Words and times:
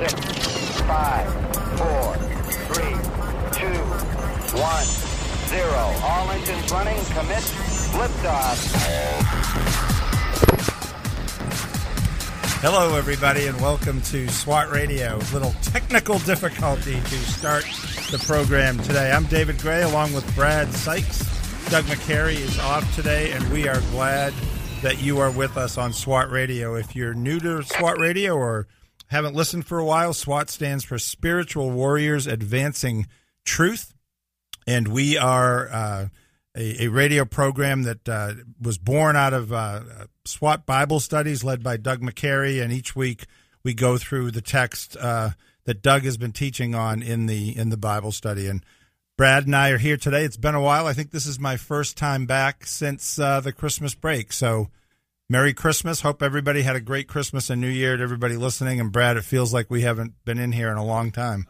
six, 0.00 0.14
five, 0.82 1.32
four, 1.78 2.16
three, 2.66 2.94
two, 3.52 3.78
one, 4.58 4.84
zero. 5.48 5.82
All 6.02 6.30
engines 6.30 6.72
running. 6.72 6.96
Commit. 7.06 7.44
Liftoff. 7.94 8.58
Hello, 12.60 12.96
everybody, 12.96 13.46
and 13.46 13.60
welcome 13.60 14.00
to 14.02 14.26
SWAT 14.28 14.70
Radio. 14.70 15.18
Little 15.32 15.54
technical 15.62 16.18
difficulty 16.20 16.94
to 16.94 17.16
start 17.18 17.64
the 18.10 18.18
program 18.26 18.78
today. 18.78 19.12
I'm 19.12 19.26
David 19.26 19.58
Gray, 19.58 19.82
along 19.82 20.12
with 20.12 20.34
Brad 20.34 20.72
Sykes. 20.72 21.20
Doug 21.70 21.84
McCary 21.84 22.34
is 22.34 22.58
off 22.58 22.92
today, 22.96 23.30
and 23.30 23.48
we 23.52 23.68
are 23.68 23.80
glad 23.92 24.34
that 24.82 25.00
you 25.00 25.20
are 25.20 25.30
with 25.30 25.56
us 25.56 25.78
on 25.78 25.92
SWAT 25.92 26.30
Radio. 26.30 26.74
If 26.74 26.96
you're 26.96 27.14
new 27.14 27.38
to 27.40 27.62
SWAT 27.62 28.00
Radio 28.00 28.34
or 28.34 28.66
haven't 29.14 29.36
listened 29.36 29.64
for 29.64 29.78
a 29.78 29.84
while, 29.84 30.12
SWAT 30.12 30.50
stands 30.50 30.84
for 30.84 30.98
Spiritual 30.98 31.70
Warriors 31.70 32.26
Advancing 32.26 33.06
Truth, 33.44 33.94
and 34.66 34.88
we 34.88 35.16
are. 35.16 35.68
Uh, 35.68 36.06
a, 36.56 36.84
a, 36.84 36.88
radio 36.88 37.24
program 37.24 37.82
that 37.82 38.08
uh, 38.08 38.32
was 38.60 38.78
born 38.78 39.16
out 39.16 39.32
of 39.32 39.52
uh, 39.52 39.80
SWAT 40.24 40.64
Bible 40.66 41.00
studies 41.00 41.42
led 41.42 41.64
by 41.64 41.76
Doug 41.76 42.00
McCary, 42.00 42.62
and 42.62 42.72
each 42.72 42.94
week 42.94 43.26
we 43.64 43.74
go 43.74 43.98
through 43.98 44.30
the 44.30 44.40
text 44.40 44.96
uh, 44.96 45.30
that 45.64 45.82
Doug 45.82 46.02
has 46.02 46.16
been 46.16 46.30
teaching 46.30 46.72
on 46.72 47.02
in 47.02 47.26
the 47.26 47.56
in 47.56 47.70
the 47.70 47.76
Bible 47.76 48.12
study. 48.12 48.46
And 48.46 48.64
Brad 49.16 49.46
and 49.46 49.56
I 49.56 49.70
are 49.70 49.78
here 49.78 49.96
today. 49.96 50.24
It's 50.24 50.36
been 50.36 50.54
a 50.54 50.60
while. 50.60 50.86
I 50.86 50.92
think 50.92 51.10
this 51.10 51.26
is 51.26 51.40
my 51.40 51.56
first 51.56 51.96
time 51.96 52.24
back 52.24 52.66
since 52.66 53.18
uh, 53.18 53.40
the 53.40 53.52
Christmas 53.52 53.94
break. 53.94 54.32
So, 54.32 54.70
Merry 55.28 55.54
Christmas! 55.54 56.02
Hope 56.02 56.22
everybody 56.22 56.62
had 56.62 56.76
a 56.76 56.80
great 56.80 57.08
Christmas 57.08 57.48
and 57.48 57.60
New 57.60 57.68
Year. 57.68 57.96
To 57.96 58.02
everybody 58.02 58.36
listening, 58.36 58.78
and 58.78 58.92
Brad, 58.92 59.16
it 59.16 59.24
feels 59.24 59.54
like 59.54 59.70
we 59.70 59.80
haven't 59.80 60.12
been 60.24 60.38
in 60.38 60.52
here 60.52 60.70
in 60.70 60.76
a 60.76 60.84
long 60.84 61.10
time. 61.12 61.46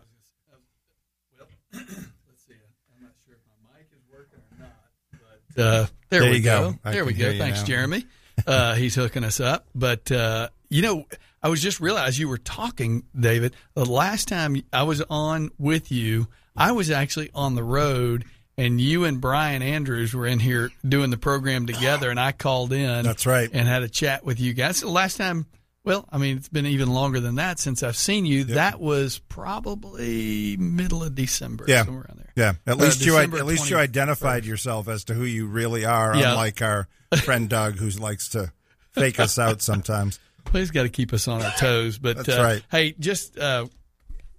Uh, 5.56 5.86
there, 6.08 6.20
there, 6.20 6.30
we 6.30 6.40
go. 6.40 6.72
go. 6.84 6.90
There 6.90 7.04
we 7.04 7.14
go. 7.14 7.36
Thanks, 7.36 7.60
now. 7.60 7.66
Jeremy. 7.66 8.06
Uh, 8.48 8.74
he's 8.74 8.96
hooking 8.96 9.22
us 9.22 9.38
up. 9.38 9.64
But 9.76 10.10
uh, 10.10 10.48
you 10.68 10.82
know, 10.82 11.04
I 11.40 11.48
was 11.48 11.62
just 11.62 11.78
realized 11.78 12.18
you 12.18 12.28
were 12.28 12.36
talking, 12.36 13.04
David. 13.18 13.54
The 13.74 13.86
last 13.86 14.26
time 14.26 14.60
I 14.72 14.82
was 14.82 15.00
on 15.08 15.50
with 15.56 15.92
you, 15.92 16.26
I 16.56 16.72
was 16.72 16.90
actually 16.90 17.30
on 17.32 17.54
the 17.54 17.62
road, 17.62 18.24
and 18.56 18.80
you 18.80 19.04
and 19.04 19.20
Brian 19.20 19.62
Andrews 19.62 20.14
were 20.14 20.26
in 20.26 20.38
here 20.38 20.70
doing 20.86 21.10
the 21.10 21.16
program 21.16 21.66
together, 21.66 22.10
and 22.10 22.20
I 22.20 22.32
called 22.32 22.72
in. 22.72 23.04
That's 23.04 23.26
right, 23.26 23.50
and 23.52 23.68
had 23.68 23.82
a 23.82 23.88
chat 23.88 24.24
with 24.24 24.40
you 24.40 24.52
guys. 24.52 24.80
The 24.80 24.88
last 24.88 25.16
time 25.16 25.46
well, 25.84 26.08
I 26.10 26.16
mean, 26.16 26.38
it's 26.38 26.48
been 26.48 26.64
even 26.64 26.90
longer 26.90 27.20
than 27.20 27.34
that 27.34 27.58
since 27.58 27.82
I've 27.82 27.96
seen 27.96 28.24
you. 28.24 28.38
Yep. 28.38 28.48
That 28.48 28.80
was 28.80 29.18
probably 29.18 30.56
middle 30.56 31.04
of 31.04 31.14
December, 31.14 31.66
yeah. 31.68 31.84
somewhere 31.84 32.06
around 32.08 32.20
there. 32.20 32.32
Yeah, 32.36 32.52
at 32.66 32.78
least 32.78 33.02
uh, 33.02 33.04
you 33.04 33.16
at 33.18 33.46
least 33.46 33.70
you 33.70 33.76
identified 33.76 34.46
yourself 34.46 34.88
as 34.88 35.04
to 35.04 35.14
who 35.14 35.24
you 35.24 35.46
really 35.46 35.84
are, 35.84 36.16
yeah. 36.16 36.30
unlike 36.30 36.62
our 36.62 36.88
friend 37.22 37.50
Doug, 37.50 37.76
who 37.76 37.90
likes 37.90 38.30
to 38.30 38.50
fake 38.92 39.20
us 39.20 39.38
out 39.38 39.60
sometimes. 39.60 40.18
He's 40.52 40.70
got 40.70 40.84
to 40.84 40.88
keep 40.88 41.12
us 41.12 41.28
on 41.28 41.42
our 41.42 41.52
toes. 41.52 41.98
But 41.98 42.16
That's 42.16 42.28
uh, 42.30 42.42
right. 42.42 42.62
Hey, 42.70 42.94
just 42.98 43.38
uh, 43.38 43.66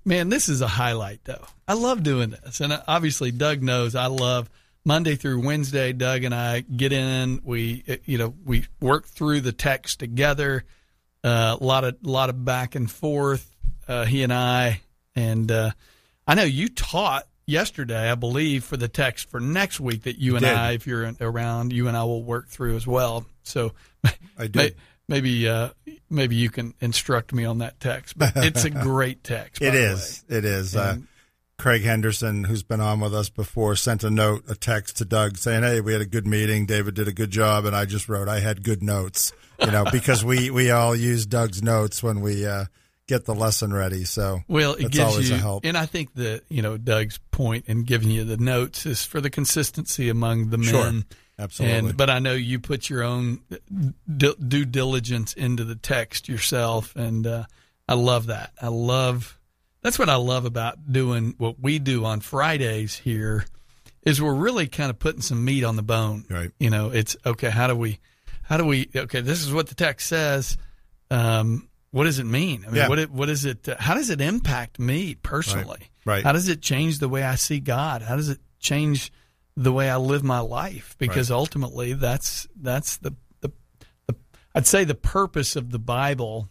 man, 0.05 0.29
this 0.29 0.47
is 0.47 0.61
a 0.61 0.67
highlight, 0.67 1.23
though. 1.25 1.45
I 1.67 1.73
love 1.73 2.03
doing 2.03 2.29
this, 2.29 2.61
and 2.61 2.71
uh, 2.71 2.81
obviously 2.87 3.31
Doug 3.31 3.61
knows 3.61 3.95
I 3.95 4.07
love. 4.07 4.49
Monday 4.87 5.15
through 5.15 5.43
Wednesday, 5.43 5.93
Doug 5.93 6.25
and 6.25 6.35
I 6.35 6.59
get 6.59 6.93
in. 6.93 7.41
We, 7.43 7.83
uh, 7.89 7.95
you 8.05 8.19
know, 8.19 8.35
we 8.45 8.67
work 8.79 9.07
through 9.07 9.41
the 9.41 9.51
text 9.51 9.99
together 9.99 10.63
uh, 11.25 11.57
a 11.59 11.63
lot 11.63 11.83
of 11.83 11.95
a 12.05 12.07
lot 12.07 12.29
of 12.29 12.45
back 12.45 12.75
and 12.75 12.89
forth. 12.89 13.51
Uh, 13.87 14.05
he 14.05 14.21
and 14.21 14.31
I, 14.31 14.81
and 15.15 15.51
uh, 15.51 15.71
I 16.27 16.35
know 16.35 16.43
you 16.43 16.69
taught 16.69 17.27
yesterday, 17.47 18.11
I 18.11 18.15
believe, 18.15 18.63
for 18.63 18.77
the 18.77 18.87
text 18.87 19.29
for 19.29 19.39
next 19.39 19.79
week 19.79 20.03
that 20.03 20.19
you, 20.19 20.35
and 20.37 20.45
I, 20.45 20.73
if 20.73 20.85
you're 20.85 21.13
around, 21.19 21.73
you 21.73 21.87
and 21.87 21.97
I 21.97 22.03
will 22.03 22.23
work 22.23 22.47
through 22.49 22.75
as 22.75 22.85
well. 22.85 23.25
So 23.43 23.73
I 24.37 24.47
did. 24.47 24.75
Maybe 25.07 25.47
uh, 25.47 25.69
maybe 26.09 26.35
you 26.35 26.49
can 26.49 26.73
instruct 26.79 27.33
me 27.33 27.45
on 27.45 27.59
that 27.59 27.79
text. 27.79 28.17
But 28.17 28.33
it's 28.35 28.63
a 28.63 28.69
great 28.71 29.23
text. 29.23 29.61
it 29.61 29.75
is. 29.75 30.23
It 30.27 30.45
is. 30.45 30.75
Uh, 30.75 30.97
Craig 31.57 31.83
Henderson, 31.83 32.43
who's 32.43 32.63
been 32.63 32.81
on 32.81 32.99
with 32.99 33.15
us 33.15 33.29
before, 33.29 33.77
sent 33.77 34.03
a 34.03 34.09
note, 34.09 34.43
a 34.49 34.55
text 34.55 34.97
to 34.97 35.05
Doug 35.05 35.37
saying, 35.37 35.63
"Hey, 35.63 35.79
we 35.79 35.93
had 35.93 36.01
a 36.01 36.05
good 36.05 36.27
meeting. 36.27 36.65
David 36.65 36.95
did 36.95 37.07
a 37.07 37.13
good 37.13 37.31
job," 37.31 37.65
and 37.65 37.75
I 37.75 37.85
just 37.85 38.09
wrote, 38.09 38.27
"I 38.27 38.39
had 38.39 38.63
good 38.63 38.83
notes." 38.83 39.31
you 39.59 39.71
know, 39.71 39.85
because 39.91 40.23
we 40.23 40.49
we 40.49 40.71
all 40.71 40.95
use 40.95 41.25
Doug's 41.25 41.61
notes 41.61 42.03
when 42.03 42.21
we 42.21 42.45
uh, 42.45 42.65
get 43.07 43.25
the 43.25 43.35
lesson 43.35 43.73
ready. 43.73 44.03
So 44.03 44.41
well, 44.47 44.73
it 44.73 44.91
gives 44.91 44.99
always 44.99 45.29
you, 45.29 45.35
a 45.35 45.39
help. 45.39 45.65
And 45.65 45.77
I 45.77 45.85
think 45.85 46.13
that 46.15 46.43
you 46.49 46.61
know 46.61 46.77
Doug's 46.77 47.19
point 47.31 47.65
in 47.67 47.83
giving 47.83 48.09
you 48.09 48.23
the 48.23 48.37
notes 48.37 48.85
is 48.85 49.03
for 49.05 49.21
the 49.21 49.29
consistency 49.29 50.09
among 50.09 50.49
the 50.49 50.57
men. 50.57 50.67
Sure. 50.67 50.91
Absolutely. 51.37 51.89
And, 51.89 51.97
but 51.97 52.09
I 52.09 52.19
know 52.19 52.33
you 52.33 52.59
put 52.59 52.89
your 52.89 53.03
own 53.03 53.41
due 54.17 54.65
diligence 54.65 55.33
into 55.33 55.63
the 55.63 55.75
text 55.75 56.29
yourself, 56.29 56.95
and 56.95 57.27
uh, 57.27 57.43
I 57.87 57.95
love 57.95 58.27
that. 58.27 58.53
I 58.61 58.69
love 58.69 59.37
that's 59.81 59.99
what 59.99 60.09
I 60.09 60.15
love 60.15 60.45
about 60.45 60.91
doing 60.91 61.35
what 61.37 61.59
we 61.59 61.77
do 61.77 62.05
on 62.05 62.19
Fridays 62.21 62.95
here. 62.95 63.45
Is 64.03 64.21
we're 64.21 64.33
really 64.33 64.67
kind 64.67 64.89
of 64.89 64.99
putting 64.99 65.21
some 65.21 65.43
meat 65.43 65.63
on 65.63 65.75
the 65.75 65.83
bone. 65.83 66.25
Right. 66.29 66.51
You 66.59 66.69
know, 66.69 66.89
it's 66.89 67.17
okay. 67.25 67.49
How 67.49 67.67
do 67.67 67.75
we 67.75 67.99
how 68.45 68.57
do 68.57 68.65
we? 68.65 68.89
Okay, 68.95 69.21
this 69.21 69.43
is 69.43 69.51
what 69.51 69.67
the 69.67 69.75
text 69.75 70.07
says. 70.07 70.57
Um, 71.09 71.67
what 71.91 72.05
does 72.05 72.19
it 72.19 72.25
mean? 72.25 72.63
I 72.65 72.67
mean, 72.67 72.75
yeah. 72.75 72.87
what 72.87 73.09
what 73.09 73.29
is 73.29 73.45
it? 73.45 73.67
Uh, 73.67 73.75
how 73.79 73.95
does 73.95 74.09
it 74.09 74.21
impact 74.21 74.79
me 74.79 75.15
personally? 75.15 75.89
Right. 76.05 76.15
right. 76.15 76.23
How 76.23 76.31
does 76.31 76.47
it 76.47 76.61
change 76.61 76.99
the 76.99 77.09
way 77.09 77.23
I 77.23 77.35
see 77.35 77.59
God? 77.59 78.01
How 78.01 78.15
does 78.15 78.29
it 78.29 78.39
change 78.59 79.11
the 79.57 79.71
way 79.71 79.89
I 79.89 79.97
live 79.97 80.23
my 80.23 80.39
life? 80.39 80.95
Because 80.97 81.29
right. 81.29 81.37
ultimately, 81.37 81.93
that's 81.93 82.47
that's 82.55 82.97
the, 82.97 83.15
the 83.41 83.51
the 84.07 84.15
I'd 84.53 84.67
say 84.67 84.83
the 84.83 84.95
purpose 84.95 85.55
of 85.55 85.71
the 85.71 85.79
Bible 85.79 86.49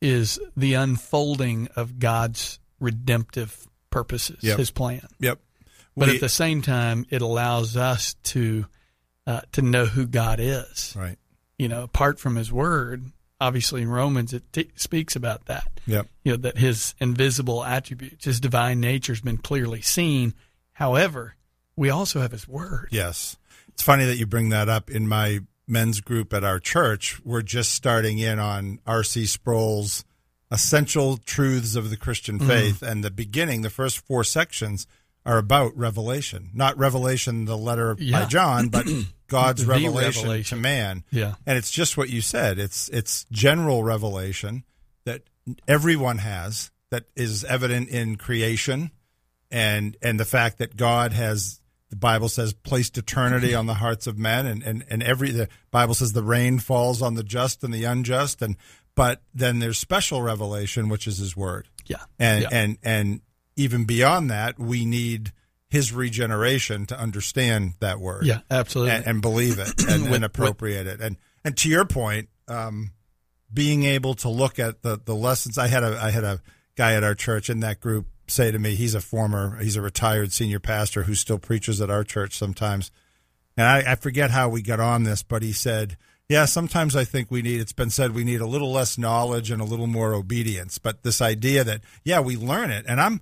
is 0.00 0.38
the 0.56 0.74
unfolding 0.74 1.68
of 1.76 1.98
God's 1.98 2.58
redemptive 2.78 3.66
purposes, 3.90 4.38
yep. 4.42 4.58
His 4.58 4.70
plan. 4.70 5.06
Yep. 5.18 5.38
But 5.96 6.08
we, 6.08 6.14
at 6.14 6.20
the 6.20 6.28
same 6.28 6.62
time, 6.62 7.06
it 7.10 7.20
allows 7.22 7.76
us 7.76 8.14
to 8.24 8.66
uh, 9.26 9.42
to 9.52 9.62
know 9.62 9.84
who 9.84 10.06
God 10.06 10.40
is. 10.40 10.94
Right. 10.96 11.18
You 11.58 11.68
know, 11.68 11.82
apart 11.82 12.18
from 12.18 12.36
His 12.36 12.52
Word, 12.52 13.12
obviously 13.40 13.82
in 13.82 13.88
Romans 13.88 14.32
it 14.32 14.44
t- 14.52 14.70
speaks 14.76 15.16
about 15.16 15.46
that. 15.46 15.80
Yep. 15.86 16.06
You 16.24 16.32
know 16.32 16.38
that 16.38 16.58
His 16.58 16.94
invisible 17.00 17.64
attributes, 17.64 18.24
His 18.24 18.40
divine 18.40 18.80
nature, 18.80 19.12
has 19.12 19.20
been 19.20 19.38
clearly 19.38 19.82
seen. 19.82 20.34
However, 20.72 21.34
we 21.80 21.88
also 21.88 22.20
have 22.20 22.32
His 22.32 22.46
Word. 22.46 22.88
Yes. 22.90 23.38
It's 23.70 23.82
funny 23.82 24.04
that 24.04 24.18
you 24.18 24.26
bring 24.26 24.50
that 24.50 24.68
up. 24.68 24.90
In 24.90 25.08
my 25.08 25.40
men's 25.66 26.02
group 26.02 26.34
at 26.34 26.44
our 26.44 26.60
church, 26.60 27.18
we're 27.24 27.40
just 27.40 27.72
starting 27.72 28.18
in 28.18 28.38
on 28.38 28.80
R.C. 28.86 29.24
Sproul's 29.24 30.04
essential 30.50 31.16
truths 31.16 31.76
of 31.76 31.88
the 31.88 31.96
Christian 31.96 32.38
mm-hmm. 32.38 32.48
faith, 32.48 32.80
mm. 32.80 32.88
and 32.88 33.02
the 33.02 33.10
beginning, 33.10 33.62
the 33.62 33.70
first 33.70 33.98
four 33.98 34.24
sections 34.24 34.86
are 35.24 35.38
about 35.38 35.74
revelation, 35.74 36.50
not 36.52 36.76
revelation, 36.76 37.46
the 37.46 37.56
letter 37.56 37.96
yeah. 37.98 38.20
by 38.20 38.26
John, 38.26 38.68
but 38.68 38.86
God's 39.28 39.64
revelation, 39.64 40.22
revelation, 40.24 40.58
to 40.58 40.62
man. 40.62 41.04
Yeah, 41.10 41.36
and 41.46 41.56
it's 41.56 41.70
just 41.70 41.96
what 41.96 42.10
you 42.10 42.20
said. 42.20 42.58
It's 42.58 42.90
it's 42.90 43.24
general 43.30 43.84
revelation 43.84 44.64
that 45.04 45.22
everyone 45.66 46.18
has 46.18 46.70
that 46.90 47.04
is 47.16 47.42
evident 47.44 47.88
in 47.88 48.16
creation, 48.16 48.90
and 49.50 49.96
and 50.02 50.20
the 50.20 50.26
fact 50.26 50.58
that 50.58 50.76
God 50.76 51.12
has. 51.12 51.56
The 51.90 51.96
Bible 51.96 52.28
says 52.28 52.52
placed 52.52 52.96
eternity 52.96 53.54
on 53.54 53.66
the 53.66 53.74
hearts 53.74 54.06
of 54.06 54.16
men, 54.18 54.46
and, 54.46 54.62
and, 54.62 54.84
and 54.88 55.02
every 55.02 55.30
the 55.30 55.48
Bible 55.70 55.94
says 55.94 56.12
the 56.12 56.22
rain 56.22 56.58
falls 56.58 57.02
on 57.02 57.14
the 57.14 57.24
just 57.24 57.64
and 57.64 57.74
the 57.74 57.84
unjust, 57.84 58.42
and 58.42 58.56
but 58.94 59.22
then 59.34 59.58
there's 59.58 59.78
special 59.78 60.22
revelation, 60.22 60.88
which 60.88 61.06
is 61.06 61.18
His 61.18 61.36
Word. 61.36 61.68
Yeah, 61.86 62.04
and 62.18 62.42
yeah. 62.42 62.48
and 62.52 62.78
and 62.82 63.20
even 63.56 63.84
beyond 63.84 64.30
that, 64.30 64.58
we 64.58 64.84
need 64.84 65.32
his 65.68 65.92
regeneration 65.92 66.84
to 66.86 66.98
understand 66.98 67.74
that 67.78 68.00
word. 68.00 68.26
Yeah, 68.26 68.40
absolutely, 68.50 68.94
and, 68.94 69.06
and 69.06 69.22
believe 69.22 69.58
it 69.58 69.82
and, 69.88 70.04
With, 70.04 70.14
and 70.14 70.24
appropriate 70.24 70.86
it. 70.86 71.00
And 71.00 71.16
and 71.44 71.56
to 71.58 71.68
your 71.68 71.84
point, 71.84 72.28
um, 72.48 72.90
being 73.52 73.84
able 73.84 74.14
to 74.14 74.28
look 74.28 74.58
at 74.58 74.82
the 74.82 75.00
the 75.02 75.14
lessons. 75.14 75.58
I 75.58 75.68
had 75.68 75.82
a 75.82 75.98
I 76.00 76.10
had 76.10 76.24
a 76.24 76.40
guy 76.76 76.94
at 76.94 77.04
our 77.04 77.14
church 77.14 77.50
in 77.50 77.60
that 77.60 77.80
group 77.80 78.06
say 78.30 78.50
to 78.50 78.58
me, 78.58 78.74
he's 78.74 78.94
a 78.94 79.00
former, 79.00 79.58
he's 79.58 79.76
a 79.76 79.82
retired 79.82 80.32
senior 80.32 80.60
pastor 80.60 81.04
who 81.04 81.14
still 81.14 81.38
preaches 81.38 81.80
at 81.80 81.90
our 81.90 82.04
church 82.04 82.36
sometimes. 82.36 82.90
And 83.56 83.66
I, 83.66 83.92
I 83.92 83.94
forget 83.96 84.30
how 84.30 84.48
we 84.48 84.62
got 84.62 84.80
on 84.80 85.02
this, 85.02 85.22
but 85.22 85.42
he 85.42 85.52
said, 85.52 85.96
yeah, 86.28 86.44
sometimes 86.44 86.94
I 86.94 87.04
think 87.04 87.30
we 87.30 87.42
need, 87.42 87.60
it's 87.60 87.72
been 87.72 87.90
said, 87.90 88.14
we 88.14 88.24
need 88.24 88.40
a 88.40 88.46
little 88.46 88.70
less 88.72 88.96
knowledge 88.96 89.50
and 89.50 89.60
a 89.60 89.64
little 89.64 89.88
more 89.88 90.14
obedience. 90.14 90.78
But 90.78 91.02
this 91.02 91.20
idea 91.20 91.64
that, 91.64 91.82
yeah, 92.04 92.20
we 92.20 92.36
learn 92.36 92.70
it. 92.70 92.84
And 92.88 93.00
I'm, 93.00 93.20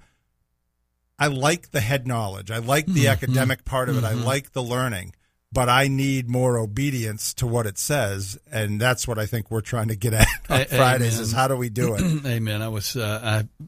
I 1.18 1.28
like 1.28 1.70
the 1.70 1.80
head 1.80 2.06
knowledge. 2.06 2.50
I 2.50 2.58
like 2.58 2.86
the 2.86 3.04
mm-hmm. 3.04 3.12
academic 3.12 3.64
part 3.64 3.88
of 3.88 3.96
it. 3.96 4.04
Mm-hmm. 4.04 4.20
I 4.20 4.24
like 4.24 4.52
the 4.52 4.62
learning. 4.62 5.14
but 5.52 5.68
I 5.68 5.88
need 5.88 6.28
more 6.28 6.58
obedience 6.58 7.32
to 7.34 7.46
what 7.46 7.66
it 7.66 7.78
says, 7.78 8.38
and 8.50 8.80
that's 8.80 9.08
what 9.08 9.18
I 9.18 9.26
think 9.26 9.50
we're 9.50 9.60
trying 9.60 9.88
to 9.88 9.96
get 9.96 10.12
at 10.12 10.28
on 10.50 10.64
Fridays. 10.66 11.14
amen. 11.14 11.22
Is 11.22 11.32
how 11.32 11.48
do 11.48 11.56
we 11.56 11.70
do 11.70 11.94
it? 11.94 12.02
Amen. 12.26 12.62
I 12.62 12.68
was 12.68 12.96
uh, 12.96 13.20
I 13.22 13.64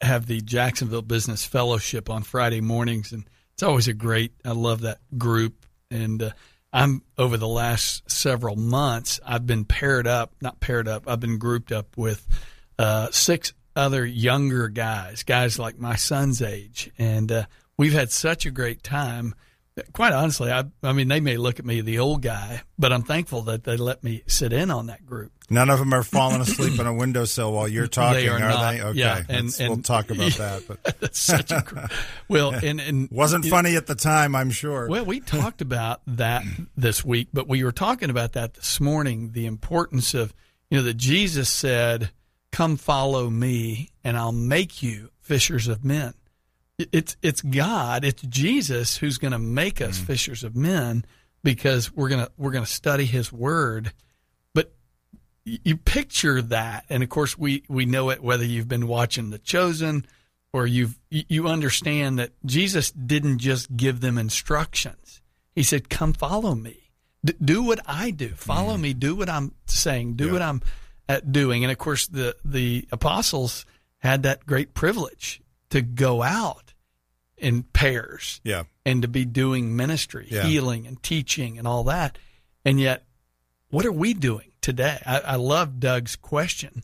have 0.00 0.26
the 0.26 0.40
Jacksonville 0.40 1.02
Business 1.02 1.44
Fellowship 1.44 2.10
on 2.10 2.22
Friday 2.22 2.60
mornings, 2.60 3.12
and 3.12 3.24
it's 3.52 3.62
always 3.62 3.88
a 3.88 3.92
great. 3.92 4.32
I 4.44 4.52
love 4.52 4.82
that 4.82 4.98
group, 5.16 5.66
and 5.90 6.22
uh, 6.22 6.30
I'm 6.72 7.02
over 7.16 7.36
the 7.36 7.48
last 7.48 8.10
several 8.10 8.56
months. 8.56 9.20
I've 9.24 9.46
been 9.46 9.64
paired 9.64 10.06
up, 10.06 10.32
not 10.40 10.60
paired 10.60 10.88
up. 10.88 11.08
I've 11.08 11.20
been 11.20 11.38
grouped 11.38 11.72
up 11.72 11.96
with 11.96 12.26
uh, 12.78 13.08
six 13.10 13.52
other 13.76 14.04
younger 14.04 14.68
guys, 14.68 15.22
guys 15.22 15.58
like 15.58 15.78
my 15.78 15.96
son's 15.96 16.42
age, 16.42 16.90
and 16.98 17.30
uh, 17.30 17.44
we've 17.76 17.92
had 17.92 18.10
such 18.10 18.46
a 18.46 18.50
great 18.50 18.82
time. 18.82 19.34
Quite 19.92 20.12
honestly, 20.12 20.52
I, 20.52 20.64
I 20.84 20.92
mean, 20.92 21.08
they 21.08 21.18
may 21.18 21.36
look 21.36 21.58
at 21.58 21.64
me 21.64 21.80
the 21.80 21.98
old 21.98 22.22
guy, 22.22 22.62
but 22.78 22.92
I'm 22.92 23.02
thankful 23.02 23.42
that 23.42 23.64
they 23.64 23.76
let 23.76 24.04
me 24.04 24.22
sit 24.28 24.52
in 24.52 24.70
on 24.70 24.86
that 24.86 25.04
group. 25.04 25.32
None 25.50 25.68
of 25.68 25.80
them 25.80 25.92
are 25.92 26.04
falling 26.04 26.40
asleep 26.42 26.78
on 26.78 26.86
a 26.86 26.94
windowsill 26.94 27.52
while 27.52 27.66
you're 27.66 27.88
talking, 27.88 28.20
They 28.22 28.28
are 28.28 28.38
not. 28.38 28.70
they? 28.70 28.80
Okay, 28.82 28.98
Yeah, 29.00 29.22
and- 29.28 29.46
let's- 29.46 29.58
we'll 29.58 29.78
talk 29.78 30.10
about 30.10 30.32
that. 30.38 30.62
But 30.68 30.84
That's 31.00 31.18
such 31.18 31.50
a 31.50 31.62
gr- 31.66 31.80
well, 32.28 32.52
and 32.54 32.80
and 32.80 33.08
wasn't 33.10 33.46
funny 33.46 33.74
at 33.74 33.88
the 33.88 33.96
time, 33.96 34.36
I'm 34.36 34.52
sure. 34.52 34.88
Well, 34.88 35.04
we 35.04 35.18
talked 35.18 35.60
about 35.60 36.02
that 36.06 36.44
this 36.76 37.04
week, 37.04 37.28
but 37.32 37.48
we 37.48 37.64
were 37.64 37.72
talking 37.72 38.10
about 38.10 38.34
that 38.34 38.54
this 38.54 38.80
morning. 38.80 39.32
The 39.32 39.46
importance 39.46 40.14
of 40.14 40.32
you 40.70 40.78
know 40.78 40.84
that 40.84 40.94
Jesus 40.98 41.48
said, 41.48 42.10
"Come 42.52 42.76
follow 42.76 43.28
me, 43.28 43.90
and 44.04 44.16
I'll 44.16 44.30
make 44.32 44.84
you 44.84 45.10
fishers 45.20 45.66
of 45.66 45.84
men." 45.84 46.14
It- 46.78 46.88
It's 46.92 47.16
it's 47.22 47.40
God, 47.40 48.04
it's 48.04 48.22
Jesus 48.22 48.96
who's 48.96 49.18
going 49.18 49.32
to 49.32 49.38
make 49.38 49.80
us 49.80 49.98
fishers 49.98 50.42
of 50.44 50.56
men 50.56 51.04
because 51.44 51.92
we're 51.92 52.08
gonna 52.08 52.28
we're 52.36 52.50
gonna 52.50 52.66
study 52.66 53.04
His 53.04 53.32
Word. 53.32 53.92
But 54.54 54.74
you 55.44 55.76
picture 55.76 56.40
that, 56.42 56.84
and 56.88 57.02
of 57.02 57.08
course 57.10 57.38
we 57.38 57.62
we 57.68 57.84
know 57.86 58.10
it 58.10 58.22
whether 58.22 58.44
you've 58.44 58.66
been 58.68 58.88
watching 58.88 59.30
The 59.30 59.38
Chosen 59.38 60.04
or 60.52 60.66
you've 60.66 60.98
you 61.10 61.22
you 61.28 61.48
understand 61.48 62.18
that 62.18 62.32
Jesus 62.44 62.90
didn't 62.90 63.38
just 63.38 63.76
give 63.76 64.00
them 64.00 64.18
instructions. 64.18 65.20
He 65.54 65.62
said, 65.62 65.88
"Come 65.88 66.12
follow 66.12 66.54
me. 66.56 66.90
D- 67.24 67.34
do 67.42 67.62
what 67.62 67.80
I 67.86 68.10
do. 68.10 68.30
Follow 68.30 68.76
me. 68.76 68.94
Do 68.94 69.14
what 69.14 69.28
I'm 69.28 69.52
saying. 69.66 70.14
Do 70.14 70.32
what 70.32 70.42
I'm 70.42 70.60
uh, 71.08 71.20
doing." 71.20 71.62
And 71.62 71.70
of 71.70 71.78
course, 71.78 72.08
the 72.08 72.34
the 72.44 72.88
apostles 72.90 73.64
had 73.98 74.24
that 74.24 74.44
great 74.46 74.74
privilege 74.74 75.40
to 75.70 75.82
go 75.82 76.22
out 76.22 76.63
in 77.44 77.62
pairs 77.62 78.40
yeah, 78.44 78.64
and 78.86 79.02
to 79.02 79.08
be 79.08 79.24
doing 79.24 79.76
ministry, 79.76 80.26
Yeah. 80.30 80.44
healing 80.46 80.86
and 80.86 81.02
teaching 81.02 81.58
and 81.58 81.66
all 81.68 81.84
that. 81.84 82.18
And 82.64 82.80
yet, 82.80 83.04
what 83.70 83.84
are 83.86 83.92
we 83.92 84.14
doing 84.14 84.50
today? 84.60 85.00
I, 85.06 85.20
I 85.20 85.36
love 85.36 85.78
Doug's 85.80 86.16
question. 86.16 86.82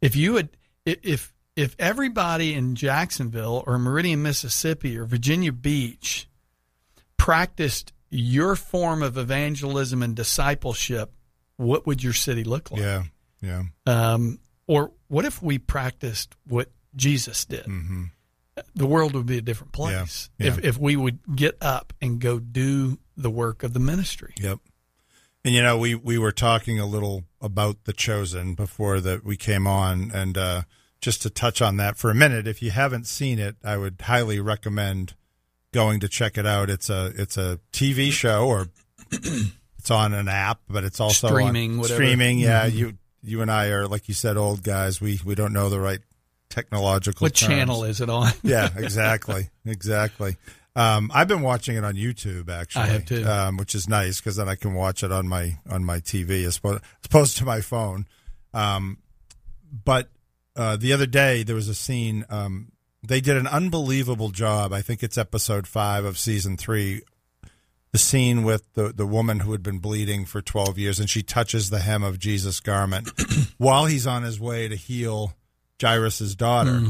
If 0.00 0.14
you 0.14 0.36
had, 0.36 0.50
i- 0.86 0.96
if 1.02 1.32
if 1.56 1.74
everybody 1.78 2.52
in 2.52 2.74
Jacksonville 2.74 3.64
or 3.66 3.78
Meridian, 3.78 4.22
Mississippi 4.22 4.98
or 4.98 5.06
Virginia 5.06 5.52
Beach 5.52 6.28
practiced 7.16 7.92
your 8.10 8.56
form 8.56 9.02
of 9.02 9.16
evangelism 9.16 10.02
and 10.02 10.14
discipleship, 10.14 11.12
what 11.56 11.86
would 11.86 12.02
your 12.02 12.12
city 12.12 12.44
look 12.44 12.70
like? 12.70 12.80
yeah, 12.82 13.02
yeah. 13.40 13.62
Um, 13.86 14.38
or 14.66 14.92
what 15.08 15.24
if 15.24 15.42
we 15.42 15.58
practiced 15.58 16.34
what 16.46 16.70
Jesus 16.94 17.44
did? 17.46 17.66
The 18.74 18.86
world 18.86 19.14
would 19.14 19.26
be 19.26 19.38
a 19.38 19.42
different 19.42 19.72
place 19.72 19.94
Mm-hmm. 19.94 20.42
Yeah, 20.42 20.48
if 20.48 20.64
if 20.64 20.78
we 20.78 20.96
would 20.96 21.18
get 21.34 21.56
up 21.60 21.92
and 22.00 22.20
go 22.20 22.38
do 22.38 22.98
the 23.16 23.30
work 23.30 23.62
of 23.62 23.72
the 23.72 23.80
ministry. 23.80 24.34
Yep. 24.40 24.58
And 25.44 25.54
you 25.54 25.62
know, 25.62 25.78
we 25.78 25.94
we 25.94 26.18
were 26.18 26.32
talking 26.32 26.80
a 26.80 26.86
little 26.86 27.24
about 27.40 27.84
the 27.84 27.92
chosen 27.92 28.54
before 28.54 29.00
that 29.00 29.24
we 29.24 29.36
came 29.36 29.66
on, 29.66 30.10
and 30.12 30.36
uh, 30.36 30.62
just 31.00 31.22
to 31.22 31.30
touch 31.30 31.62
on 31.62 31.76
that 31.76 31.96
for 31.96 32.10
a 32.10 32.14
minute, 32.14 32.46
if 32.46 32.62
you 32.62 32.70
haven't 32.72 33.06
seen 33.06 33.38
it, 33.38 33.56
I 33.62 33.76
would 33.76 34.00
highly 34.00 34.40
recommend 34.40 35.14
going 35.72 36.00
to 36.00 36.08
check 36.08 36.36
it 36.36 36.46
out. 36.46 36.68
It's 36.68 36.90
a 36.90 37.12
it's 37.16 37.36
a 37.36 37.60
TV 37.72 38.10
show, 38.10 38.46
or 38.46 38.68
it's 39.12 39.90
on 39.90 40.14
an 40.14 40.28
app, 40.28 40.60
but 40.68 40.82
it's 40.82 40.98
also 40.98 41.28
Streaming, 41.28 41.82
streaming. 41.84 42.38
Yeah, 42.38 42.66
you 42.66 42.98
you 43.22 43.40
and 43.42 43.50
I 43.50 43.68
are 43.68 43.86
like 43.86 44.08
you 44.08 44.14
said, 44.14 44.36
old 44.36 44.62
guys. 44.62 45.00
We 45.00 45.20
we 45.24 45.34
don't 45.34 45.52
know 45.52 45.68
the 45.68 45.80
right 45.80 46.00
technological. 46.48 47.24
What 47.24 47.34
terms. 47.34 47.48
channel 47.48 47.84
is 47.84 48.00
it 48.00 48.10
on? 48.10 48.32
yeah, 48.42 48.68
exactly, 48.76 49.50
exactly. 49.64 50.36
Um, 50.74 51.10
I've 51.14 51.28
been 51.28 51.40
watching 51.40 51.76
it 51.76 51.84
on 51.84 51.94
YouTube 51.94 52.50
actually, 52.50 52.82
I 52.82 52.86
have 52.88 53.04
too. 53.06 53.26
um, 53.26 53.56
which 53.56 53.74
is 53.74 53.88
nice 53.88 54.20
because 54.20 54.36
then 54.36 54.48
I 54.48 54.56
can 54.56 54.74
watch 54.74 55.02
it 55.02 55.10
on 55.10 55.26
my 55.26 55.58
on 55.70 55.84
my 55.84 56.00
TV 56.00 56.44
as 56.44 56.58
opposed, 56.58 56.82
as 56.82 57.06
opposed 57.06 57.36
to 57.38 57.44
my 57.46 57.62
phone. 57.62 58.06
Um, 58.52 58.98
but 59.84 60.10
uh, 60.54 60.76
the 60.76 60.92
other 60.92 61.06
day 61.06 61.42
there 61.42 61.56
was 61.56 61.68
a 61.68 61.74
scene. 61.74 62.24
Um, 62.28 62.72
they 63.02 63.20
did 63.20 63.36
an 63.36 63.46
unbelievable 63.46 64.30
job. 64.30 64.72
I 64.72 64.82
think 64.82 65.02
it's 65.02 65.16
episode 65.16 65.66
five 65.66 66.04
of 66.04 66.18
season 66.18 66.56
three. 66.56 67.02
The 67.92 67.98
scene 67.98 68.42
with 68.42 68.70
the 68.74 68.92
the 68.92 69.06
woman 69.06 69.40
who 69.40 69.52
had 69.52 69.62
been 69.62 69.78
bleeding 69.78 70.26
for 70.26 70.42
twelve 70.42 70.76
years, 70.76 71.00
and 71.00 71.08
she 71.08 71.22
touches 71.22 71.70
the 71.70 71.78
hem 71.80 72.02
of 72.02 72.18
Jesus' 72.18 72.60
garment 72.60 73.08
while 73.56 73.86
he's 73.86 74.06
on 74.06 74.24
his 74.24 74.38
way 74.38 74.68
to 74.68 74.76
heal 74.76 75.32
Jairus's 75.80 76.34
daughter 76.34 76.80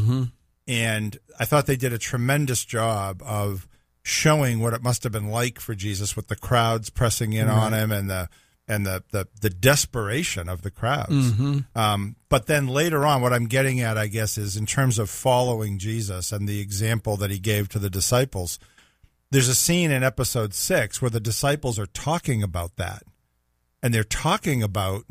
and 0.69 1.19
I 1.39 1.45
thought 1.45 1.67
they 1.67 1.77
did 1.77 1.93
a 1.93 1.99
tremendous 1.99 2.65
job 2.65 3.23
of 3.25 3.69
showing 4.03 4.61
what 4.61 4.73
it 4.73 4.83
must 4.83 5.03
have 5.03 5.13
been 5.13 5.29
like 5.31 5.59
for 5.61 5.75
Jesus 5.75 6.15
with 6.17 6.29
the 6.29 6.37
crowds 6.37 6.91
pressing 6.91 7.33
in 7.33 7.49
on 7.49 7.73
him 7.73 7.91
and 7.93 8.09
the 8.11 8.29
and 8.69 8.85
the 8.85 9.03
the, 9.13 9.29
the 9.41 9.51
desperation 9.51 10.49
of 10.49 10.63
the 10.63 10.71
crowds. 10.71 11.33
Um, 11.75 12.17
but 12.29 12.47
then 12.47 12.67
later 12.67 13.05
on, 13.07 13.23
what 13.23 13.33
I'm 13.33 13.47
getting 13.47 13.81
at, 13.81 13.97
I 13.97 14.07
guess, 14.09 14.37
is 14.39 14.57
in 14.57 14.67
terms 14.67 14.99
of 14.99 15.09
following 15.11 15.79
Jesus 15.79 16.33
and 16.33 16.49
the 16.49 16.61
example 16.61 17.17
that 17.19 17.31
he 17.31 17.39
gave 17.39 17.69
to 17.71 17.79
the 17.79 17.91
disciples. 17.91 18.59
There's 19.31 19.49
a 19.49 19.55
scene 19.57 19.91
in 19.91 20.03
episode 20.05 20.55
six 20.55 21.01
where 21.03 21.11
the 21.11 21.21
disciples 21.21 21.79
are 21.79 21.87
talking 21.87 22.43
about 22.43 22.77
that, 22.77 23.03
and 23.83 23.93
they're 23.93 24.05
talking 24.05 24.63
about 24.63 25.05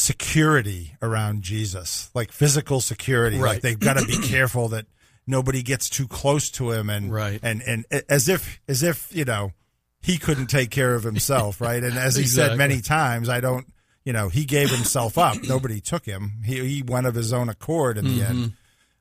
security 0.00 0.94
around 1.02 1.42
Jesus, 1.42 2.10
like 2.14 2.32
physical 2.32 2.80
security. 2.80 3.38
Like 3.38 3.60
they've 3.62 3.78
got 3.78 3.96
to 3.96 4.04
be 4.04 4.16
careful 4.28 4.68
that 4.68 4.86
nobody 5.26 5.62
gets 5.62 5.88
too 5.88 6.08
close 6.08 6.50
to 6.52 6.70
him, 6.72 6.90
and 6.90 7.12
Right. 7.12 7.40
and 7.42 7.62
and 7.62 7.84
as 8.08 8.28
if 8.28 8.60
as 8.68 8.82
if 8.82 9.14
you 9.14 9.24
know 9.24 9.52
he 10.00 10.18
couldn't 10.18 10.46
take 10.46 10.70
care 10.70 10.94
of 10.94 11.02
himself, 11.04 11.60
right? 11.60 11.82
And 11.82 11.96
as 11.98 12.16
he 12.16 12.24
said 12.24 12.56
many 12.56 12.80
times, 12.80 13.28
I 13.28 13.40
don't, 13.40 13.66
you 14.04 14.12
know, 14.14 14.28
he 14.30 14.44
gave 14.46 14.70
himself 14.70 15.18
up. 15.18 15.36
Nobody 15.42 15.80
took 15.80 16.06
him. 16.06 16.40
He 16.44 16.66
he 16.66 16.82
went 16.82 17.06
of 17.06 17.14
his 17.14 17.32
own 17.32 17.48
accord 17.48 17.98
in 17.98 18.04
the 18.06 18.22
end. 18.22 18.52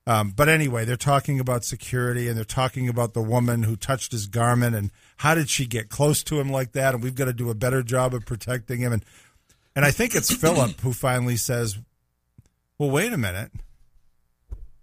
Um, 0.07 0.31
but 0.35 0.49
anyway, 0.49 0.85
they're 0.85 0.95
talking 0.95 1.39
about 1.39 1.63
security 1.63 2.27
and 2.27 2.35
they're 2.35 2.43
talking 2.43 2.89
about 2.89 3.13
the 3.13 3.21
woman 3.21 3.61
who 3.61 3.75
touched 3.75 4.11
his 4.11 4.25
garment 4.25 4.75
and 4.75 4.89
how 5.17 5.35
did 5.35 5.49
she 5.51 5.67
get 5.67 5.89
close 5.89 6.23
to 6.23 6.39
him 6.39 6.49
like 6.51 6.71
that? 6.71 6.95
And 6.95 7.03
we've 7.03 7.13
got 7.13 7.25
to 7.25 7.33
do 7.33 7.51
a 7.51 7.53
better 7.53 7.83
job 7.83 8.15
of 8.15 8.25
protecting 8.25 8.79
him. 8.79 8.91
And 8.91 9.05
and 9.79 9.85
I 9.85 9.91
think 9.91 10.13
it's 10.13 10.29
Philip 10.29 10.81
who 10.81 10.91
finally 10.91 11.37
says, 11.37 11.79
"Well, 12.77 12.91
wait 12.91 13.13
a 13.13 13.17
minute." 13.17 13.49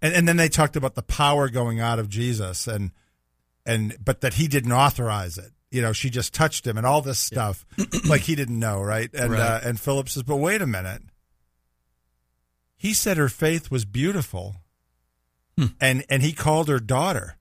And 0.01 0.11
and 0.11 0.27
then 0.27 0.37
they 0.37 0.49
talked 0.49 0.75
about 0.75 0.95
the 0.95 1.03
power 1.03 1.49
going 1.49 1.79
out 1.79 1.99
of 1.99 2.09
Jesus 2.09 2.65
and 2.65 2.89
and 3.63 3.95
but 4.03 4.21
that 4.21 4.33
he 4.33 4.47
didn't 4.47 4.71
authorize 4.71 5.37
it. 5.37 5.51
You 5.69 5.83
know, 5.83 5.93
she 5.93 6.09
just 6.09 6.33
touched 6.33 6.65
him 6.65 6.77
and 6.77 6.87
all 6.87 7.03
this 7.03 7.19
stuff, 7.19 7.63
like 8.09 8.21
he 8.21 8.33
didn't 8.33 8.57
know, 8.57 8.81
right? 8.81 9.11
And 9.13 9.33
Right. 9.33 9.39
Uh, 9.39 9.59
and 9.63 9.79
Philip 9.79 10.09
says, 10.09 10.23
"But 10.23 10.37
wait 10.37 10.63
a 10.63 10.67
minute." 10.67 11.03
He 12.75 12.95
said 12.95 13.17
her 13.17 13.29
faith 13.29 13.69
was 13.69 13.85
beautiful, 13.85 14.55
and 15.79 16.05
and 16.09 16.23
he 16.23 16.33
called 16.33 16.69
her 16.69 16.79
daughter, 16.79 17.37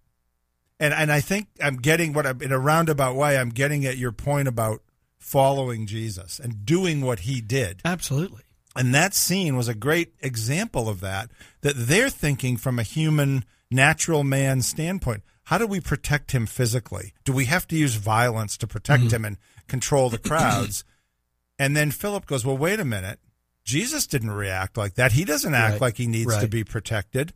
and 0.78 0.92
and 0.92 1.10
I 1.10 1.22
think 1.22 1.48
I'm 1.64 1.76
getting 1.76 2.12
what 2.12 2.26
I'm 2.26 2.42
in 2.42 2.52
a 2.52 2.58
roundabout 2.58 3.16
way. 3.16 3.38
I'm 3.38 3.48
getting 3.48 3.86
at 3.86 3.96
your 3.96 4.12
point 4.12 4.46
about 4.46 4.82
following 5.18 5.86
Jesus 5.86 6.38
and 6.38 6.64
doing 6.64 7.00
what 7.00 7.20
he 7.20 7.40
did. 7.40 7.80
Absolutely. 7.84 8.42
And 8.74 8.94
that 8.94 9.14
scene 9.14 9.56
was 9.56 9.68
a 9.68 9.74
great 9.74 10.12
example 10.20 10.88
of 10.88 11.00
that, 11.00 11.30
that 11.62 11.74
they're 11.76 12.10
thinking 12.10 12.56
from 12.56 12.78
a 12.78 12.82
human, 12.82 13.44
natural 13.70 14.22
man 14.22 14.60
standpoint. 14.62 15.22
How 15.44 15.58
do 15.58 15.66
we 15.66 15.80
protect 15.80 16.32
him 16.32 16.44
physically? 16.46 17.14
Do 17.24 17.32
we 17.32 17.46
have 17.46 17.66
to 17.68 17.76
use 17.76 17.94
violence 17.94 18.56
to 18.58 18.66
protect 18.66 19.04
Mm-hmm. 19.04 19.14
him 19.14 19.24
and 19.24 19.36
control 19.66 20.10
the 20.10 20.18
crowds? 20.18 20.84
and 21.58 21.76
then 21.76 21.90
Philip 21.90 22.26
goes, 22.26 22.44
Well, 22.44 22.56
wait 22.58 22.80
a 22.80 22.84
minute. 22.84 23.18
Jesus 23.64 24.06
didn't 24.06 24.30
react 24.30 24.76
like 24.76 24.94
that. 24.94 25.12
He 25.12 25.24
doesn't 25.24 25.54
act 25.54 25.72
Right. 25.72 25.80
like 25.80 25.96
he 25.96 26.06
needs 26.06 26.36
to 26.38 26.46
be 26.48 26.62
protected. 26.62 27.32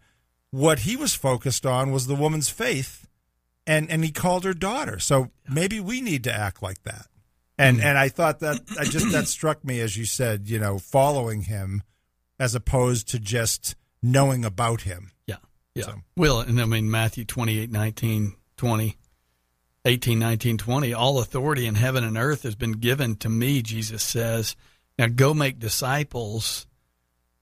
What 0.50 0.80
he 0.80 0.94
was 0.96 1.14
focused 1.14 1.64
on 1.64 1.90
was 1.90 2.06
the 2.06 2.14
woman's 2.16 2.48
faith, 2.50 3.06
and, 3.66 3.88
and 3.90 4.04
he 4.04 4.10
called 4.12 4.44
her 4.44 4.54
daughter. 4.54 4.98
So 4.98 5.30
maybe 5.48 5.80
we 5.80 6.00
need 6.00 6.22
to 6.24 6.32
act 6.32 6.62
like 6.62 6.82
that. 6.84 7.06
And 7.60 7.78
Mm. 7.78 7.84
and 7.84 7.98
I 7.98 8.08
thought 8.08 8.40
that 8.40 8.60
I 8.78 8.84
just 8.84 9.12
that 9.12 9.28
struck 9.28 9.64
me 9.64 9.80
as 9.80 9.96
you 9.96 10.04
said, 10.06 10.48
you 10.48 10.58
know, 10.58 10.78
following 10.78 11.42
him 11.42 11.82
as 12.38 12.54
opposed 12.54 13.08
to 13.08 13.18
just 13.18 13.74
knowing 14.02 14.44
about 14.44 14.82
him. 14.82 15.12
Yeah. 15.26 15.36
Yeah. 15.74 15.84
So- 15.84 16.02
Well, 16.16 16.40
and 16.40 16.60
I 16.60 16.64
mean, 16.64 16.90
Matthew 16.90 17.24
28, 17.24 17.70
19, 17.70 18.34
20. 18.56 18.96
18, 19.86 20.18
19, 20.18 20.58
20, 20.58 20.92
all 20.92 21.18
authority 21.20 21.66
in 21.66 21.74
heaven 21.74 22.04
and 22.04 22.16
earth 22.18 22.42
has 22.42 22.54
been 22.54 22.72
given 22.72 23.16
to 23.16 23.28
me, 23.30 23.62
Jesus 23.62 24.02
says. 24.02 24.54
Now 24.98 25.06
go 25.08 25.32
make 25.34 25.58
disciples, 25.58 26.66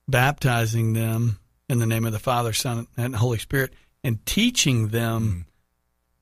baptizing 0.07 0.93
them 0.93 1.39
in 1.69 1.79
the 1.79 1.85
name 1.85 2.05
of 2.05 2.13
the 2.13 2.19
Father, 2.19 2.53
Son, 2.53 2.87
and 2.97 3.15
Holy 3.15 3.39
Spirit, 3.39 3.73
and 4.03 4.25
teaching 4.25 4.89
them 4.89 5.45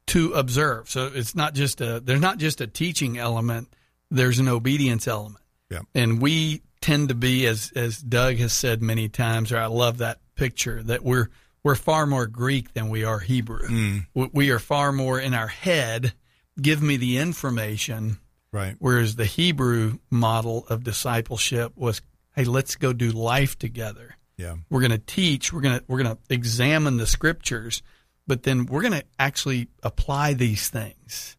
to 0.07 0.33
observe. 0.33 0.89
So 0.89 1.07
it's 1.13 1.35
not 1.35 1.53
just 1.53 1.81
a 1.81 1.99
there's 1.99 2.21
not 2.21 2.37
just 2.39 2.61
a 2.61 2.67
teaching 2.67 3.17
element, 3.17 3.73
there's 4.11 4.39
an 4.39 4.47
obedience 4.47 5.07
element. 5.07 5.43
Yeah. 5.69 5.81
And 5.95 6.21
we 6.21 6.61
tend 6.81 7.09
to 7.09 7.15
be 7.15 7.45
as 7.47 7.71
as 7.75 7.97
Doug 7.99 8.37
has 8.37 8.53
said 8.53 8.81
many 8.81 9.09
times, 9.09 9.51
or 9.51 9.57
I 9.57 9.65
love 9.67 9.97
that 9.99 10.19
picture, 10.35 10.81
that 10.83 11.03
we're 11.03 11.29
we're 11.63 11.75
far 11.75 12.05
more 12.05 12.27
Greek 12.27 12.73
than 12.73 12.89
we 12.89 13.03
are 13.03 13.19
Hebrew. 13.19 13.67
Mm. 13.67 14.07
We- 14.13 14.29
We 14.33 14.49
are 14.51 14.59
far 14.59 14.91
more 14.93 15.19
in 15.19 15.33
our 15.33 15.47
head, 15.47 16.13
give 16.61 16.81
me 16.81 16.95
the 16.97 17.17
information, 17.17 18.19
Right. 18.53 18.75
whereas 18.79 19.15
the 19.17 19.25
Hebrew 19.25 19.97
model 20.09 20.65
of 20.69 20.83
discipleship 20.85 21.73
was, 21.75 22.01
hey, 22.35 22.45
let's 22.45 22.75
go 22.75 22.93
do 22.93 23.11
life 23.11 23.57
together 23.59 24.15
Yeah. 24.37 24.55
we're 24.69 24.81
going 24.81 24.91
to 24.91 24.97
teach 24.99 25.51
we're 25.51 25.61
going 25.61 25.79
to 25.79 25.85
we're 25.87 26.01
going 26.03 26.15
to 26.15 26.21
examine 26.33 26.97
the 26.97 27.07
scriptures 27.07 27.81
but 28.27 28.43
then 28.43 28.65
we're 28.67 28.81
going 28.81 28.93
to 28.93 29.03
actually 29.19 29.67
apply 29.83 30.33
these 30.33 30.69
things 30.69 31.36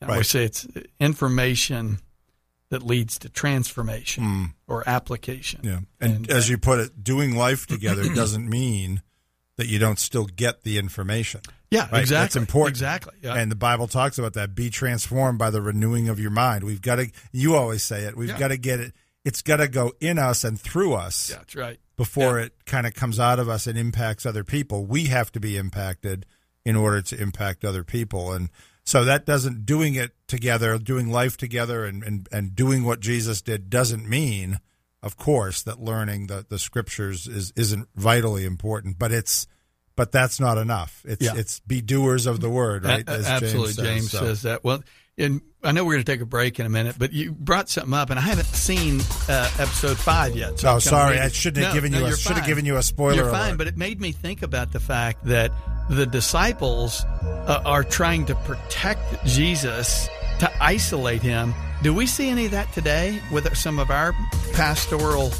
and 0.00 0.10
we 0.10 0.16
Right. 0.18 0.26
say 0.26 0.44
it's 0.44 0.66
uh, 0.66 0.80
information 1.00 1.98
that 2.70 2.82
leads 2.82 3.18
to 3.20 3.28
transformation 3.28 4.24
hmm. 4.24 4.44
or 4.66 4.86
application. 4.88 5.60
Yeah. 5.62 5.80
And, 6.00 6.30
as 6.30 6.48
uh, 6.48 6.52
you 6.52 6.58
put 6.58 6.80
it, 6.80 7.02
doing 7.02 7.34
life 7.34 7.66
together 7.68 8.04
doesn't 8.14 8.48
mean 8.48 9.02
that 9.56 9.66
you 9.66 9.78
don't 9.78 9.98
still 9.98 10.26
get 10.26 10.62
the 10.62 10.78
information. 10.78 11.40
yeah 11.70 11.88
Right? 11.90 12.02
exactly 12.02 12.22
That's 12.24 12.36
important. 12.36 12.76
exactly 12.76 13.14
yeah. 13.22 13.34
And 13.34 13.50
the 13.50 13.56
Bible 13.56 13.88
talks 13.88 14.18
about 14.18 14.34
that. 14.34 14.54
Be 14.54 14.70
transformed 14.70 15.38
by 15.38 15.50
the 15.50 15.60
renewing 15.62 16.08
of 16.08 16.20
your 16.20 16.30
mind. 16.30 16.62
We've 16.62 16.82
got 16.82 16.96
to, 16.96 17.10
you 17.32 17.56
always 17.56 17.82
say 17.82 18.02
it, 18.04 18.16
we've 18.16 18.28
Yeah. 18.28 18.38
got 18.38 18.48
to 18.48 18.58
get 18.58 18.80
it, 18.80 18.92
it's 19.24 19.42
got 19.42 19.56
to 19.56 19.68
go 19.68 19.92
in 20.00 20.18
us 20.18 20.44
and 20.44 20.60
through 20.60 20.94
us 20.94 21.28
yeah 21.28 21.36
that's 21.38 21.56
right 21.56 21.78
before 21.96 22.38
it 22.38 22.52
kind 22.64 22.86
of 22.86 22.94
comes 22.94 23.18
out 23.18 23.40
of 23.40 23.48
us 23.48 23.66
and 23.66 23.76
impacts 23.76 24.24
other 24.24 24.44
people. 24.44 24.86
We 24.86 25.06
have 25.06 25.32
to 25.32 25.40
be 25.40 25.56
impacted 25.56 26.24
in 26.64 26.76
order 26.76 27.02
to 27.02 27.20
impact 27.20 27.64
other 27.64 27.82
people. 27.82 28.32
And 28.32 28.50
so 28.88 29.04
that 29.04 29.26
doesn't, 29.26 29.66
doing 29.66 29.96
it 29.96 30.12
together, 30.28 30.78
doing 30.78 31.10
life 31.10 31.36
together 31.36 31.84
and, 31.84 32.02
and, 32.02 32.26
and 32.32 32.56
doing 32.56 32.84
what 32.84 33.00
Jesus 33.00 33.42
did 33.42 33.68
doesn't 33.68 34.08
mean, 34.08 34.60
of 35.02 35.18
course, 35.18 35.60
that 35.64 35.78
learning 35.78 36.28
the, 36.28 36.46
the 36.48 36.58
scriptures 36.58 37.26
is, 37.26 37.52
isn't 37.54 37.86
vitally 37.94 38.46
important, 38.46 38.98
but 38.98 39.12
it's, 39.12 39.46
but 39.94 40.10
that's 40.10 40.40
not 40.40 40.56
enough. 40.56 41.04
It's, 41.06 41.22
Yeah. 41.22 41.34
it's 41.36 41.60
be 41.60 41.82
doers 41.82 42.24
of 42.24 42.40
the 42.40 42.48
word, 42.48 42.84
right? 42.86 43.06
A- 43.06 43.26
absolutely 43.26 43.74
james, 43.74 44.10
So- 44.10 44.20
says 44.20 44.42
that 44.42 44.64
well 44.64 44.82
and 45.18 45.40
I 45.64 45.72
know 45.72 45.84
we're 45.84 45.94
going 45.94 46.04
to 46.04 46.12
take 46.12 46.20
a 46.20 46.26
break 46.26 46.60
in 46.60 46.66
a 46.66 46.68
minute, 46.68 46.96
but 46.98 47.12
you 47.12 47.32
brought 47.32 47.68
something 47.68 47.92
up, 47.92 48.10
and 48.10 48.18
I 48.18 48.22
haven't 48.22 48.46
seen 48.46 49.00
uh, 49.28 49.50
episode 49.58 49.98
five 49.98 50.36
yet. 50.36 50.60
So 50.60 50.74
Oh, 50.74 50.78
sorry. 50.78 51.18
I 51.18 51.28
shouldn't 51.28 51.64
have 51.64 51.74
No, 51.74 51.80
given 51.80 51.92
no, 51.92 52.06
you 52.06 52.14
a 52.14 52.16
should 52.16 52.36
have 52.36 52.46
given 52.46 52.64
you 52.64 52.76
a 52.76 52.82
spoiler. 52.82 53.14
You're 53.16 53.30
fine, 53.30 53.48
alert. 53.48 53.58
but 53.58 53.66
it 53.66 53.76
made 53.76 54.00
me 54.00 54.12
think 54.12 54.42
about 54.42 54.72
the 54.72 54.78
fact 54.80 55.24
that 55.24 55.50
the 55.90 56.06
disciples 56.06 57.04
uh, 57.22 57.60
are 57.64 57.82
trying 57.82 58.24
to 58.26 58.34
protect 58.36 59.24
Jesus, 59.26 60.08
to 60.38 60.50
isolate 60.62 61.22
him. 61.22 61.52
Do 61.82 61.92
we 61.92 62.06
see 62.06 62.28
any 62.28 62.44
of 62.46 62.52
that 62.52 62.72
today 62.72 63.20
with 63.32 63.56
some 63.56 63.78
of 63.80 63.90
our 63.90 64.12
pastoral 64.52 65.32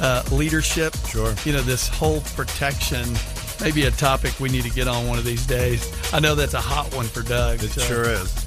uh, 0.00 0.22
leadership? 0.30 0.94
Sure. 1.08 1.34
You 1.44 1.52
know, 1.52 1.62
this 1.62 1.88
whole 1.88 2.20
protection. 2.36 3.04
Maybe 3.60 3.84
a 3.84 3.90
topic 3.92 4.38
we 4.40 4.48
need 4.48 4.64
to 4.64 4.70
get 4.70 4.88
on 4.88 5.06
one 5.08 5.16
of 5.18 5.24
these 5.24 5.46
days. 5.46 5.88
I 6.12 6.18
know 6.20 6.34
that's 6.34 6.54
a 6.54 6.60
hot 6.60 6.92
one 6.94 7.06
for 7.06 7.22
Doug. 7.22 7.62
It 7.62 7.70
so- 7.70 7.80
sure 7.82 8.04
is. 8.10 8.43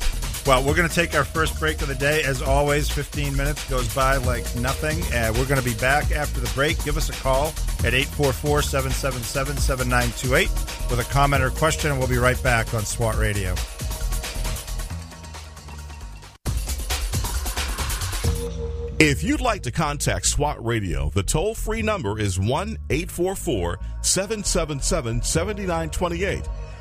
Well, 0.48 0.64
we're 0.64 0.76
going 0.76 0.88
to 0.88 0.96
take 0.96 1.14
our 1.14 1.26
first 1.26 1.60
break 1.60 1.82
of 1.82 1.90
the 1.90 1.96
day. 1.96 2.24
As 2.24 2.42
always, 2.42 2.90
15 2.90 3.36
minutes 3.36 3.70
goes 3.70 3.94
by 3.94 4.16
like 4.16 4.56
nothing. 4.56 5.04
And 5.12 5.38
we're 5.38 5.46
going 5.46 5.60
to 5.60 5.66
be 5.66 5.76
back 5.76 6.14
after 6.14 6.40
the 6.40 6.50
break. 6.56 6.82
Give 6.86 6.96
us 6.96 7.10
a 7.10 7.12
call 7.12 7.48
at 7.84 7.94
844 7.94 8.62
777 8.62 9.58
7928 9.58 10.50
with 10.90 11.06
a 11.06 11.12
comment 11.12 11.44
or 11.44 11.50
question, 11.50 11.92
and 11.92 12.00
we'll 12.00 12.08
be 12.08 12.18
right 12.18 12.42
back 12.44 12.74
on 12.74 12.86
SWAT 12.86 13.18
Radio. 13.18 13.56
If 19.00 19.24
you'd 19.24 19.42
like 19.42 19.64
to 19.64 19.72
contact 19.72 20.28
SWAT 20.28 20.66
Radio, 20.66 21.10
the 21.14 21.24
toll 21.24 21.56
free 21.56 21.82
number 21.82 22.18
is 22.22 22.40
1 22.40 22.78
844 22.90 23.80
777 24.02 25.22
7928. 25.22 26.44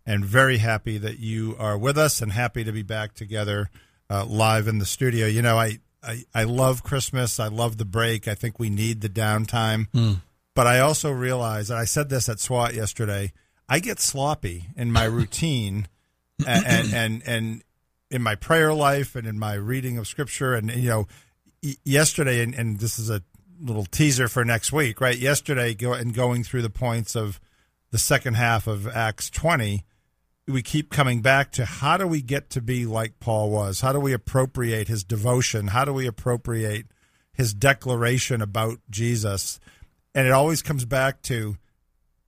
And 0.08 0.24
very 0.24 0.56
happy 0.56 0.96
that 0.96 1.18
you 1.18 1.54
are 1.58 1.76
with 1.76 1.98
us 1.98 2.22
and 2.22 2.32
happy 2.32 2.64
to 2.64 2.72
be 2.72 2.82
back 2.82 3.12
together 3.12 3.68
uh, 4.08 4.24
live 4.24 4.66
in 4.66 4.78
the 4.78 4.86
studio. 4.86 5.26
You 5.26 5.42
know, 5.42 5.58
I, 5.58 5.80
I, 6.02 6.24
I 6.34 6.44
love 6.44 6.82
Christmas. 6.82 7.38
I 7.38 7.48
love 7.48 7.76
the 7.76 7.84
break. 7.84 8.26
I 8.26 8.34
think 8.34 8.58
we 8.58 8.70
need 8.70 9.02
the 9.02 9.10
downtime. 9.10 9.88
But 10.54 10.66
I 10.66 10.80
also 10.80 11.10
realize, 11.10 11.68
and 11.68 11.78
I 11.78 11.84
said 11.84 12.08
this 12.08 12.26
at 12.30 12.40
SWAT 12.40 12.72
yesterday, 12.72 13.32
I 13.68 13.80
get 13.80 14.00
sloppy 14.00 14.68
in 14.76 14.90
my 14.90 15.04
routine 15.18 15.88
and, 16.46 16.66
and, 16.66 16.94
and, 16.94 17.22
and 17.26 17.62
in 18.10 18.22
my 18.22 18.34
prayer 18.34 18.72
life 18.72 19.14
and 19.14 19.26
in 19.26 19.38
my 19.38 19.52
reading 19.54 19.98
of 19.98 20.08
scripture. 20.08 20.54
And, 20.54 20.70
you 20.70 20.88
know, 20.88 21.06
yesterday, 21.84 22.42
and, 22.42 22.54
and 22.54 22.80
this 22.80 22.98
is 22.98 23.10
a 23.10 23.22
little 23.60 23.84
teaser 23.84 24.26
for 24.26 24.42
next 24.42 24.72
week, 24.72 25.02
right? 25.02 25.18
Yesterday, 25.18 25.74
go, 25.74 25.92
and 25.92 26.14
going 26.14 26.44
through 26.44 26.62
the 26.62 26.70
points 26.70 27.14
of 27.14 27.38
the 27.90 27.98
second 27.98 28.34
half 28.34 28.66
of 28.66 28.88
Acts 28.88 29.28
20, 29.30 29.84
we 30.48 30.62
keep 30.62 30.90
coming 30.90 31.20
back 31.20 31.52
to 31.52 31.64
how 31.64 31.96
do 31.96 32.06
we 32.06 32.22
get 32.22 32.50
to 32.50 32.60
be 32.60 32.86
like 32.86 33.20
Paul 33.20 33.50
was? 33.50 33.82
How 33.82 33.92
do 33.92 34.00
we 34.00 34.12
appropriate 34.12 34.88
his 34.88 35.04
devotion? 35.04 35.68
How 35.68 35.84
do 35.84 35.92
we 35.92 36.06
appropriate 36.06 36.86
his 37.32 37.52
declaration 37.52 38.40
about 38.40 38.78
Jesus? 38.90 39.60
And 40.14 40.26
it 40.26 40.32
always 40.32 40.62
comes 40.62 40.84
back 40.84 41.22
to 41.22 41.58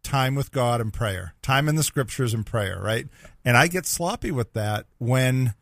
time 0.02 0.34
with 0.34 0.52
God 0.52 0.80
and 0.80 0.92
prayer, 0.92 1.34
time 1.42 1.68
in 1.68 1.76
the 1.76 1.82
scriptures 1.82 2.34
and 2.34 2.44
prayer, 2.44 2.80
right? 2.82 3.06
And 3.44 3.56
I 3.56 3.66
get 3.66 3.86
sloppy 3.86 4.30
with 4.30 4.52
that 4.52 4.86
when 4.98 5.54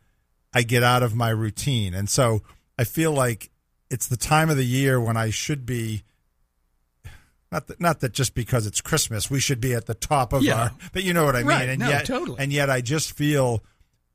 I 0.53 0.63
get 0.63 0.83
out 0.83 1.03
of 1.03 1.15
my 1.15 1.29
routine. 1.29 1.93
And 1.93 2.09
so 2.09 2.41
I 2.77 2.83
feel 2.83 3.11
like 3.11 3.51
it's 3.89 4.07
the 4.07 4.17
time 4.17 4.49
of 4.49 4.57
the 4.57 4.65
year 4.65 4.99
when 4.99 5.17
I 5.17 5.29
should 5.29 5.65
be 5.65 6.03
not 7.51 7.67
that 7.67 7.79
not 7.81 7.99
that 8.01 8.13
just 8.13 8.35
because 8.35 8.65
it's 8.67 8.81
Christmas 8.81 9.29
we 9.29 9.39
should 9.39 9.59
be 9.61 9.73
at 9.73 9.85
the 9.87 9.93
top 9.95 10.33
of 10.33 10.43
Yeah. 10.43 10.55
our, 10.63 10.71
but 10.93 11.03
you 11.03 11.13
know 11.13 11.25
what 11.25 11.35
I 11.35 11.39
mean. 11.39 11.47
Right. 11.47 11.69
And 11.69 11.79
No, 11.79 11.89
yet, 11.89 12.05
totally. 12.05 12.37
and 12.39 12.51
yet 12.53 12.69
I 12.69 12.81
just 12.81 13.13
feel, 13.13 13.63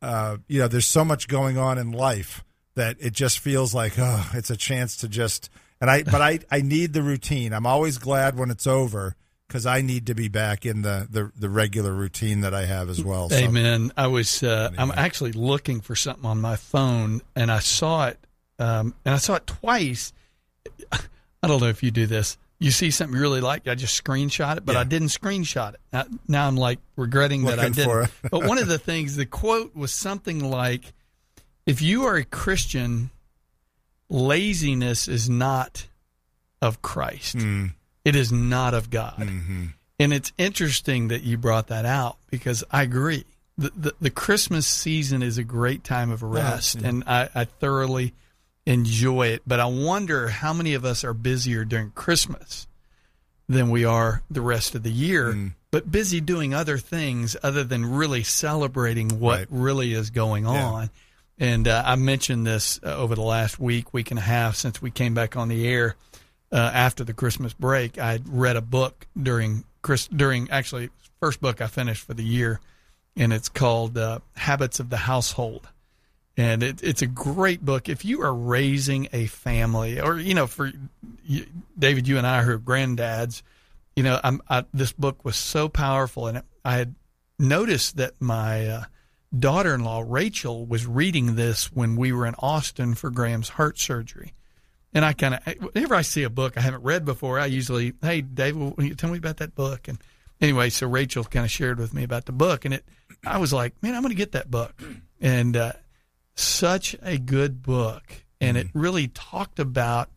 uh, 0.03 0.37
you 0.49 0.61
know, 0.61 0.69
there's 0.69 0.87
so 0.87 1.05
much 1.05 1.27
going 1.29 1.59
on 1.59 1.79
in 1.79 1.93
life 1.93 2.45
that 2.77 2.97
it 3.01 3.13
just 3.13 3.39
feels 3.39 3.75
like 3.75 3.95
oh, 3.99 4.31
it's 4.35 4.51
a 4.51 4.57
chance 4.57 4.97
to 4.99 5.09
just. 5.09 5.51
And 5.81 5.91
I, 5.91 6.03
but 6.05 6.23
I, 6.23 6.39
I 6.51 6.61
need 6.63 6.93
the 6.95 7.03
routine. 7.03 7.53
I'm 7.53 7.67
always 7.67 7.99
glad 7.99 8.39
when 8.39 8.51
it's 8.51 8.67
over 8.67 9.17
because 9.49 9.67
I 9.67 9.83
need 9.83 10.07
to 10.07 10.15
be 10.15 10.29
back 10.29 10.65
in 10.65 10.81
the, 10.83 11.07
the, 11.11 11.31
the 11.39 11.51
regular 11.51 11.93
routine 11.93 12.41
that 12.41 12.55
I 12.55 12.65
have 12.65 12.89
as 12.89 13.03
well. 13.05 13.29
So- 13.29 13.37
Amen. 13.37 13.93
I 13.97 14.07
was. 14.07 14.43
Uh, 14.43 14.71
I'm 14.79 14.91
actually 14.93 15.33
looking 15.33 15.81
for 15.83 15.95
something 15.95 16.25
on 16.25 16.41
my 16.41 16.57
phone, 16.57 17.21
and 17.37 17.51
I 17.53 17.59
saw 17.59 18.07
it, 18.07 18.19
um, 18.59 18.95
and 19.05 19.15
I 19.15 19.19
saw 19.19 19.35
it 19.35 19.47
twice. 19.47 20.13
I 20.93 21.47
don't 21.49 21.61
know 21.61 21.69
if 21.69 21.83
you 21.83 21.91
do 21.91 22.07
this. 22.07 22.39
You 22.61 22.71
see 22.71 22.91
something 22.91 23.15
you 23.15 23.21
really 23.21 23.41
like, 23.41 23.67
I 23.69 23.75
just 23.75 24.03
screenshot 24.03 24.57
it, 24.59 24.65
but 24.65 24.75
Yeah. 24.75 24.81
I 24.81 24.85
didn't 24.85 25.09
screenshot 25.09 25.75
it. 25.75 25.81
Now, 25.93 26.05
now 26.29 26.47
I'm 26.47 26.57
like 26.57 26.79
regretting 26.97 27.45
that 27.45 27.59
I 27.59 27.69
didn't. 27.69 28.11
but 28.31 28.45
one 28.47 28.59
of 28.59 28.69
the 28.69 28.79
things, 28.91 29.17
the 29.17 29.27
quote 29.27 29.75
was 29.75 29.93
something 29.93 30.39
like, 30.51 30.93
"If 31.67 31.83
you 31.83 32.05
are 32.05 32.17
a 32.17 32.25
Christian, 32.25 33.11
laziness 34.09 35.09
is 35.09 35.29
not 35.29 35.87
of 36.63 36.83
Christ. 36.83 37.37
Mm. 37.37 37.73
It 38.05 38.17
is 38.17 38.33
not 38.33 38.75
of 38.75 38.91
God." 38.91 39.19
Mm-hmm. 39.19 39.67
And 39.99 40.13
it's 40.13 40.33
interesting 40.39 41.09
that 41.09 41.23
you 41.23 41.39
brought 41.39 41.69
that 41.69 41.85
out 41.85 42.17
because 42.31 42.65
I 42.71 42.83
agree. 42.83 43.25
The, 43.57 43.71
the, 43.77 43.95
the 44.01 44.11
Christmas 44.11 44.67
season 44.67 45.23
is 45.23 45.39
a 45.39 45.45
great 45.45 45.85
time 45.85 46.11
of 46.11 46.23
rest, 46.23 46.75
and 46.83 47.05
I, 47.07 47.29
I 47.35 47.45
thoroughly 47.45 48.13
enjoy 48.67 49.29
it. 49.29 49.43
But 49.47 49.61
I 49.61 49.67
wonder 49.67 50.29
how 50.29 50.53
many 50.53 50.75
of 50.75 50.85
us 50.85 51.05
are 51.05 51.15
busier 51.15 51.65
during 51.65 51.91
Christmas 51.91 52.67
than 53.49 53.71
we 53.71 53.85
are 53.85 54.23
the 54.31 54.41
rest 54.41 54.75
of 54.75 54.83
the 54.83 54.91
year, 54.93 55.33
Mm. 55.35 55.53
but 55.71 55.91
busy 55.93 56.21
doing 56.21 56.55
other 56.55 56.79
things 56.79 57.37
other 57.43 57.63
than 57.63 57.85
really 57.85 58.23
celebrating 58.23 59.21
what 59.21 59.39
Right. 59.41 59.49
really 59.51 59.93
is 59.93 60.11
going 60.11 60.45
Yeah. 60.45 60.65
on. 60.67 60.91
And 61.39 61.67
uh, 61.69 61.83
I 61.85 61.97
mentioned 61.97 62.47
this 62.47 62.81
uh, 62.83 62.95
over 62.97 63.15
the 63.15 63.21
last 63.23 63.59
week, 63.59 63.93
week 63.93 64.11
and 64.11 64.19
a 64.19 64.23
half 64.23 64.55
since 64.57 64.81
we 64.81 64.91
came 64.91 65.15
back 65.15 65.37
on 65.37 65.49
the 65.49 65.67
air 65.67 65.97
uh, 66.53 66.57
after 66.73 67.03
the 67.05 67.13
Christmas 67.13 67.53
break. 67.53 67.99
I 67.99 68.21
read 68.25 68.57
a 68.57 68.61
book 68.63 69.07
during 69.21 69.65
Chris 69.83 70.07
during 70.07 70.49
actually 70.51 70.91
first 71.21 71.41
book 71.41 71.61
I 71.61 71.67
finished 71.67 72.05
for 72.07 72.15
the 72.15 72.23
year, 72.25 72.61
and 73.17 73.33
it's 73.33 73.49
called 73.49 73.99
uh, 73.99 74.21
Habits 74.37 74.79
of 74.81 74.89
the 74.91 74.97
Household. 74.99 75.69
And 76.37 76.63
it, 76.63 76.83
it's 76.83 77.03
a 77.03 77.07
great 77.07 77.65
book. 77.65 77.89
If 77.89 78.05
you 78.05 78.23
are 78.23 78.35
raising 78.35 79.09
a 79.13 79.27
family, 79.27 80.01
or 80.01 80.19
you 80.19 80.35
know, 80.35 80.47
for 80.47 80.73
you, 81.25 81.47
David, 81.79 82.09
you 82.09 82.19
and 82.19 82.27
I 82.27 82.43
are 82.43 82.59
granddads, 82.59 83.43
you 83.95 84.03
know, 84.03 84.21
I, 84.49 84.65
this 84.75 84.93
book 84.93 85.25
was 85.25 85.37
so 85.37 85.69
powerful, 85.69 86.27
and 86.27 86.43
I 86.65 86.77
had 86.77 86.97
noticed 87.39 87.97
that 87.99 88.15
my 88.21 88.67
uh, 88.67 88.85
daughter-in-law 89.37 90.05
Rachel 90.07 90.67
was 90.67 90.87
reading 90.87 91.37
this 91.37 91.73
when 91.73 91.95
we 91.95 92.13
were 92.13 92.27
in 92.27 92.35
Austin 92.39 92.95
for 92.95 93.11
Graham's 93.11 93.51
heart 93.51 93.79
surgery. 93.79 94.33
And 94.93 95.05
I 95.05 95.13
kind 95.13 95.35
of, 95.35 95.73
whenever 95.73 95.95
I 95.95 96.03
see 96.03 96.23
a 96.23 96.31
book 96.31 96.57
I 96.57 96.61
haven't 96.61 96.83
read 96.83 97.05
before, 97.05 97.39
I 97.41 97.47
usually, 97.47 97.95
hey, 98.01 98.21
Dave, 98.21 98.57
will 98.57 98.75
you 98.79 98.95
tell 98.95 99.11
me 99.11 99.19
about 99.19 99.39
that 99.39 99.55
book? 99.55 99.89
And 99.89 99.99
anyway, 100.41 100.71
so 100.71 100.87
Rachel 100.87 101.25
kind 101.25 101.45
of 101.45 101.51
shared 101.51 101.79
with 101.79 101.95
me 101.95 102.05
about 102.05 102.27
the 102.27 102.33
book, 102.33 102.65
and 102.65 102.75
it, 102.75 102.85
I 103.25 103.39
was 103.39 103.53
like, 103.53 103.81
man, 103.83 103.95
I'm 103.95 104.03
going 104.03 104.11
to 104.11 104.17
get 104.17 104.33
that 104.33 104.51
book. 104.51 104.73
And 105.21 105.57
uh, 105.57 105.73
such 106.35 106.97
a 107.03 107.19
good 107.19 107.63
book, 107.63 108.25
and 108.41 108.57
it 108.57 108.69
really 108.75 109.09
talked 109.09 109.59
about 109.59 110.11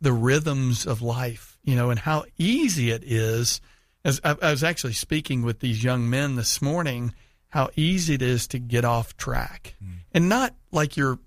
the 0.00 0.12
rhythms 0.12 0.86
of 0.86 1.02
life, 1.02 1.58
you 1.64 1.74
know, 1.74 1.90
and 1.90 2.00
how 2.00 2.24
easy 2.38 2.90
it 2.90 3.02
is. 3.04 3.60
As 4.04 4.20
I, 4.22 4.36
I 4.42 4.50
was 4.50 4.62
actually 4.62 4.92
speaking 4.92 5.42
with 5.42 5.60
these 5.60 5.82
young 5.82 6.08
men 6.10 6.36
this 6.36 6.60
morning, 6.60 7.14
how 7.48 7.70
easy 7.76 8.14
it 8.14 8.22
is 8.22 8.46
to 8.48 8.58
get 8.58 8.84
off 8.84 9.16
track, 9.16 9.74
and 10.12 10.28
not 10.28 10.54
like 10.70 10.96
you're 10.96 11.18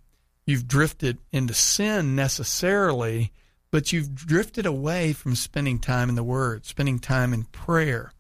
you've 0.46 0.68
drifted 0.68 1.18
into 1.32 1.54
sin 1.54 2.16
necessarily, 2.16 3.32
but 3.72 3.92
you've 3.92 4.14
drifted 4.14 4.66
away 4.66 5.14
from 5.14 5.36
spending 5.36 5.80
time 5.80 6.10
in 6.10 6.16
the 6.16 6.24
Word, 6.24 6.66
spending 6.66 7.00
time 7.00 7.34
in 7.34 7.46
prayer, 7.46 8.12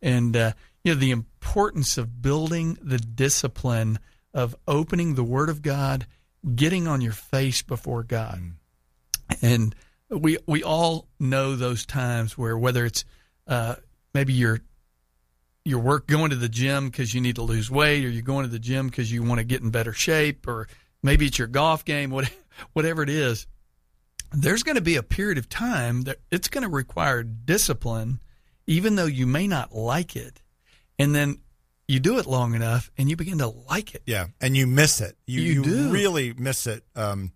and 0.00 0.36
uh, 0.36 0.52
you 0.82 0.94
know 0.94 1.00
the 1.00 1.10
importance 1.10 1.98
of 1.98 2.22
building 2.22 2.78
the 2.80 2.98
discipline 2.98 3.98
of 4.38 4.54
opening 4.68 5.16
the 5.16 5.24
Word 5.24 5.48
of 5.48 5.62
God, 5.62 6.06
getting 6.54 6.86
on 6.86 7.00
your 7.00 7.12
face 7.12 7.60
before 7.60 8.04
God, 8.04 8.40
and 9.42 9.74
we 10.08 10.38
we 10.46 10.62
all 10.62 11.08
know 11.18 11.56
those 11.56 11.84
times 11.84 12.38
where 12.38 12.56
whether 12.56 12.86
it's 12.86 13.04
uh, 13.48 13.74
maybe 14.14 14.32
you're 14.32 14.60
your 15.64 15.80
work 15.80 16.06
going 16.06 16.30
to 16.30 16.36
the 16.36 16.48
gym 16.48 16.88
because 16.88 17.12
you 17.12 17.20
need 17.20 17.34
to 17.34 17.42
lose 17.42 17.68
weight, 17.68 18.04
or 18.04 18.08
you're 18.08 18.22
going 18.22 18.44
to 18.44 18.50
the 18.50 18.60
gym 18.60 18.86
because 18.86 19.10
you 19.10 19.24
want 19.24 19.40
to 19.40 19.44
get 19.44 19.60
in 19.60 19.70
better 19.70 19.92
shape, 19.92 20.46
or 20.46 20.68
maybe 21.02 21.26
it's 21.26 21.38
your 21.38 21.48
golf 21.48 21.84
game, 21.84 22.10
what, 22.10 22.30
whatever 22.74 23.02
it 23.02 23.10
is. 23.10 23.46
There's 24.32 24.62
going 24.62 24.76
to 24.76 24.82
be 24.82 24.96
a 24.96 25.02
period 25.02 25.36
of 25.36 25.48
time 25.48 26.02
that 26.02 26.18
it's 26.30 26.48
going 26.48 26.62
to 26.62 26.70
require 26.70 27.24
discipline, 27.24 28.20
even 28.66 28.94
though 28.94 29.06
you 29.06 29.26
may 29.26 29.48
not 29.48 29.74
like 29.74 30.16
it. 30.16 30.40
And 30.96 31.14
then 31.14 31.38
you 31.88 31.98
do 32.00 32.18
it 32.18 32.26
long 32.26 32.54
enough 32.54 32.90
and 32.98 33.08
you 33.10 33.16
begin 33.16 33.38
to 33.38 33.48
like 33.48 33.94
it. 33.94 34.02
Yeah, 34.06 34.26
and 34.40 34.56
you 34.56 34.66
miss 34.66 35.00
it. 35.00 35.16
You, 35.26 35.40
You 35.40 35.52
you, 35.54 35.62
do. 35.64 35.90
really 35.90 36.32
miss 36.34 36.66
it 36.66 36.84
um, 36.94 37.32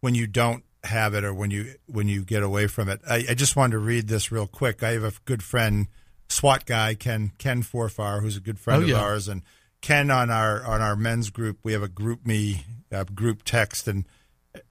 when 0.00 0.14
you 0.14 0.26
don't 0.26 0.64
have 0.84 1.12
it 1.12 1.24
or 1.24 1.34
when 1.34 1.50
you 1.50 1.74
when 1.86 2.08
you 2.08 2.24
get 2.24 2.42
away 2.42 2.66
from 2.66 2.88
it. 2.88 3.00
I, 3.08 3.24
I 3.30 3.34
just 3.34 3.56
wanted 3.56 3.72
to 3.72 3.78
read 3.80 4.08
this 4.08 4.32
real 4.32 4.46
quick. 4.46 4.82
I 4.82 4.92
have 4.92 5.04
a 5.04 5.12
good 5.24 5.42
friend, 5.42 5.88
SWAT 6.28 6.64
guy 6.66 6.94
Ken 6.94 7.32
Ken 7.38 7.62
Forfar, 7.62 8.22
who's 8.22 8.36
a 8.36 8.40
good 8.40 8.58
friend 8.58 8.80
Oh, 8.80 8.84
of 8.84 8.88
yeah. 8.90 9.00
ours, 9.00 9.28
and 9.28 9.42
Ken 9.82 10.10
on 10.10 10.30
our 10.30 10.64
on 10.64 10.80
our 10.80 10.96
men's 10.96 11.30
group. 11.30 11.58
We 11.62 11.72
have 11.72 11.82
a 11.82 11.88
GroupMe 11.88 12.60
uh, 12.92 13.04
group 13.04 13.42
text, 13.44 13.88
and 13.88 14.06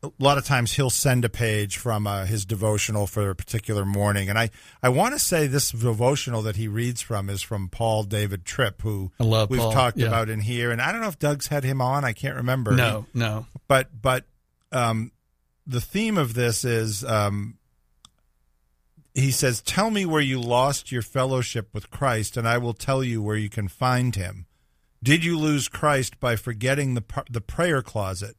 a 0.03 0.11
lot 0.19 0.37
of 0.37 0.45
times 0.45 0.73
he'll 0.73 0.89
send 0.89 1.23
a 1.23 1.29
page 1.29 1.77
from 1.77 2.05
uh, 2.05 2.25
his 2.25 2.45
devotional 2.45 3.07
for 3.07 3.29
a 3.29 3.35
particular 3.35 3.85
morning. 3.85 4.29
And 4.29 4.37
I, 4.37 4.49
I 4.83 4.89
want 4.89 5.13
to 5.13 5.19
say 5.19 5.47
this 5.47 5.71
devotional 5.71 6.41
that 6.41 6.57
he 6.57 6.67
reads 6.67 7.01
from 7.01 7.29
is 7.29 7.41
from 7.41 7.69
Paul 7.69 8.03
David 8.03 8.45
Tripp, 8.45 8.81
who 8.81 9.11
I 9.19 9.23
love 9.23 9.49
we've 9.49 9.59
Paul, 9.59 9.71
talked 9.71 9.97
yeah. 9.97 10.07
about 10.07 10.29
in 10.29 10.41
here. 10.41 10.71
And 10.71 10.81
I 10.81 10.91
don't 10.91 11.01
know 11.01 11.07
if 11.07 11.19
Doug's 11.19 11.47
had 11.47 11.63
him 11.63 11.81
on. 11.81 12.03
I 12.03 12.13
can't 12.13 12.35
remember. 12.35 12.71
No, 12.71 13.05
no. 13.13 13.45
But 13.67 13.89
but 14.01 14.25
um, 14.71 15.11
the 15.65 15.81
theme 15.81 16.17
of 16.17 16.33
this 16.33 16.65
is 16.65 17.05
um, 17.05 17.57
he 19.13 19.31
says, 19.31 19.61
"Tell 19.61 19.91
me 19.91 20.05
where 20.05 20.21
you 20.21 20.41
lost 20.41 20.91
your 20.91 21.01
fellowship 21.01 21.69
with 21.73 21.89
Christ, 21.89 22.35
and 22.35 22.47
I 22.47 22.57
will 22.57 22.73
tell 22.73 23.03
you 23.03 23.21
where 23.21 23.37
you 23.37 23.49
can 23.49 23.67
find 23.67 24.15
Him. 24.15 24.45
Did 25.01 25.23
you 25.23 25.39
lose 25.39 25.69
Christ 25.69 26.19
by 26.19 26.35
forgetting 26.35 26.93
the 26.95 27.01
par- 27.01 27.25
the 27.29 27.41
prayer 27.41 27.81
closet? 27.81 28.35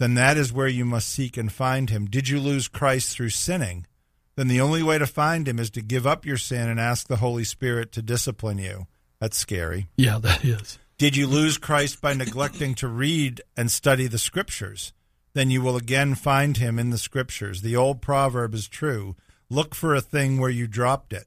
Then 0.00 0.14
that 0.14 0.38
is 0.38 0.50
where 0.50 0.66
you 0.66 0.86
must 0.86 1.10
seek 1.10 1.36
and 1.36 1.52
find 1.52 1.90
Him. 1.90 2.06
Did 2.06 2.30
you 2.30 2.40
lose 2.40 2.68
Christ 2.68 3.14
through 3.14 3.28
sinning? 3.28 3.86
Then 4.34 4.48
the 4.48 4.60
only 4.60 4.82
way 4.82 4.96
to 4.96 5.06
find 5.06 5.46
Him 5.46 5.58
is 5.58 5.68
to 5.72 5.82
give 5.82 6.06
up 6.06 6.24
your 6.24 6.38
sin 6.38 6.70
and 6.70 6.80
ask 6.80 7.06
the 7.06 7.16
Holy 7.16 7.44
Spirit 7.44 7.92
to 7.92 8.02
discipline 8.02 8.56
you. 8.56 8.86
That's 9.20 9.36
scary." 9.36 9.88
Yeah, 9.98 10.18
that 10.18 10.42
is. 10.42 10.78
Did 10.96 11.16
you 11.16 11.26
lose 11.26 11.58
Christ 11.58 12.00
by 12.00 12.14
neglecting 12.14 12.74
to 12.76 12.88
read 12.88 13.42
and 13.58 13.70
study 13.70 14.06
the 14.06 14.18
Scriptures? 14.18 14.94
Then 15.34 15.50
you 15.50 15.60
will 15.60 15.76
again 15.76 16.14
find 16.14 16.56
him 16.56 16.78
in 16.78 16.88
the 16.88 16.98
Scriptures. 16.98 17.60
The 17.60 17.76
old 17.76 18.00
proverb 18.00 18.54
is 18.54 18.68
true 18.68 19.16
look 19.50 19.74
for 19.74 19.94
a 19.94 20.00
thing 20.00 20.40
where 20.40 20.48
you 20.48 20.66
dropped 20.66 21.12
it. 21.12 21.26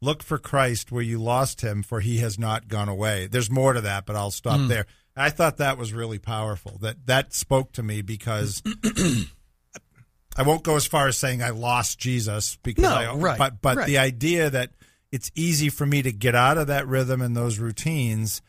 Look 0.00 0.22
for 0.22 0.38
Christ 0.38 0.92
where 0.92 1.02
you 1.02 1.20
lost 1.20 1.62
him, 1.62 1.82
for 1.82 2.00
he 2.00 2.18
has 2.18 2.38
not 2.38 2.68
gone 2.68 2.88
away. 2.88 3.26
There's 3.26 3.50
more 3.50 3.72
to 3.72 3.80
that, 3.80 4.06
but 4.06 4.14
I'll 4.14 4.30
stop 4.30 4.60
hmm. 4.60 4.68
there. 4.68 4.86
I 5.16 5.30
thought 5.30 5.58
that 5.58 5.78
was 5.78 5.92
really 5.92 6.18
powerful. 6.18 6.78
That 6.80 7.06
that 7.06 7.34
spoke 7.34 7.72
to 7.72 7.82
me 7.82 8.02
because 8.02 8.62
I 10.36 10.42
won't 10.42 10.62
go 10.62 10.76
as 10.76 10.86
far 10.86 11.08
as 11.08 11.16
saying 11.16 11.42
I 11.42 11.50
lost 11.50 11.98
Jesus 11.98 12.56
because 12.62 12.82
No, 12.82 12.94
I, 12.94 13.14
right, 13.14 13.38
but 13.38 13.60
but 13.60 13.76
right. 13.78 13.86
the 13.86 13.98
idea 13.98 14.48
that 14.50 14.70
it's 15.10 15.30
easy 15.34 15.68
for 15.68 15.86
me 15.86 16.02
to 16.02 16.12
get 16.12 16.34
out 16.34 16.56
of 16.56 16.66
that 16.68 16.88
rhythm 16.88 17.20
and 17.20 17.36
those 17.36 17.58
routines 17.58 18.40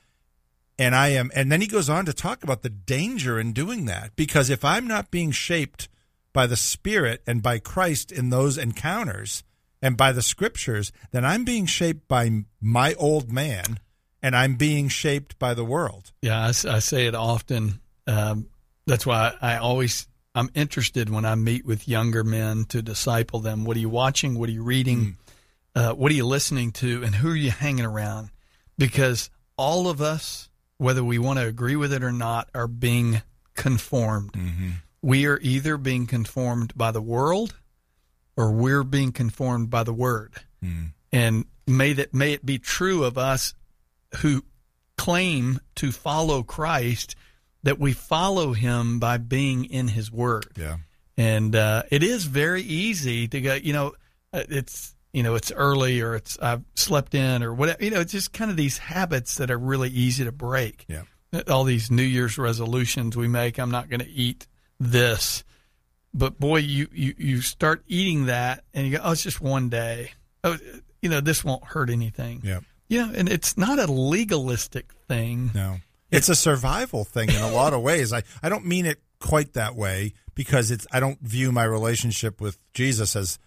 and 0.79 0.95
I 0.95 1.09
am 1.09 1.29
and 1.35 1.51
then 1.51 1.61
he 1.61 1.67
goes 1.67 1.89
on 1.89 2.05
to 2.05 2.13
talk 2.13 2.43
about 2.43 2.61
the 2.61 2.69
danger 2.69 3.39
in 3.39 3.53
doing 3.53 3.85
that 3.85 4.15
because 4.15 4.49
if 4.49 4.63
I'm 4.63 4.87
not 4.87 5.11
being 5.11 5.31
shaped 5.31 5.89
by 6.31 6.47
the 6.47 6.55
spirit 6.55 7.21
and 7.27 7.43
by 7.43 7.59
Christ 7.59 8.11
in 8.11 8.29
those 8.29 8.57
encounters 8.57 9.43
and 9.81 9.97
by 9.97 10.13
the 10.13 10.21
scriptures 10.21 10.91
then 11.11 11.25
I'm 11.25 11.43
being 11.43 11.65
shaped 11.65 12.07
by 12.07 12.45
my 12.61 12.93
old 12.95 13.31
man 13.31 13.79
and 14.23 14.35
I'm 14.35 14.55
being 14.55 14.87
shaped 14.87 15.37
by 15.37 15.53
the 15.53 15.65
world. 15.65 16.11
Yeah, 16.21 16.47
I 16.47 16.51
say 16.51 17.05
it 17.05 17.13
often. 17.13 17.81
Um, 18.07 18.47
that's 18.87 19.05
why 19.05 19.33
I 19.41 19.57
always 19.57 20.07
I'm 20.33 20.49
interested 20.55 21.09
when 21.09 21.25
I 21.25 21.35
meet 21.35 21.65
with 21.65 21.87
younger 21.87 22.23
men 22.23 22.65
to 22.69 22.81
disciple 22.81 23.39
them. 23.41 23.65
What 23.65 23.77
are 23.77 23.81
you 23.81 23.89
watching? 23.89 24.39
What 24.39 24.49
are 24.49 24.53
you 24.53 24.63
reading? 24.63 25.17
Uh, 25.75 25.93
what 25.93 26.11
are 26.11 26.15
you 26.15 26.25
listening 26.25 26.71
to? 26.71 27.03
And 27.03 27.13
who 27.13 27.29
are 27.31 27.35
you 27.35 27.51
hanging 27.51 27.85
around? 27.85 28.29
Because 28.77 29.29
all 29.57 29.87
of 29.89 30.01
us, 30.01 30.49
whether 30.77 31.03
we 31.03 31.19
want 31.19 31.37
to 31.39 31.45
agree 31.45 31.75
with 31.75 31.93
it 31.93 32.03
or 32.03 32.11
not, 32.11 32.49
are 32.55 32.67
being 32.67 33.21
conformed. 33.55 34.35
We 35.01 35.27
are 35.27 35.37
either 35.41 35.77
being 35.77 36.07
conformed 36.07 36.73
by 36.75 36.91
the 36.91 37.01
world 37.01 37.55
or 38.37 38.51
we're 38.51 38.83
being 38.83 39.11
conformed 39.11 39.69
by 39.69 39.83
the 39.83 39.93
Word. 39.93 40.33
And 41.11 41.45
may 41.67 41.93
that 41.93 42.13
may 42.13 42.33
it 42.33 42.45
be 42.45 42.57
true 42.57 43.03
of 43.03 43.17
us 43.17 43.53
who 44.17 44.43
claim 44.97 45.59
to 45.75 45.91
follow 45.91 46.43
Christ 46.43 47.15
that 47.63 47.79
we 47.79 47.93
follow 47.93 48.53
Him 48.53 48.99
by 48.99 49.17
being 49.17 49.65
in 49.65 49.87
His 49.87 50.11
Word. 50.11 50.47
Yeah. 50.57 50.77
And 51.17 51.55
uh, 51.55 51.83
it 51.91 52.03
is 52.03 52.25
very 52.25 52.61
easy 52.61 53.27
to 53.27 53.41
go. 53.41 53.53
You 53.55 53.73
know, 53.73 53.93
uh, 54.31 54.43
it's 54.49 54.95
you 55.13 55.23
know 55.23 55.35
it's 55.35 55.51
early 55.51 56.01
or 56.01 56.15
it's 56.15 56.37
I've 56.39 56.63
slept 56.75 57.15
in 57.15 57.43
or 57.43 57.53
whatever. 57.53 57.83
You 57.83 57.91
know, 57.91 57.99
it's 57.99 58.11
just 58.11 58.33
kind 58.33 58.49
of 58.51 58.57
these 58.57 58.77
habits 58.77 59.37
that 59.37 59.51
are 59.51 59.57
really 59.57 59.89
easy 59.89 60.25
to 60.25 60.31
break. 60.31 60.85
Yeah. 60.87 61.03
All 61.47 61.63
these 61.63 61.89
New 61.89 62.03
Year's 62.03 62.37
resolutions 62.37 63.17
we 63.17 63.27
make. 63.27 63.59
I'm 63.59 63.71
not 63.71 63.89
going 63.89 64.01
to 64.01 64.09
eat 64.09 64.47
this, 64.79 65.43
but 66.13 66.39
boy, 66.39 66.57
you, 66.57 66.87
you 66.91 67.15
you 67.17 67.41
start 67.41 67.83
eating 67.87 68.27
that 68.27 68.63
and 68.73 68.85
you 68.85 68.97
go, 68.97 69.03
oh, 69.03 69.11
it's 69.11 69.23
just 69.23 69.41
one 69.41 69.69
day. 69.69 70.11
Oh, 70.43 70.57
you 71.01 71.09
know, 71.09 71.21
this 71.21 71.43
won't 71.43 71.63
hurt 71.63 71.89
anything. 71.89 72.41
Yeah. 72.43 72.59
Know, 72.89 73.11
and 73.15 73.27
it's 73.27 73.57
not 73.57 73.79
a 73.79 73.91
legalistic 73.91 74.93
thing. 75.07 75.51
No. 75.53 75.77
It's 76.11 76.29
a 76.29 76.35
survival 76.35 77.05
thing 77.05 77.29
in 77.29 77.41
a 77.41 77.51
lot 77.51 77.73
of 77.73 77.81
ways. 77.89 78.13
I, 78.13 78.23
I 78.41 78.49
don't 78.49 78.65
mean 78.65 78.85
it 78.85 79.01
quite 79.19 79.53
that 79.53 79.75
way 79.75 80.13
because 80.35 80.69
it's 80.69 80.85
I 80.91 80.99
don't 80.99 81.19
view 81.21 81.51
my 81.51 81.63
relationship 81.63 82.39
with 82.39 82.57
Jesus 82.73 83.15
as 83.15 83.39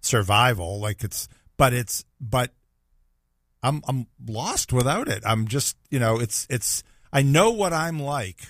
survival 0.00 0.80
like 0.80 1.02
it's 1.02 1.28
but 1.56 1.72
it's 1.72 2.04
but 2.20 2.52
I'm 3.62 3.82
I'm 3.88 4.06
lost 4.26 4.72
without 4.72 5.08
it. 5.08 5.22
I'm 5.24 5.48
just, 5.48 5.76
you 5.90 5.98
know, 5.98 6.20
it's 6.20 6.46
it's 6.50 6.82
I 7.12 7.22
know 7.22 7.50
what 7.50 7.72
I'm 7.72 7.98
like 7.98 8.40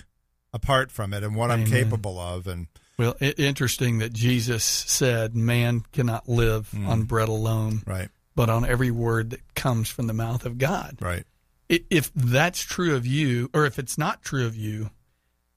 apart 0.53 0.91
from 0.91 1.13
it 1.13 1.23
and 1.23 1.35
what 1.35 1.51
I'm 1.51 1.65
capable 1.65 2.19
of 2.19 2.47
and 2.47 2.67
Well, 2.97 3.15
i 3.21 3.33
interesting 3.37 3.99
that 3.99 4.13
Jesus 4.13 4.63
said, 4.63 5.35
"Man 5.35 5.83
cannot 5.93 6.27
live 6.27 6.69
on 6.73 7.03
mm. 7.03 7.07
bread 7.07 7.29
alone, 7.29 7.81
right, 7.85 8.09
but 8.35 8.49
on 8.49 8.65
every 8.65 8.91
word 8.91 9.29
that 9.31 9.55
comes 9.55 9.89
from 9.89 10.07
the 10.07 10.13
mouth 10.13 10.45
of 10.45 10.57
God." 10.57 10.97
right. 11.01 11.23
If 11.67 12.13
that's 12.13 12.61
true 12.61 12.95
of 12.95 13.07
you, 13.07 13.49
or 13.51 13.65
if 13.65 13.79
it's 13.79 13.97
not 13.97 14.21
true 14.21 14.45
of 14.45 14.55
you, 14.55 14.91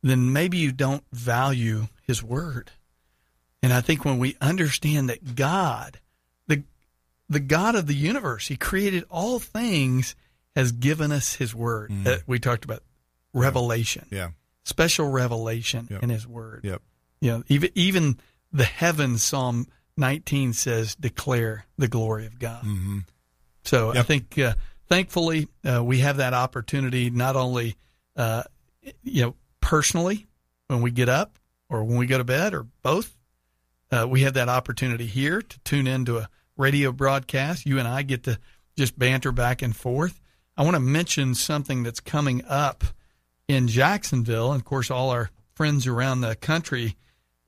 then 0.03 0.33
maybe 0.33 0.57
you 0.57 0.73
don't 0.73 1.05
value 1.13 1.89
His 2.03 2.23
word. 2.23 2.71
And 3.63 3.73
I 3.75 3.83
think 3.83 4.05
when 4.07 4.19
we 4.19 4.35
understand 4.41 5.11
that 5.11 5.35
God, 5.35 6.01
the 6.47 6.63
the 7.29 7.41
God 7.41 7.75
of 7.75 7.87
the 7.89 7.95
universe, 7.95 8.47
He 8.49 8.57
created 8.57 9.05
all 9.11 9.39
things, 9.39 10.15
has 10.57 10.73
given 10.73 11.13
us 11.13 11.35
His 11.35 11.55
word. 11.55 11.93
Uh, 12.07 12.19
we 12.27 12.39
talked 12.39 12.65
about 12.65 12.83
revelation, 13.35 14.07
Yeah. 14.11 14.31
special 14.65 15.11
revelation 15.11 15.89
Yep. 15.91 16.03
in 16.05 16.09
His 16.09 16.27
word. 16.27 16.61
Yep. 16.65 16.81
You 17.21 17.31
know, 17.33 17.43
even 17.49 17.71
even 17.75 18.19
the 18.51 18.65
heavens, 18.65 19.23
Psalm 19.23 19.67
19 19.99 20.53
says, 20.53 20.95
declare 20.95 21.67
the 21.77 21.89
glory 21.89 22.27
of 22.27 22.39
God. 22.39 22.65
Mhm. 22.65 23.05
So 23.65 23.91
I 23.91 24.03
think, 24.03 24.39
uh, 24.39 24.55
thankfully, 24.89 25.49
uh, 25.65 25.83
we 25.85 25.99
have 25.99 26.17
that 26.19 26.33
opportunity 26.35 27.11
not 27.11 27.37
only, 27.37 27.77
uh, 28.17 28.45
you 29.03 29.23
know, 29.23 29.35
personally 29.61 30.27
when 30.69 30.81
we 30.81 30.91
get 30.91 31.09
up 31.09 31.39
or 31.69 31.85
when 31.85 31.99
we 31.99 32.07
go 32.07 32.17
to 32.19 32.25
bed 32.25 32.55
or 32.55 32.67
both. 32.83 33.17
Uh, 33.91 34.07
we 34.09 34.23
have 34.23 34.35
that 34.35 34.49
opportunity 34.49 35.07
here 35.07 35.43
to 35.43 35.59
tune 35.61 35.87
into 35.87 36.19
a 36.19 36.29
radio 36.57 36.93
broadcast. 36.93 37.67
You 37.67 37.79
and 37.79 37.89
I 37.89 38.03
get 38.03 38.23
to 38.25 38.39
just 38.77 38.99
banter 38.99 39.33
back 39.33 39.61
and 39.63 39.75
forth. 39.75 40.21
I 40.57 40.63
want 40.63 40.75
to 40.75 40.81
mention 40.81 41.35
something 41.35 41.83
that's 41.83 42.01
coming 42.01 42.45
up 42.47 42.85
in 43.49 43.67
Jacksonville. 43.69 44.53
And 44.53 44.61
of 44.61 44.65
course, 44.65 44.91
all 44.91 45.11
our 45.11 45.31
friends 45.55 45.87
around 45.87 46.21
the 46.21 46.37
country, 46.37 46.97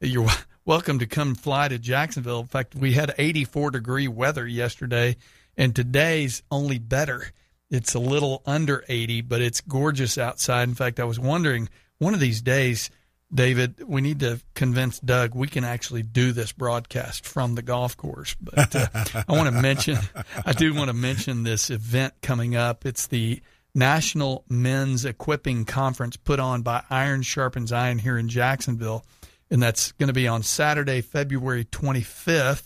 you're 0.00 0.26
w- 0.26 0.44
welcome 0.64 0.98
to 0.98 1.06
come 1.06 1.34
fly 1.34 1.68
to 1.68 1.78
Jacksonville. 1.78 2.40
In 2.40 2.46
fact, 2.46 2.74
we 2.74 2.92
had 2.92 3.14
84 3.16 3.70
degree 3.70 4.08
weather 4.08 4.46
yesterday, 4.46 5.16
and 5.56 5.74
today's 5.74 6.42
only 6.50 6.78
better. 6.78 7.32
It's 7.70 7.94
a 7.94 8.00
little 8.00 8.42
under 8.46 8.84
80, 8.88 9.22
but 9.22 9.40
it's 9.40 9.60
gorgeous 9.60 10.18
outside. 10.18 10.68
In 10.68 10.74
fact, 10.74 11.00
I 11.00 11.04
was 11.04 11.20
wondering 11.20 11.68
one 11.98 12.14
of 12.14 12.20
these 12.20 12.42
days, 12.42 12.90
David, 13.32 13.82
we 13.86 14.00
need 14.00 14.20
to 14.20 14.40
convince 14.54 14.98
Doug 14.98 15.34
we 15.34 15.46
can 15.46 15.64
actually 15.64 16.02
do 16.02 16.32
this 16.32 16.52
broadcast 16.52 17.24
from 17.24 17.54
the 17.54 17.62
golf 17.62 17.96
course. 17.96 18.34
But 18.40 18.74
uh, 18.74 18.88
I 19.28 19.32
want 19.32 19.54
to 19.54 19.62
mention, 19.62 19.98
I 20.44 20.52
do 20.52 20.74
want 20.74 20.88
to 20.88 20.94
mention 20.94 21.44
this 21.44 21.70
event 21.70 22.14
coming 22.22 22.56
up. 22.56 22.84
It's 22.84 23.06
the 23.06 23.40
National 23.74 24.44
Men's 24.48 25.04
Equipping 25.04 25.64
Conference 25.64 26.16
put 26.16 26.40
on 26.40 26.62
by 26.62 26.82
Iron 26.90 27.22
Sharpens 27.22 27.70
Iron 27.70 28.00
here 28.00 28.18
in 28.18 28.28
Jacksonville, 28.28 29.04
and 29.50 29.62
that's 29.62 29.92
going 29.92 30.08
to 30.08 30.12
be 30.12 30.28
on 30.28 30.42
Saturday, 30.42 31.00
February 31.00 31.64
25th. 31.64 32.64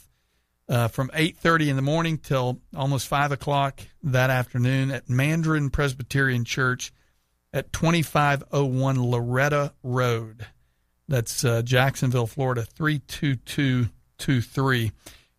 Uh, 0.66 0.88
from 0.88 1.10
8.30 1.10 1.68
in 1.68 1.76
the 1.76 1.82
morning 1.82 2.16
till 2.16 2.58
almost 2.74 3.06
5 3.06 3.32
o'clock 3.32 3.82
that 4.02 4.30
afternoon 4.30 4.90
at 4.90 5.10
Mandarin 5.10 5.68
Presbyterian 5.68 6.46
Church 6.46 6.90
at 7.52 7.70
2501 7.70 9.10
Loretta 9.10 9.74
Road. 9.82 10.46
That's 11.06 11.44
uh, 11.44 11.60
Jacksonville, 11.62 12.26
Florida, 12.26 12.64
32223. 12.64 14.92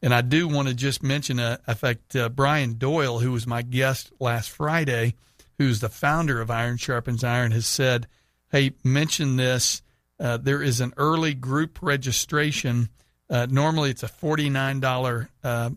And 0.04 0.14
I 0.14 0.22
do 0.22 0.48
want 0.48 0.68
to 0.68 0.76
just 0.76 1.02
mention, 1.02 1.40
uh, 1.40 1.58
in 1.68 1.74
fact, 1.74 2.16
uh, 2.16 2.30
Brian 2.30 2.78
Doyle, 2.78 3.18
who 3.20 3.32
was 3.32 3.48
my 3.48 3.64
guest 3.64 4.12
last 4.20 4.52
Friday, 4.52 5.16
who's 5.58 5.80
the 5.80 5.90
founder 5.90 6.40
of 6.40 6.52
Iron 6.52 6.78
Sharpens 6.78 7.24
Iron, 7.24 7.52
has 7.52 7.66
said, 7.66 8.06
hey, 8.52 8.74
mention 8.84 9.38
this. 9.38 9.82
Uh, 10.20 10.38
there 10.38 10.62
is 10.62 10.82
an 10.82 10.94
early 10.98 11.34
group 11.34 11.80
registration. 11.82 12.90
Uh, 13.30 13.48
normally, 13.50 13.90
it's 13.90 14.04
a 14.04 14.08
$49 14.08 15.28
uh, 15.44 15.70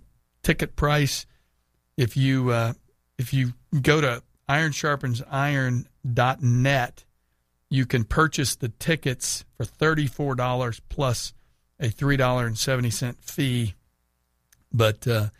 ticket 0.42 0.76
price. 0.76 1.24
If 1.96 2.16
you 2.16 2.50
uh, 2.50 2.74
if 3.18 3.34
you 3.34 3.54
go 3.82 4.00
to 4.00 4.22
ironsharpensiron.net, 4.48 7.04
you 7.70 7.86
can 7.86 8.04
purchase 8.04 8.56
the 8.56 8.68
tickets 8.68 9.44
for 9.56 9.64
$34 9.64 10.80
plus 10.88 11.32
a 11.80 11.88
$3.70 11.88 13.16
fee. 13.20 13.74
But 14.72 15.06
uh, 15.08 15.30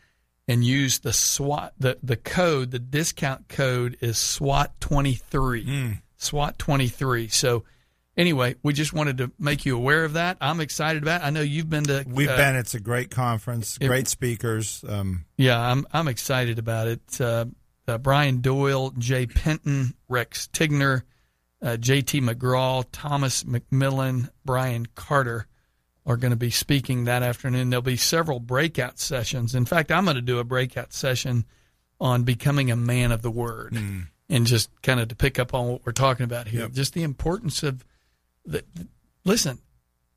and 0.49 0.65
use 0.65 1.01
the 1.01 1.13
SWAT 1.13 1.75
the 1.79 1.99
the 2.03 2.17
code 2.17 2.71
the 2.71 2.79
discount 2.79 3.49
code 3.49 3.99
is 4.01 4.17
SWAT 4.17 4.81
twenty 4.81 5.15
three 5.15 6.01
SWAT 6.17 6.59
twenty 6.59 6.89
three. 6.89 7.29
So 7.29 7.65
anyway, 8.19 8.57
we 8.63 8.75
just 8.75 8.93
wanted 8.93 9.17
to 9.19 9.31
make 9.39 9.65
you 9.65 9.75
aware 9.77 10.05
of 10.05 10.13
that. 10.15 10.37
I'm 10.43 10.61
excited 10.61 11.03
about. 11.03 11.23
it. 11.23 11.25
I 11.25 11.31
know 11.31 11.41
you've 11.41 11.71
been 11.71 11.85
to. 11.85 12.05
We've 12.07 12.29
uh, 12.29 12.37
been. 12.37 12.57
It's 12.57 12.75
a 12.75 12.81
great 12.81 13.11
conference. 13.11 13.79
Great 13.79 14.09
speakers. 14.09 14.85
Um, 14.87 15.25
Yeah, 15.39 15.59
I'm 15.59 15.87
I'm 15.93 16.09
excited 16.09 16.59
about 16.59 16.89
it. 16.89 17.21
Uh, 17.21 17.47
uh, 17.87 17.97
Brian 17.97 18.43
Doyle, 18.43 18.93
Jay 18.99 19.25
Penton, 19.27 19.95
Rex 20.11 20.49
Tigner, 20.53 21.03
uh, 21.63 21.79
J.T. 21.79 22.21
McGraw, 22.21 22.85
Thomas 22.93 23.45
McMillan, 23.45 24.29
Brian 24.45 24.85
Carter 24.95 25.47
are 26.05 26.17
going 26.19 26.31
to 26.33 26.37
be 26.37 26.51
speaking 26.51 27.05
that 27.05 27.23
afternoon. 27.23 27.71
There'll 27.71 27.83
be 27.83 27.97
several 27.97 28.41
breakout 28.41 28.99
sessions. 28.99 29.55
In 29.55 29.65
fact, 29.65 29.91
I'm 29.93 30.05
going 30.05 30.17
to 30.17 30.23
do 30.23 30.39
a 30.39 30.45
breakout 30.45 30.93
session 30.93 31.45
on 32.01 32.23
becoming 32.25 32.71
a 32.71 32.77
man 32.77 33.11
of 33.13 33.23
the 33.23 33.31
word, 33.31 33.75
and 34.31 34.47
just 34.47 34.71
kind 34.83 35.01
of 35.01 35.09
to 35.09 35.17
pick 35.17 35.39
up 35.39 35.53
on 35.53 35.67
what 35.69 35.85
we're 35.85 35.93
talking 35.93 36.25
about 36.25 36.47
here, 36.49 36.61
Yep. 36.61 36.73
just 36.73 36.95
the 36.95 37.03
importance 37.03 37.63
of 37.63 37.85
the. 38.49 38.65
Listen, 39.25 39.59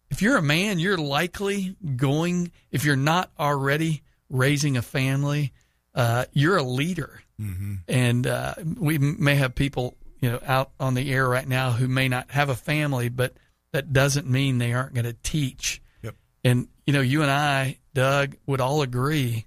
if 0.09 0.21
you're 0.21 0.37
a 0.37 0.41
man, 0.41 0.79
you're 0.79 0.97
likely 0.97 1.75
going, 1.95 2.51
if 2.71 2.85
you're 2.85 2.95
not 2.95 3.31
already 3.39 4.03
raising 4.29 4.77
a 4.77 4.81
family, 4.81 5.53
uh, 5.95 6.25
you're 6.33 6.57
a 6.57 6.63
leader. 6.63 7.21
Mm-hmm. 7.39 7.75
And 7.87 8.27
uh, 8.27 8.55
we 8.77 8.97
may 8.97 9.35
have 9.35 9.55
people, 9.55 9.95
you 10.21 10.29
know, 10.29 10.39
out 10.45 10.71
on 10.79 10.93
the 10.93 11.11
air 11.11 11.27
right 11.27 11.47
now 11.47 11.71
who 11.71 11.87
may 11.87 12.07
not 12.07 12.31
have 12.31 12.49
a 12.49 12.55
family, 12.55 13.09
but 13.09 13.33
that 13.71 13.93
doesn't 13.93 14.27
mean 14.27 14.57
they 14.57 14.73
aren't 14.73 14.93
going 14.93 15.05
to 15.05 15.15
teach. 15.23 15.81
Yep. 16.03 16.15
And, 16.43 16.67
you 16.85 16.93
know, 16.93 17.01
you 17.01 17.21
and 17.21 17.31
I, 17.31 17.77
Doug, 17.93 18.35
would 18.45 18.61
all 18.61 18.81
agree 18.81 19.45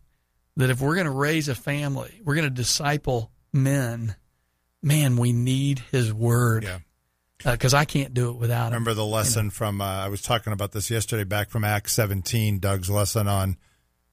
that 0.57 0.70
if 0.70 0.81
we're 0.81 0.94
going 0.94 1.07
to 1.07 1.11
raise 1.11 1.49
a 1.49 1.55
family, 1.55 2.20
we're 2.25 2.35
going 2.35 2.49
to 2.49 2.51
disciple 2.51 3.31
men, 3.53 4.16
man, 4.83 5.16
we 5.16 5.33
need 5.33 5.81
his 5.90 6.12
word. 6.12 6.64
Yeah. 6.64 6.79
Because 7.44 7.74
I 7.74 7.85
can't 7.85 8.14
do 8.14 8.30
it 8.30 8.37
without 8.37 8.66
him. 8.68 8.72
remember 8.72 8.94
the 8.94 9.04
lesson 9.04 9.50
from 9.50 9.80
uh, 9.80 9.85
I 9.85 10.09
was 10.09 10.22
talking 10.22 10.52
about 10.52 10.72
this 10.72 10.90
yesterday 10.90 11.24
back 11.24 11.50
from 11.50 11.64
Acts 11.64 11.92
17 11.92 12.59
Doug's 12.59 12.88
lesson 12.90 13.28
on 13.28 13.57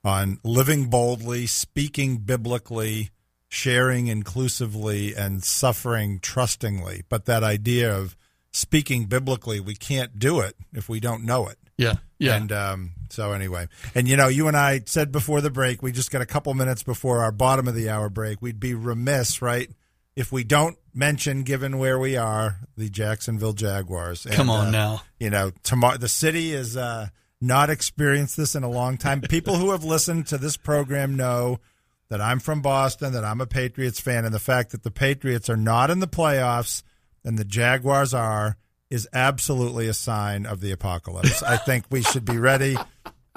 on 0.04 0.38
living 0.44 0.90
boldly 0.90 1.46
speaking 1.46 2.18
biblically 2.18 3.10
sharing 3.48 4.08
inclusively 4.08 5.14
and 5.14 5.44
suffering 5.44 6.18
trustingly 6.20 7.02
but 7.08 7.26
that 7.26 7.42
idea 7.44 7.94
of 7.96 8.16
speaking 8.52 9.04
biblically 9.06 9.60
we 9.60 9.74
can't 9.74 10.18
do 10.18 10.40
it 10.40 10.56
if 10.72 10.88
we 10.88 10.98
don't 11.00 11.24
know 11.24 11.46
it 11.48 11.56
Yeah. 11.76 11.94
Yeah. 12.18 12.36
and 12.36 12.52
um, 12.52 12.90
so 13.10 13.32
anyway, 13.32 13.66
and 13.94 14.06
you 14.08 14.16
know, 14.16 14.28
you 14.28 14.46
and 14.48 14.56
I 14.56 14.82
said 14.86 15.10
before 15.12 15.40
the 15.40 15.50
break, 15.50 15.82
we 15.82 15.90
just 15.92 16.10
got 16.12 16.22
a 16.22 16.26
couple 16.26 16.54
minutes 16.54 16.82
before 16.84 17.20
our 17.20 17.32
bottom 17.32 17.66
of 17.68 17.74
the 17.74 17.90
hour 17.90 18.08
break. 18.08 18.40
We'd 18.40 18.60
be 18.60 18.74
remiss, 18.74 19.42
right, 19.42 19.68
if 20.16 20.30
we 20.32 20.44
don't 20.44 20.76
mention, 20.94 21.42
given 21.42 21.78
where 21.78 21.98
we 21.98 22.16
are, 22.16 22.56
the 22.76 22.88
Jacksonville 22.88 23.52
Jaguars. 23.52 24.26
And, 24.26 24.34
Come 24.34 24.50
on 24.50 24.68
uh, 24.68 24.70
now. 24.70 25.02
You 25.18 25.30
know, 25.30 25.52
tomorrow 25.62 25.96
the 25.96 26.08
city 26.08 26.52
is 26.52 26.76
uh, 26.76 27.08
not 27.40 27.70
experienced 27.70 28.36
this 28.36 28.54
in 28.54 28.62
a 28.62 28.70
long 28.70 28.98
time. 28.98 29.20
People 29.22 29.56
who 29.56 29.70
have 29.70 29.84
listened 29.84 30.26
to 30.28 30.38
this 30.38 30.56
program 30.56 31.16
know 31.16 31.60
that 32.08 32.20
I'm 32.20 32.40
from 32.40 32.60
Boston, 32.60 33.14
that 33.14 33.24
I'm 33.24 33.40
a 33.40 33.46
Patriots 33.46 34.00
fan, 34.00 34.24
and 34.24 34.34
the 34.34 34.38
fact 34.38 34.72
that 34.72 34.82
the 34.82 34.90
Patriots 34.90 35.48
are 35.48 35.56
not 35.56 35.90
in 35.90 36.00
the 36.00 36.08
playoffs 36.08 36.82
and 37.24 37.38
the 37.38 37.44
Jaguars 37.44 38.12
are 38.12 38.56
is 38.90 39.08
absolutely 39.14 39.88
a 39.88 39.94
sign 39.94 40.44
of 40.44 40.60
the 40.60 40.70
apocalypse. 40.70 41.42
I 41.42 41.56
think 41.56 41.86
we 41.90 42.02
should 42.02 42.26
be 42.26 42.36
ready. 42.36 42.76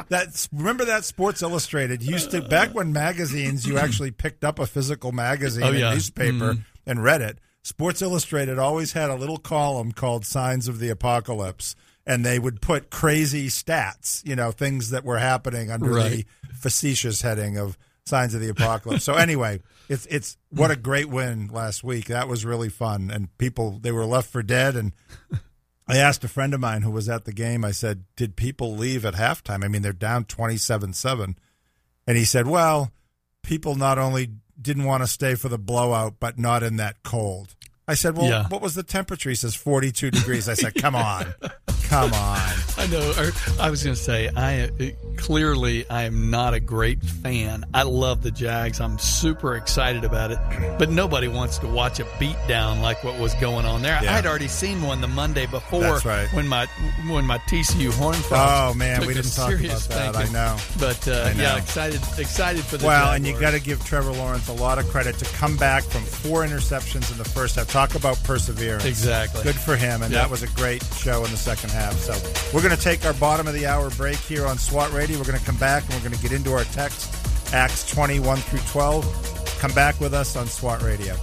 That 0.10 0.48
remember 0.52 0.86
that 0.86 1.06
Sports 1.06 1.42
Illustrated 1.42 2.04
used 2.04 2.32
to 2.32 2.42
back 2.42 2.74
when 2.76 2.92
magazines 2.92 3.66
you 3.66 3.78
actually 3.78 4.12
picked 4.12 4.44
up 4.44 4.60
a 4.60 4.66
physical 4.68 5.12
magazine 5.12 5.64
Oh, 5.64 5.70
and 5.70 5.80
yeah. 5.80 5.94
newspaper 5.94 6.54
Mhm. 6.56 6.66
and 6.86 7.04
read 7.04 7.22
it. 7.22 7.40
Sports 7.64 8.02
Illustrated 8.02 8.60
always 8.60 8.92
had 8.92 9.10
a 9.10 9.16
little 9.16 9.38
column 9.38 9.92
called 9.94 10.26
Signs 10.26 10.68
of 10.68 10.80
the 10.80 10.90
Apocalypse 10.90 11.76
and 12.06 12.24
they 12.26 12.38
would 12.38 12.62
put 12.62 12.92
crazy 12.92 13.48
stats, 13.48 14.22
you 14.26 14.36
know, 14.36 14.52
things 14.52 14.90
that 14.92 15.04
were 15.04 15.18
happening 15.18 15.72
under 15.72 15.90
Right. 15.92 16.12
the 16.12 16.54
facetious 16.54 17.22
heading 17.22 17.58
of 17.58 17.78
Signs 18.06 18.36
of 18.36 18.42
the 18.42 18.50
Apocalypse. 18.50 19.04
so 19.04 19.16
anyway, 19.16 19.62
it's 19.90 20.06
it's 20.08 20.38
what 20.50 20.70
a 20.72 20.76
great 20.76 21.10
win 21.10 21.48
last 21.48 21.84
week. 21.84 22.06
That 22.08 22.28
was 22.28 22.44
really 22.46 22.70
fun 22.70 23.10
and 23.10 23.36
people 23.40 23.80
they 23.82 23.92
were 23.94 24.06
left 24.06 24.30
for 24.30 24.44
dead 24.44 24.76
and 24.76 24.92
I 25.88 25.98
asked 25.98 26.24
a 26.24 26.28
friend 26.28 26.54
of 26.54 26.60
mine 26.60 26.82
who 26.82 26.92
was 26.92 27.08
at 27.08 27.26
the 27.26 27.34
game, 27.34 27.64
I 27.64 27.72
said, 27.72 28.06
Did 28.16 28.36
people 28.36 28.76
leave 28.76 29.06
at 29.06 29.14
halftime? 29.14 29.64
I 29.64 29.68
mean, 29.68 29.82
they're 29.82 29.94
down 29.94 30.26
27 30.26 30.94
7. 30.94 31.38
And 32.08 32.18
he 32.18 32.26
said, 32.26 32.48
Well, 32.48 32.92
people 33.44 33.76
not 33.76 34.00
only 34.00 34.32
didn't 34.60 34.86
want 34.86 35.04
to 35.04 35.08
stay 35.08 35.36
for 35.36 35.50
the 35.50 35.58
blowout, 35.58 36.16
but 36.20 36.40
not 36.40 36.64
in 36.64 36.78
that 36.78 37.04
cold. 37.04 37.55
I 37.88 37.94
said, 37.94 38.18
Well, 38.18 38.28
Yeah. 38.28 38.48
what 38.48 38.62
was 38.62 38.74
the 38.76 38.84
temperature? 38.84 39.30
He 39.30 39.36
says, 39.36 39.54
42 39.56 40.12
degrees. 40.12 40.50
I 40.50 40.54
said, 40.56 40.74
Come 40.82 40.96
on. 40.96 41.34
Come 41.88 42.12
on. 42.14 42.40
I 42.78 42.88
know. 42.90 43.30
I 43.60 43.70
was 43.70 43.84
going 43.84 43.96
to 43.96 44.02
say, 44.02 44.28
I 44.36 44.62
uh, 44.64 44.70
clearly 45.18 45.88
I 45.88 46.04
am 46.04 46.32
not 46.32 46.56
a 46.56 46.60
great 46.60 47.00
fan. 47.04 47.64
I 47.76 47.84
love 47.84 48.24
the 48.24 48.32
Jags. 48.32 48.80
I'm 48.82 48.98
super 48.98 49.56
excited 49.56 50.04
about 50.04 50.32
it, 50.32 50.40
but 50.80 50.90
nobody 50.90 51.28
wants 51.28 51.60
to 51.60 51.68
watch 51.68 52.00
a 52.00 52.04
beatdown 52.20 52.82
like 52.82 53.04
what 53.04 53.20
was 53.20 53.36
going 53.36 53.66
on 53.68 53.84
there. 53.84 54.00
Yeah. 54.02 54.12
I 54.12 54.16
had 54.16 54.26
already 54.26 54.48
seen 54.48 54.82
one 54.82 55.00
the 55.00 55.08
Monday 55.08 55.46
before. 55.46 56.00
Right. 56.00 56.28
When 56.34 56.48
my 56.48 56.66
when 57.08 57.26
my 57.26 57.38
TCU 57.40 57.94
Horn 57.94 58.16
Oh, 58.32 58.74
man, 58.74 59.02
we 59.06 59.14
didn't 59.14 59.32
talk 59.34 59.52
about 59.54 59.82
that. 59.82 60.16
I 60.16 60.26
know. 60.32 60.58
But 60.80 61.08
uh, 61.08 61.30
I 61.30 61.34
know. 61.34 61.44
yeah, 61.44 61.58
excited 61.58 62.02
excited 62.18 62.64
for 62.64 62.78
the. 62.78 62.88
Well, 62.88 63.12
and 63.14 63.26
you 63.28 63.34
Jaguars. 63.34 63.52
got 63.54 63.58
to 63.60 63.64
give 63.64 63.86
Trevor 63.86 64.12
Lawrence 64.12 64.48
a 64.48 64.54
lot 64.54 64.80
of 64.80 64.88
credit 64.90 65.18
to 65.20 65.26
come 65.36 65.56
back 65.56 65.84
from 65.84 66.02
four 66.02 66.44
interceptions 66.44 67.12
in 67.12 67.18
the 67.20 67.26
first 67.26 67.56
half. 67.56 67.68
Talk 67.76 67.96
about 67.96 68.24
perseverance. 68.24 68.86
Exactly. 68.86 69.44
Good 69.44 69.56
for 69.56 69.76
him, 69.76 70.02
and 70.02 70.10
Yep. 70.10 70.22
that 70.22 70.32
was 70.32 70.44
a 70.44 70.48
great 70.48 70.82
show 70.96 71.26
in 71.26 71.32
the 71.32 71.36
second 71.36 71.72
half. 71.72 71.94
So 72.00 72.14
we're 72.54 72.62
going 72.62 72.74
to 72.74 72.82
take 72.82 73.06
our 73.06 73.12
bottom 73.16 73.48
of 73.48 73.54
the 73.54 73.68
hour 73.68 73.90
break 73.90 74.16
here 74.16 74.48
on 74.48 74.58
SWAT 74.58 74.94
Radio. 74.94 75.18
We're 75.18 75.26
going 75.26 75.38
to 75.38 75.44
come 75.46 75.58
back 75.58 75.84
and 75.84 75.94
we're 75.94 76.00
going 76.00 76.16
to 76.16 76.22
get 76.22 76.32
into 76.32 76.54
our 76.54 76.64
text, 76.64 77.14
Acts 77.54 77.86
21 77.92 78.38
through 78.38 78.60
12. 78.72 79.58
Come 79.60 79.74
back 79.74 80.00
with 80.00 80.14
us 80.14 80.38
on 80.38 80.48
SWAT 80.48 80.84
Radio. 80.84 81.18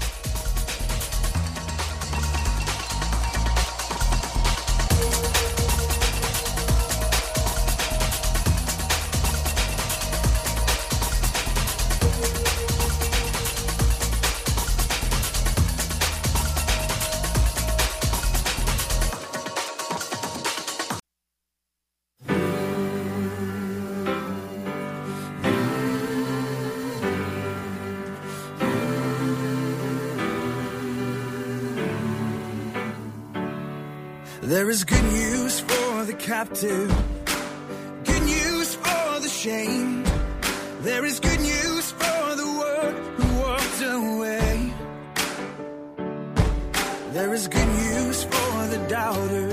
Good 36.63 38.23
news 38.23 38.77
for 38.77 39.21
the 39.21 39.29
shame. 39.29 40.05
There 40.83 41.05
is 41.05 41.19
good 41.19 41.41
news 41.41 41.91
for 41.91 42.37
the 42.37 42.43
who 43.17 43.41
walked 43.41 43.83
away. 43.83 44.73
There 47.13 47.35
is 47.35 47.49
good 47.49 47.69
news 47.69 48.25
for 48.25 48.67
the 48.69 48.87
doubter. 48.89 49.49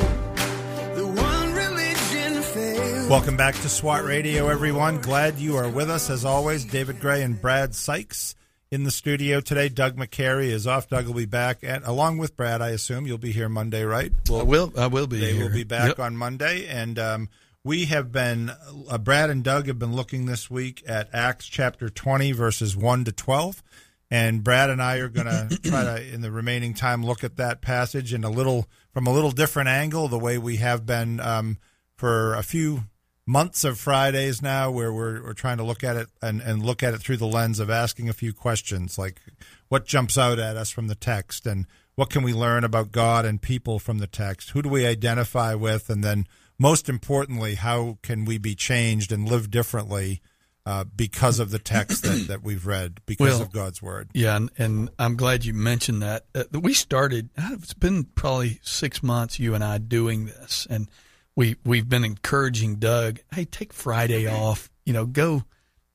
Welcome 3.10 3.38
back 3.38 3.56
to 3.56 3.70
SWAT 3.70 4.04
Radio, 4.04 4.50
everyone. 4.50 5.02
Glad 5.02 5.40
you 5.40 5.58
are 5.58 5.68
with 5.68 5.90
us 5.90 6.12
as 6.12 6.26
always. 6.26 6.64
David 6.64 7.00
Gray 7.00 7.24
and 7.24 7.42
Brad 7.42 7.74
Sykes 7.74 8.36
in 8.72 8.84
the 8.84 8.92
studio 8.92 9.42
today. 9.42 9.70
Doug 9.70 9.96
McCary 9.98 10.48
is 10.48 10.68
off. 10.68 10.88
Doug 10.90 11.08
will 11.08 11.14
be 11.14 11.26
back, 11.26 11.60
and 11.64 11.84
along 11.86 12.18
with 12.18 12.36
Brad, 12.38 12.62
I 12.62 12.70
assume 12.70 13.08
you'll 13.08 13.18
be 13.18 13.32
here 13.32 13.50
Monday, 13.50 13.84
right? 13.84 14.12
I 14.32 14.44
will. 14.44 14.72
I 14.78 14.88
will 14.88 15.08
be. 15.08 15.20
They 15.20 15.34
here. 15.34 15.46
will 15.46 15.54
be 15.54 15.64
back 15.64 15.90
Yep. 15.90 16.00
on 16.00 16.18
Monday, 16.18 16.68
and 16.68 17.00
um, 17.00 17.30
we 17.64 17.86
have 17.86 18.12
been 18.12 18.52
uh, 18.90 18.98
Brad 19.00 19.30
and 19.30 19.44
Doug 19.44 19.68
have 19.68 19.80
been 19.80 19.96
looking 19.96 20.26
this 20.26 20.50
week 20.50 20.84
at 20.88 21.10
Acts 21.14 21.48
chapter 21.48 21.90
twenty, 21.90 22.32
verses 22.32 22.76
one 22.78 23.04
to 23.06 23.12
twelve, 23.12 23.64
and 24.12 24.44
Brad 24.44 24.70
and 24.70 24.82
I 24.82 24.98
are 24.98 25.10
going 25.10 25.28
to 25.50 25.58
try 25.64 25.84
to, 25.84 26.14
in 26.14 26.22
the 26.22 26.32
remaining 26.32 26.74
time, 26.74 27.04
look 27.06 27.24
at 27.24 27.38
that 27.38 27.62
passage 27.62 28.14
in 28.14 28.24
a 28.24 28.30
little 28.30 28.68
from 28.94 29.08
a 29.08 29.12
little 29.14 29.32
different 29.32 29.70
angle, 29.70 30.08
the 30.08 30.20
way 30.20 30.38
we 30.38 30.58
have 30.58 30.86
been 30.86 31.20
um, 31.20 31.58
for 31.96 32.36
a 32.36 32.44
few 32.44 32.84
months 33.30 33.64
of 33.64 33.78
Fridays 33.78 34.42
now, 34.42 34.72
where 34.72 34.92
we're, 34.92 35.22
we're 35.22 35.34
trying 35.34 35.58
to 35.58 35.64
look 35.64 35.84
at 35.84 35.96
it 35.96 36.08
and, 36.20 36.42
and 36.42 36.66
look 36.66 36.82
at 36.82 36.96
it 36.96 37.00
through 37.00 37.18
the 37.18 37.28
lens 37.28 37.60
of 37.60 37.70
asking 37.70 38.10
a 38.10 38.14
few 38.14 38.34
questions, 38.34 38.98
like 38.98 39.22
what 39.68 39.86
jumps 39.86 40.18
out 40.18 40.40
at 40.40 40.58
us 40.58 40.72
from 40.72 40.88
the 40.88 40.96
text, 40.96 41.46
and 41.46 41.68
what 41.94 42.10
can 42.10 42.24
we 42.24 42.34
learn 42.34 42.64
about 42.64 42.92
God 42.92 43.26
and 43.26 43.40
people 43.40 43.78
from 43.78 44.00
the 44.00 44.08
text? 44.08 44.50
Who 44.50 44.64
do 44.64 44.70
we 44.70 44.88
identify 44.88 45.54
with, 45.54 45.92
and 45.92 46.04
then 46.04 46.26
most 46.58 46.90
importantly, 46.90 47.54
how 47.54 48.00
can 48.02 48.26
we 48.26 48.40
be 48.40 48.56
changed 48.56 49.12
and 49.12 49.30
live 49.30 49.52
differently 49.52 50.22
uh, 50.66 50.86
because 50.96 51.40
of 51.40 51.52
the 51.52 51.60
text 51.60 52.02
that, 52.04 52.26
that 52.28 52.44
we've 52.44 52.66
read, 52.66 53.00
because 53.06 53.34
Well, 53.34 53.42
of 53.44 53.52
God's 53.52 53.80
word? 53.80 54.10
Yeah, 54.16 54.38
and, 54.38 54.50
and 54.58 54.90
I'm 54.98 55.16
glad 55.16 55.46
you 55.46 55.54
mentioned 55.54 56.02
that. 56.02 56.26
Uh, 56.34 56.46
we 56.60 56.74
started. 56.74 57.30
It's 57.38 57.76
been 57.76 58.06
probably 58.06 58.60
six 58.64 59.04
months. 59.04 59.40
You 59.40 59.54
and 59.54 59.64
I 59.64 59.78
doing 59.78 60.26
this, 60.26 60.66
and 60.68 60.88
we 61.36 61.56
we've 61.66 61.88
been 61.88 62.04
encouraging 62.04 62.76
Doug. 62.76 63.20
Hey, 63.34 63.46
take 63.46 63.74
Friday 63.74 64.28
off. 64.28 64.70
You 64.86 64.94
know, 64.94 65.06
go 65.06 65.44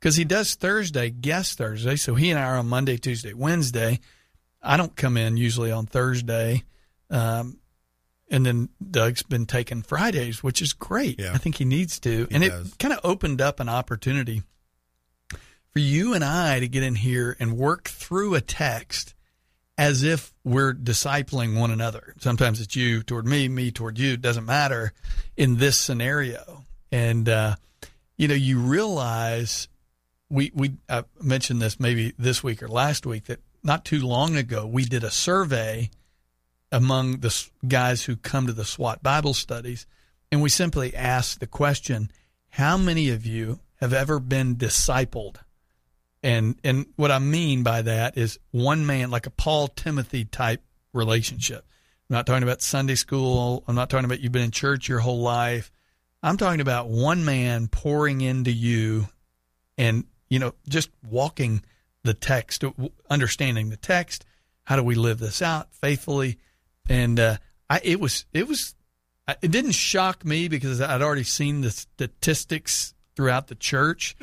because 0.00 0.16
he 0.16 0.24
does 0.24 0.54
Thursday, 0.54 1.10
guest 1.10 1.58
Thursday. 1.58 1.96
So 1.96 2.14
he 2.14 2.30
and 2.30 2.38
I 2.38 2.44
are 2.44 2.56
on 2.58 2.68
Monday, 2.68 2.96
Tuesday, 2.96 3.32
Wednesday. 3.34 4.00
I 4.62 4.76
don't 4.76 4.94
come 4.96 5.16
in 5.16 5.36
usually 5.36 5.70
on 5.70 5.84
Thursday, 5.86 6.62
um, 7.10 7.58
and 8.30 8.46
then 8.46 8.70
Doug's 8.90 9.22
been 9.22 9.44
taking 9.44 9.82
Fridays, 9.82 10.42
which 10.42 10.62
is 10.62 10.72
great. 10.72 11.20
Yeah. 11.20 11.32
I 11.34 11.38
think 11.38 11.56
he 11.56 11.66
needs 11.66 12.00
to, 12.00 12.26
He 12.30 12.34
and 12.34 12.42
does. 12.44 12.68
it 12.72 12.78
kind 12.78 12.94
of 12.94 13.00
opened 13.04 13.42
up 13.42 13.60
an 13.60 13.68
opportunity 13.68 14.42
for 15.28 15.80
you 15.80 16.14
and 16.14 16.24
I 16.24 16.60
to 16.60 16.68
get 16.68 16.82
in 16.82 16.94
here 16.94 17.36
and 17.38 17.58
work 17.58 17.88
through 17.88 18.34
a 18.36 18.40
text 18.40 19.14
as 19.76 20.02
if 20.02 20.32
we're 20.44 20.72
discipling 20.72 21.58
one 21.58 21.70
another. 21.70 22.14
Sometimes 22.18 22.60
it's 22.60 22.76
you 22.76 23.02
toward 23.02 23.26
me, 23.26 23.48
me 23.48 23.70
toward 23.70 23.98
you. 23.98 24.12
It 24.12 24.22
doesn't 24.22 24.44
matter 24.44 24.92
in 25.36 25.56
this 25.56 25.76
scenario. 25.76 26.64
And, 26.92 27.28
uh, 27.28 27.56
you 28.16 28.28
know, 28.28 28.34
you 28.34 28.60
realize 28.60 29.68
we, 30.30 30.52
we 30.54 30.76
I 30.88 31.04
mentioned 31.20 31.60
this 31.60 31.80
maybe 31.80 32.12
this 32.18 32.42
week 32.42 32.62
or 32.62 32.68
last 32.68 33.04
week 33.04 33.24
that 33.24 33.40
not 33.62 33.84
too 33.84 34.06
long 34.06 34.36
ago 34.36 34.66
we 34.66 34.84
did 34.84 35.02
a 35.02 35.10
survey 35.10 35.90
among 36.70 37.18
the 37.18 37.48
guys 37.66 38.04
who 38.04 38.16
come 38.16 38.46
to 38.46 38.52
the 38.52 38.64
SWAT 38.64 39.02
Bible 39.02 39.34
studies. 39.34 39.86
And 40.30 40.42
we 40.42 40.48
simply 40.48 40.94
asked 40.94 41.40
the 41.40 41.46
question, 41.46 42.10
how 42.50 42.76
many 42.76 43.10
of 43.10 43.26
you 43.26 43.60
have 43.76 43.92
ever 43.92 44.18
been 44.18 44.56
discipled? 44.56 45.36
And 46.24 46.58
and 46.64 46.86
what 46.96 47.10
I 47.12 47.20
mean 47.20 47.62
by 47.62 47.82
that 47.82 48.18
is 48.18 48.40
one 48.50 48.86
man, 48.86 49.10
like 49.10 49.26
a 49.26 49.30
Paul 49.30 49.68
Timothy 49.68 50.24
type 50.24 50.62
relationship. 50.94 51.66
I'm 52.08 52.14
not 52.14 52.26
talking 52.26 52.42
about 52.42 52.62
Sunday 52.62 52.94
school. 52.94 53.62
I'm 53.68 53.74
not 53.74 53.90
talking 53.90 54.06
about 54.06 54.20
you've 54.20 54.32
been 54.32 54.42
in 54.42 54.50
church 54.50 54.88
your 54.88 55.00
whole 55.00 55.20
life. 55.20 55.70
I'm 56.22 56.38
talking 56.38 56.62
about 56.62 56.88
one 56.88 57.26
man 57.26 57.68
pouring 57.68 58.22
into 58.22 58.50
you 58.50 59.08
and, 59.76 60.04
you 60.30 60.38
know, 60.38 60.54
just 60.66 60.88
walking 61.06 61.62
the 62.02 62.14
text, 62.14 62.64
understanding 63.10 63.68
the 63.68 63.76
text. 63.76 64.24
How 64.62 64.76
do 64.76 64.82
we 64.82 64.94
live 64.94 65.18
this 65.18 65.42
out 65.42 65.74
faithfully? 65.74 66.38
And 66.88 67.20
uh, 67.20 67.36
I, 67.68 67.82
it 67.84 68.00
was, 68.00 68.24
it 68.32 68.48
was, 68.48 68.74
it 69.42 69.50
didn't 69.50 69.72
shock 69.72 70.24
me 70.24 70.48
because 70.48 70.80
I'd 70.80 71.02
already 71.02 71.24
seen 71.24 71.60
the 71.60 71.70
statistics 71.70 72.94
throughout 73.14 73.48
the 73.48 73.54
church, 73.54 74.16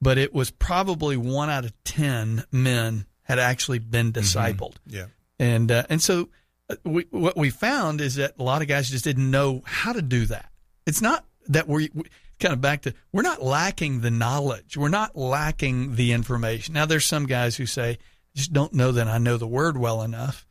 but 0.00 0.18
it 0.18 0.32
was 0.32 0.50
probably 0.50 1.16
one 1.16 1.50
out 1.50 1.64
of 1.64 1.72
10 1.84 2.44
men 2.52 3.06
had 3.22 3.38
actually 3.38 3.78
been 3.78 4.12
discipled. 4.12 4.76
Yeah. 4.86 5.06
And 5.38 5.70
uh, 5.70 5.84
and 5.88 6.02
so 6.02 6.28
uh, 6.70 6.76
we, 6.84 7.06
what 7.10 7.36
we 7.36 7.50
found 7.50 8.00
is 8.00 8.16
that 8.16 8.34
a 8.38 8.42
lot 8.42 8.62
of 8.62 8.68
guys 8.68 8.90
just 8.90 9.04
didn't 9.04 9.30
know 9.30 9.62
how 9.64 9.92
to 9.92 10.02
do 10.02 10.26
that. 10.26 10.50
It's 10.86 11.02
not 11.02 11.24
that 11.48 11.68
we, 11.68 11.90
we 11.94 12.04
kind 12.40 12.52
of 12.52 12.60
back 12.60 12.82
to 12.82 12.94
we're 13.12 13.22
not 13.22 13.42
lacking 13.42 14.00
the 14.00 14.10
knowledge, 14.10 14.76
we're 14.76 14.88
not 14.88 15.16
lacking 15.16 15.96
the 15.96 16.12
information. 16.12 16.74
Now, 16.74 16.86
there's 16.86 17.06
some 17.06 17.26
guys 17.26 17.56
who 17.56 17.66
say, 17.66 17.90
I 17.90 17.98
just 18.34 18.52
don't 18.52 18.72
know 18.72 18.92
that 18.92 19.08
I 19.08 19.18
know 19.18 19.36
the 19.36 19.46
word 19.46 19.76
well 19.76 20.02
enough. 20.02 20.46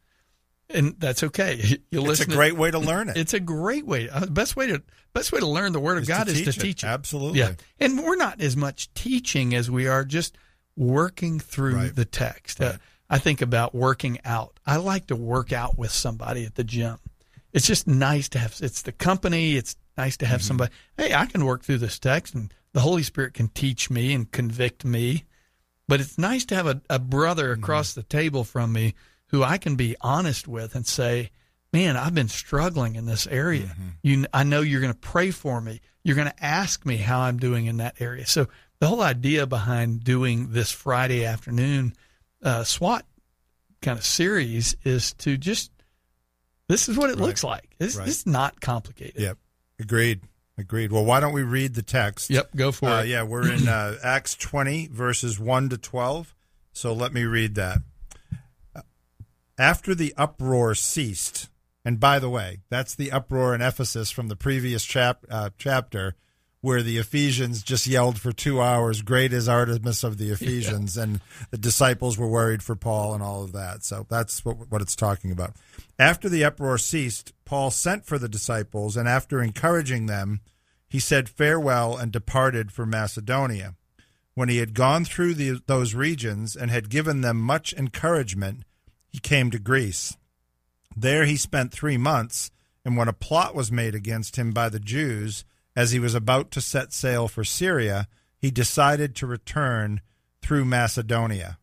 And 0.70 0.96
that's 1.00 1.24
okay. 1.24 1.78
You 1.92 2.02
listen. 2.02 2.12
It's 2.12 2.20
a 2.22 2.26
to- 2.26 2.36
great 2.36 2.56
way 2.58 2.72
to 2.72 2.80
learn 2.80 3.10
it. 3.10 3.18
it's 3.18 3.34
a 3.34 3.40
great 3.40 3.86
way. 3.86 4.10
Uh, 4.10 4.22
the 4.22 4.32
best 4.32 4.56
way 4.56 4.68
to 4.68 4.82
best 5.14 5.32
way 5.32 5.40
to 5.40 5.48
learn 5.48 5.72
the 5.74 5.80
Word 5.80 5.98
of 5.98 6.04
Is 6.04 6.08
God 6.10 6.26
to 6.28 6.32
is 6.34 6.40
to 6.40 6.46
teach 6.46 6.58
it. 6.58 6.62
teach 6.62 6.84
it. 6.84 6.88
Absolutely. 6.88 7.40
Yeah, 7.40 7.54
and 7.80 8.02
we're 8.04 8.16
not 8.18 8.42
as 8.42 8.58
much 8.58 8.94
teaching 8.94 9.56
as 9.56 9.72
we 9.72 9.88
are 9.88 10.04
just 10.04 10.38
working 10.76 11.40
through 11.40 11.76
Right. 11.76 11.96
the 11.96 12.06
text. 12.06 12.62
Uh, 12.62 12.74
I 13.10 13.18
think 13.20 13.42
about 13.42 13.74
working 13.74 14.20
out. 14.26 14.60
I 14.66 14.76
like 14.78 15.08
to 15.08 15.16
work 15.16 15.54
out 15.54 15.78
with 15.78 15.92
somebody 15.92 16.46
at 16.46 16.56
the 16.56 16.64
gym. 16.64 16.98
It's 17.54 17.66
just 17.66 17.88
nice 17.88 18.28
to 18.30 18.40
have. 18.40 18.56
It's 18.62 18.82
the 18.82 18.92
company. 18.92 19.56
It's 19.56 19.76
nice 19.98 20.18
to 20.18 20.26
have 20.26 20.42
Mm-hmm. 20.42 20.48
somebody. 20.48 20.74
Hey, 20.98 21.14
I 21.14 21.26
can 21.26 21.46
work 21.46 21.64
through 21.64 21.78
this 21.80 21.98
text, 21.98 22.36
and 22.36 22.54
the 22.74 22.82
Holy 22.82 23.04
Spirit 23.04 23.34
can 23.34 23.48
teach 23.48 23.90
me 23.90 24.14
and 24.14 24.30
convict 24.30 24.84
me. 24.84 25.24
But 25.88 26.02
it's 26.02 26.18
nice 26.18 26.46
to 26.48 26.56
have 26.56 26.68
a, 26.68 26.82
a 26.90 27.00
brother 27.00 27.54
Mm-hmm. 27.54 27.64
across 27.64 27.94
the 27.94 28.04
table 28.04 28.44
from 28.44 28.74
me 28.74 28.94
who 29.28 29.44
I 29.44 29.58
can 29.58 29.76
be 29.76 29.96
honest 30.02 30.48
with 30.48 30.76
and 30.76 30.86
say, 30.86 31.32
"Man, 31.74 31.98
I've 31.98 32.16
been 32.16 32.28
struggling 32.30 32.96
in 32.96 33.06
this 33.06 33.28
area. 33.28 33.64
Mm-hmm. 33.68 33.88
You, 34.04 34.26
I 34.34 34.44
know 34.44 34.62
you're 34.62 34.82
going 34.82 34.94
to 34.94 35.00
pray 35.00 35.32
for 35.32 35.60
me. 35.62 35.82
You're 36.04 36.16
going 36.16 36.30
to 36.30 36.44
ask 36.44 36.86
me 36.86 36.98
how 36.98 37.20
I'm 37.22 37.38
doing 37.38 37.66
in 37.66 37.78
that 37.78 37.96
area." 38.00 38.26
So 38.26 38.48
the 38.80 38.88
whole 38.88 39.02
idea 39.02 39.46
behind 39.48 40.04
doing 40.04 40.52
this 40.52 40.72
Friday 40.72 41.26
afternoon 41.26 41.94
uh, 42.44 42.64
SWAT 42.64 43.06
kind 43.82 43.98
of 43.98 44.06
series 44.06 44.76
is 44.84 45.14
to 45.14 45.38
just 45.38 45.72
this 46.68 46.88
is 46.90 46.98
what 46.98 47.10
it 47.10 47.14
Right. 47.18 47.26
looks 47.28 47.44
like. 47.44 47.76
It's, 47.80 47.96
Right. 47.96 48.08
it's 48.08 48.26
not 48.26 48.60
complicated. 48.62 49.22
Yep. 49.22 49.38
Agreed. 49.80 50.22
Agreed. 50.58 50.92
Well, 50.92 51.06
why 51.06 51.20
don't 51.20 51.34
we 51.34 51.44
read 51.44 51.76
the 51.76 51.82
text? 51.84 52.30
Yep. 52.30 52.56
Go 52.56 52.72
for 52.72 52.90
Uh, 52.90 53.04
it. 53.04 53.08
yeah, 53.10 53.24
we're 53.24 53.50
in 53.52 53.68
uh, 53.68 53.98
Acts 54.04 54.36
20, 54.36 54.88
verses 54.88 55.40
1 55.40 55.70
to 55.70 55.78
12. 55.78 56.36
So 56.74 56.94
let 56.94 57.14
me 57.14 57.24
read 57.24 57.56
that. 57.56 57.80
After 59.58 59.96
the 59.96 60.14
uproar 60.18 60.76
ceased, 60.76 61.50
and 61.84 62.00
by 62.00 62.20
the 62.20 62.30
way, 62.30 62.60
that's 62.70 62.94
the 62.94 63.12
uproar 63.12 63.56
in 63.56 63.62
Ephesus 63.62 64.12
from 64.12 64.28
the 64.28 64.36
previous 64.36 64.86
chap, 64.86 65.26
uh, 65.32 65.50
chapter 65.58 66.16
where 66.62 66.84
the 66.84 66.98
Ephesians 66.98 67.64
just 67.64 67.88
yelled 67.88 68.20
for 68.20 68.32
two 68.32 68.62
hours, 68.62 69.02
Great 69.02 69.32
is 69.32 69.48
Artemis 69.48 70.04
of 70.04 70.18
the 70.18 70.30
Ephesians, 70.32 70.98
and 70.98 71.22
the 71.50 71.58
disciples 71.58 72.18
were 72.18 72.28
worried 72.28 72.62
for 72.62 72.76
Paul 72.76 73.14
and 73.14 73.24
all 73.24 73.44
of 73.44 73.52
that. 73.54 73.84
So 73.84 74.06
that's 74.10 74.44
what, 74.44 74.70
what 74.70 74.82
it's 74.82 74.96
talking 74.96 75.32
about. 75.32 75.56
After 75.98 76.30
the 76.30 76.44
uproar 76.44 76.78
ceased, 76.78 77.34
Paul 77.46 77.72
sent 77.72 78.06
for 78.06 78.20
the 78.20 78.30
disciples, 78.30 78.98
and 78.98 79.08
after 79.08 79.42
encouraging 79.42 80.06
them, 80.06 80.42
he 80.88 81.00
said 81.00 81.30
farewell 81.30 81.98
and 81.98 82.12
departed 82.12 82.72
for 82.72 82.86
Macedonia. 82.86 83.76
When 84.36 84.50
he 84.50 84.58
had 84.58 84.76
gone 84.76 85.04
through 85.04 85.34
the, 85.34 85.62
those 85.66 85.96
regions 85.96 86.56
and 86.56 86.70
had 86.70 86.90
given 86.90 87.22
them 87.22 87.38
much 87.38 87.74
encouragement, 87.74 88.64
he 89.08 89.20
came 89.20 89.52
to 89.52 89.60
Greece. 89.60 90.18
There 90.96 91.26
he 91.26 91.38
spent 91.38 91.72
three 91.72 91.98
months, 91.98 92.52
and 92.84 92.98
when 92.98 93.08
a 93.08 93.14
plot 93.14 93.54
was 93.54 93.72
made 93.72 93.96
against 93.96 94.36
him 94.36 94.52
by 94.52 94.70
the 94.70 94.80
Jews, 94.80 95.46
as 95.76 95.92
he 95.92 96.00
was 96.00 96.16
about 96.16 96.52
to 96.52 96.62
set 96.62 96.92
sail 96.92 97.28
for 97.28 97.44
Syria, 97.44 98.08
he 98.40 98.50
decided 98.50 99.16
to 99.16 99.28
return 99.28 100.02
through 100.42 100.66
Macedonia. 100.66 101.58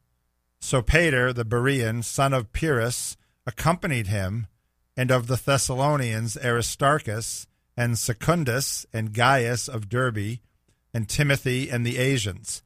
Sopater, 0.60 1.34
the 1.34 1.44
Berean, 1.44 2.02
son 2.02 2.32
of 2.32 2.52
Pyrrhus, 2.52 3.16
accompanied 3.46 4.06
him, 4.06 4.46
and 4.96 5.10
of 5.10 5.26
the 5.26 5.36
Thessalonians 5.36 6.36
Aristarchus, 6.36 7.46
and 7.76 7.98
Secundus, 7.98 8.86
and 8.92 9.12
Gaius 9.12 9.68
of 9.68 9.88
Derbe, 9.88 10.38
and 10.92 11.08
Timothy, 11.08 11.68
and 11.68 11.84
the 11.84 11.98
Asians. 11.98 12.62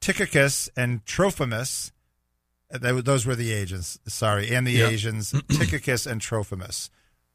Tychicus 0.00 0.70
and 0.76 1.04
Trophimus, 1.04 1.90
those 2.80 3.26
were 3.26 3.36
the 3.36 3.52
agents, 3.52 3.98
sorry, 4.06 4.54
and 4.54 4.66
the 4.66 4.72
Yep. 4.72 4.92
Asians, 4.92 5.30
Tychicus 5.48 6.06
and 6.06 6.20
Trophimus. 6.20 6.90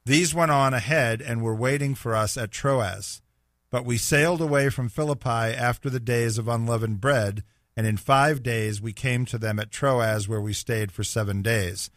These 0.05 0.33
went 0.33 0.51
on 0.51 0.73
ahead 0.73 1.21
and 1.21 1.41
were 1.41 1.55
waiting 1.55 1.93
for 1.95 2.15
us 2.15 2.37
at 2.37 2.51
Troas. 2.51 3.21
But 3.69 3.85
we 3.85 3.97
sailed 3.97 4.41
away 4.41 4.69
from 4.69 4.89
Philippi 4.89 5.29
after 5.29 5.89
the 5.89 5.99
days 5.99 6.37
of 6.37 6.47
unleavened 6.47 6.99
bread, 6.99 7.43
and 7.77 7.87
in 7.87 7.97
five 7.97 8.43
days 8.43 8.81
we 8.81 8.93
came 8.93 9.25
to 9.25 9.37
them 9.37 9.59
at 9.59 9.71
Troas, 9.71 10.27
where 10.27 10.41
we 10.41 10.53
stayed 10.53 10.91
for 10.91 11.03
seven 11.03 11.41
days. 11.41 11.89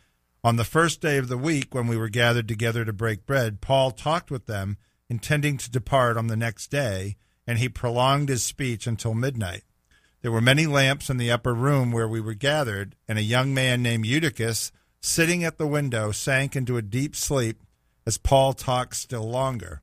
On 0.45 0.57
the 0.57 0.65
first 0.65 1.01
day 1.01 1.17
of 1.17 1.29
the 1.29 1.39
week, 1.39 1.75
when 1.75 1.87
we 1.87 1.97
were 1.97 2.11
gathered 2.11 2.47
together 2.47 2.85
to 2.85 2.93
break 2.93 3.27
bread, 3.27 3.61
Paul 3.61 3.91
talked 3.91 4.31
with 4.31 4.47
them, 4.47 4.77
intending 5.09 5.57
to 5.57 5.71
depart 5.71 6.17
on 6.17 6.27
the 6.27 6.37
next 6.37 6.71
day, 6.71 7.17
and 7.47 7.59
he 7.59 7.69
prolonged 7.69 8.29
his 8.29 8.45
speech 8.45 8.87
until 8.87 9.15
midnight. 9.15 9.65
There 10.25 10.33
were 10.33 10.41
many 10.41 10.67
lamps 10.67 11.11
in 11.11 11.19
the 11.19 11.31
upper 11.31 11.53
room 11.53 11.93
where 11.93 12.09
we 12.09 12.19
were 12.19 12.33
gathered, 12.33 12.97
and 13.07 13.19
a 13.19 13.23
young 13.23 13.53
man 13.53 13.83
named 13.83 14.07
Eutychus, 14.07 14.73
sitting 15.03 15.45
at 15.45 15.59
the 15.59 15.67
window, 15.67 16.13
sank 16.13 16.57
into 16.57 16.79
a 16.79 16.83
deep 16.83 17.15
sleep 17.15 17.63
as 18.07 18.17
Paul 18.17 18.55
talked 18.55 18.97
still 18.97 19.29
longer. 19.29 19.83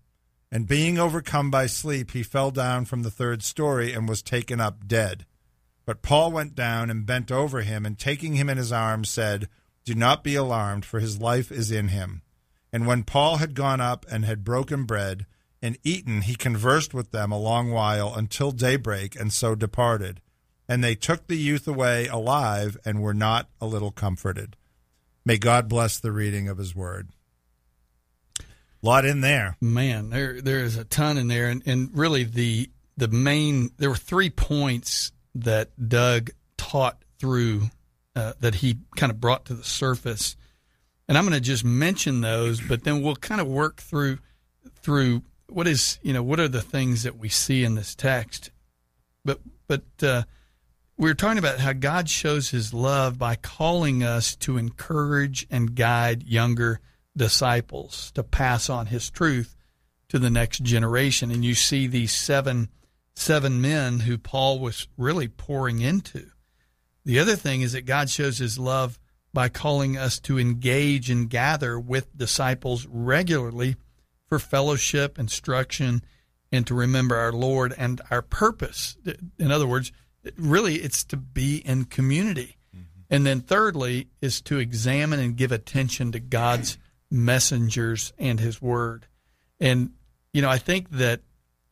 And 0.52 0.68
being 0.68 0.98
overcome 0.98 1.52
by 1.52 1.68
sleep, 1.68 2.10
he 2.10 2.24
fell 2.24 2.50
down 2.50 2.86
from 2.86 3.04
the 3.04 3.12
third 3.12 3.44
story 3.44 3.94
and 3.94 4.10
was 4.10 4.24
taken 4.24 4.60
up 4.60 4.88
dead. 4.88 5.28
But 5.86 6.02
Paul 6.02 6.32
went 6.32 6.56
down 6.56 6.90
and 6.90 7.06
bent 7.06 7.32
over 7.32 7.62
him, 7.62 7.86
and 7.86 8.00
taking 8.00 8.34
him 8.34 8.50
in 8.50 8.58
his 8.58 8.72
arms, 8.72 9.12
said, 9.12 9.48
Do 9.86 9.94
not 9.94 10.24
be 10.24 10.34
alarmed, 10.34 10.86
for 10.86 11.00
his 11.00 11.22
life 11.22 11.52
is 11.52 11.70
in 11.70 11.90
him. 11.90 12.24
And 12.74 12.88
when 12.88 13.04
Paul 13.04 13.38
had 13.38 13.54
gone 13.54 13.80
up 13.80 14.08
and 14.10 14.26
had 14.26 14.44
broken 14.44 14.86
bread 14.86 15.28
and 15.62 15.78
eaten, 15.84 16.22
he 16.22 16.34
conversed 16.34 16.96
with 16.96 17.12
them 17.12 17.32
a 17.32 17.38
long 17.38 17.70
while 17.70 18.16
until 18.16 18.52
daybreak, 18.52 19.16
and 19.16 19.32
so 19.32 19.54
departed. 19.54 20.20
And 20.72 20.82
they 20.82 20.96
took 20.96 21.28
the 21.28 21.36
youth 21.36 21.68
away 21.68 22.08
alive 22.08 22.78
and 22.86 23.02
were 23.02 23.14
not 23.14 23.50
a 23.60 23.66
little 23.66 23.92
comforted. 23.92 24.56
May 25.26 25.38
God 25.38 25.68
bless 25.68 26.00
the 26.00 26.14
reading 26.14 26.48
of 26.48 26.58
his 26.58 26.74
word. 26.74 27.10
Lot 28.82 29.04
in 29.04 29.20
there. 29.20 29.58
Man, 29.60 30.12
there 30.12 30.42
there 30.42 30.60
is 30.60 30.78
a 30.78 30.86
ton 30.86 31.18
in 31.18 31.28
there, 31.28 31.50
and, 31.50 31.62
and 31.66 31.90
really 31.94 32.24
the 32.24 32.70
the 32.96 33.10
main 33.10 33.72
there 33.80 33.90
were 33.90 33.98
three 33.98 34.30
points 34.30 35.12
that 35.36 35.90
Doug 35.90 36.30
taught 36.56 37.04
through 37.20 37.64
uh, 38.16 38.32
that 38.40 38.56
he 38.56 38.78
kind 38.96 39.12
of 39.12 39.20
brought 39.20 39.44
to 39.48 39.54
the 39.54 39.66
surface, 39.66 40.38
and 41.10 41.18
I'm 41.18 41.26
going 41.26 41.34
to 41.34 41.42
just 41.42 41.66
mention 41.66 42.22
those, 42.22 42.62
but 42.62 42.86
then 42.86 43.02
we'll 43.02 43.18
kind 43.18 43.42
of 43.42 43.48
work 43.48 43.82
through 43.82 44.20
through 44.82 45.24
what 45.50 45.68
is 45.68 46.00
you 46.02 46.14
know 46.14 46.24
what 46.24 46.40
are 46.40 46.48
the 46.48 46.62
things 46.62 47.04
that 47.04 47.18
we 47.18 47.28
see 47.28 47.66
in 47.66 47.76
this 47.76 47.94
text, 47.94 48.52
but 49.26 49.42
but 49.68 49.84
uh, 50.02 50.24
we're 51.02 51.16
talking 51.16 51.40
about 51.40 51.60
how 51.60 51.74
God 51.74 52.08
shows 52.08 52.52
His 52.52 52.76
love 52.76 53.18
by 53.18 53.36
calling 53.36 54.04
us 54.04 54.36
to 54.36 54.58
encourage 54.58 55.48
and 55.50 55.74
guide 55.74 56.22
younger 56.22 56.80
disciples 57.18 58.12
to 58.12 58.22
pass 58.22 58.70
on 58.70 58.86
his 58.86 59.10
truth 59.10 59.56
to 60.10 60.20
the 60.20 60.30
next 60.30 60.62
generation. 60.62 61.32
And 61.32 61.44
you 61.44 61.56
see 61.56 61.88
these 61.88 62.12
seven 62.12 62.70
seven 63.16 63.62
men 63.62 64.02
who 64.02 64.20
Paul 64.20 64.60
was 64.60 64.88
really 64.96 65.28
pouring 65.28 65.82
into. 65.82 66.28
The 67.04 67.18
other 67.18 67.36
thing 67.36 67.62
is 67.62 67.74
that 67.74 67.88
God 67.88 68.12
shows 68.12 68.38
his 68.38 68.60
love 68.60 69.00
by 69.34 69.50
calling 69.50 69.98
us 69.98 70.20
to 70.20 70.38
engage 70.38 71.10
and 71.10 71.32
gather 71.32 71.80
with 71.80 72.16
disciples 72.16 72.86
regularly 72.86 73.76
for 74.28 74.38
fellowship 74.38 75.18
instruction 75.18 76.04
and 76.52 76.68
to 76.68 76.76
remember 76.76 77.16
our 77.16 77.32
Lord 77.32 77.74
and 77.76 78.02
our 78.12 78.22
purpose. 78.22 78.98
In 79.40 79.52
other 79.52 79.66
words 79.66 79.92
really 80.38 80.76
it's 80.76 81.04
to 81.06 81.18
be 81.18 81.58
in 81.58 81.86
community 81.86 82.58
and 83.12 83.26
then 83.26 83.42
thirdly 83.42 84.08
is 84.22 84.42
to 84.42 84.58
examine 84.58 85.20
and 85.20 85.36
give 85.36 85.52
attention 85.52 86.14
to 86.14 86.20
God's 86.20 86.78
messengers 87.12 88.14
and 88.18 88.40
his 88.40 88.62
word. 88.62 89.06
And, 89.60 89.92
you 90.34 90.42
know, 90.42 90.50
I 90.50 90.58
think 90.58 90.90
that 90.92 91.20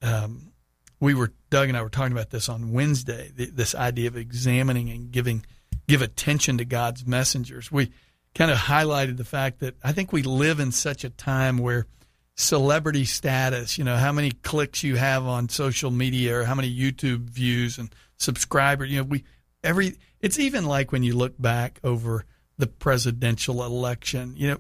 um, 0.01 0.51
we 0.99 1.13
were, 1.13 1.31
Doug 1.49 1.69
and 1.69 1.77
I 1.77 1.81
were 1.81 1.89
talking 1.89 2.12
about 2.12 2.29
this 2.29 2.49
on 2.49 2.73
Wednesday, 2.73 3.31
th- 3.35 3.52
this 3.52 3.73
idea 3.73 4.10
of 4.10 4.17
examining 4.17 4.89
and 4.89 5.12
giving, 5.12 5.45
give 5.87 6.02
attention 6.02 6.58
to 6.58 6.65
God's 6.65 7.08
messengers. 7.08 7.71
We 7.71 7.91
kind 8.35 8.52
of 8.52 8.58
highlighted 8.58 9.15
the 9.15 9.23
fact 9.23 9.60
that 9.60 9.75
I 9.81 9.93
think 9.93 10.12
we 10.12 10.23
live 10.23 10.60
in 10.60 10.73
such 10.73 11.06
a 11.06 11.10
time 11.10 11.58
where 11.58 11.87
celebrity 12.35 13.06
status, 13.06 13.77
you 13.77 13.85
know, 13.85 13.95
how 13.95 14.12
many 14.12 14.31
clicks 14.31 14.83
you 14.83 14.97
have 14.97 15.25
on 15.25 15.47
social 15.47 15.89
media 15.89 16.37
or 16.37 16.43
how 16.43 16.56
many 16.56 16.73
YouTube 16.73 17.29
views 17.29 17.77
and 17.77 17.95
subscribers, 18.20 18.90
you 18.92 18.98
know, 18.98 19.04
we, 19.04 19.24
every, 19.63 19.98
it's 20.20 20.38
even 20.38 20.65
like 20.65 20.92
when 20.92 21.04
you 21.04 21.15
look 21.15 21.34
back 21.42 21.80
over 21.84 22.26
the 22.58 22.67
presidential 22.67 23.63
election, 23.63 24.36
you 24.38 24.50
know, 24.50 24.58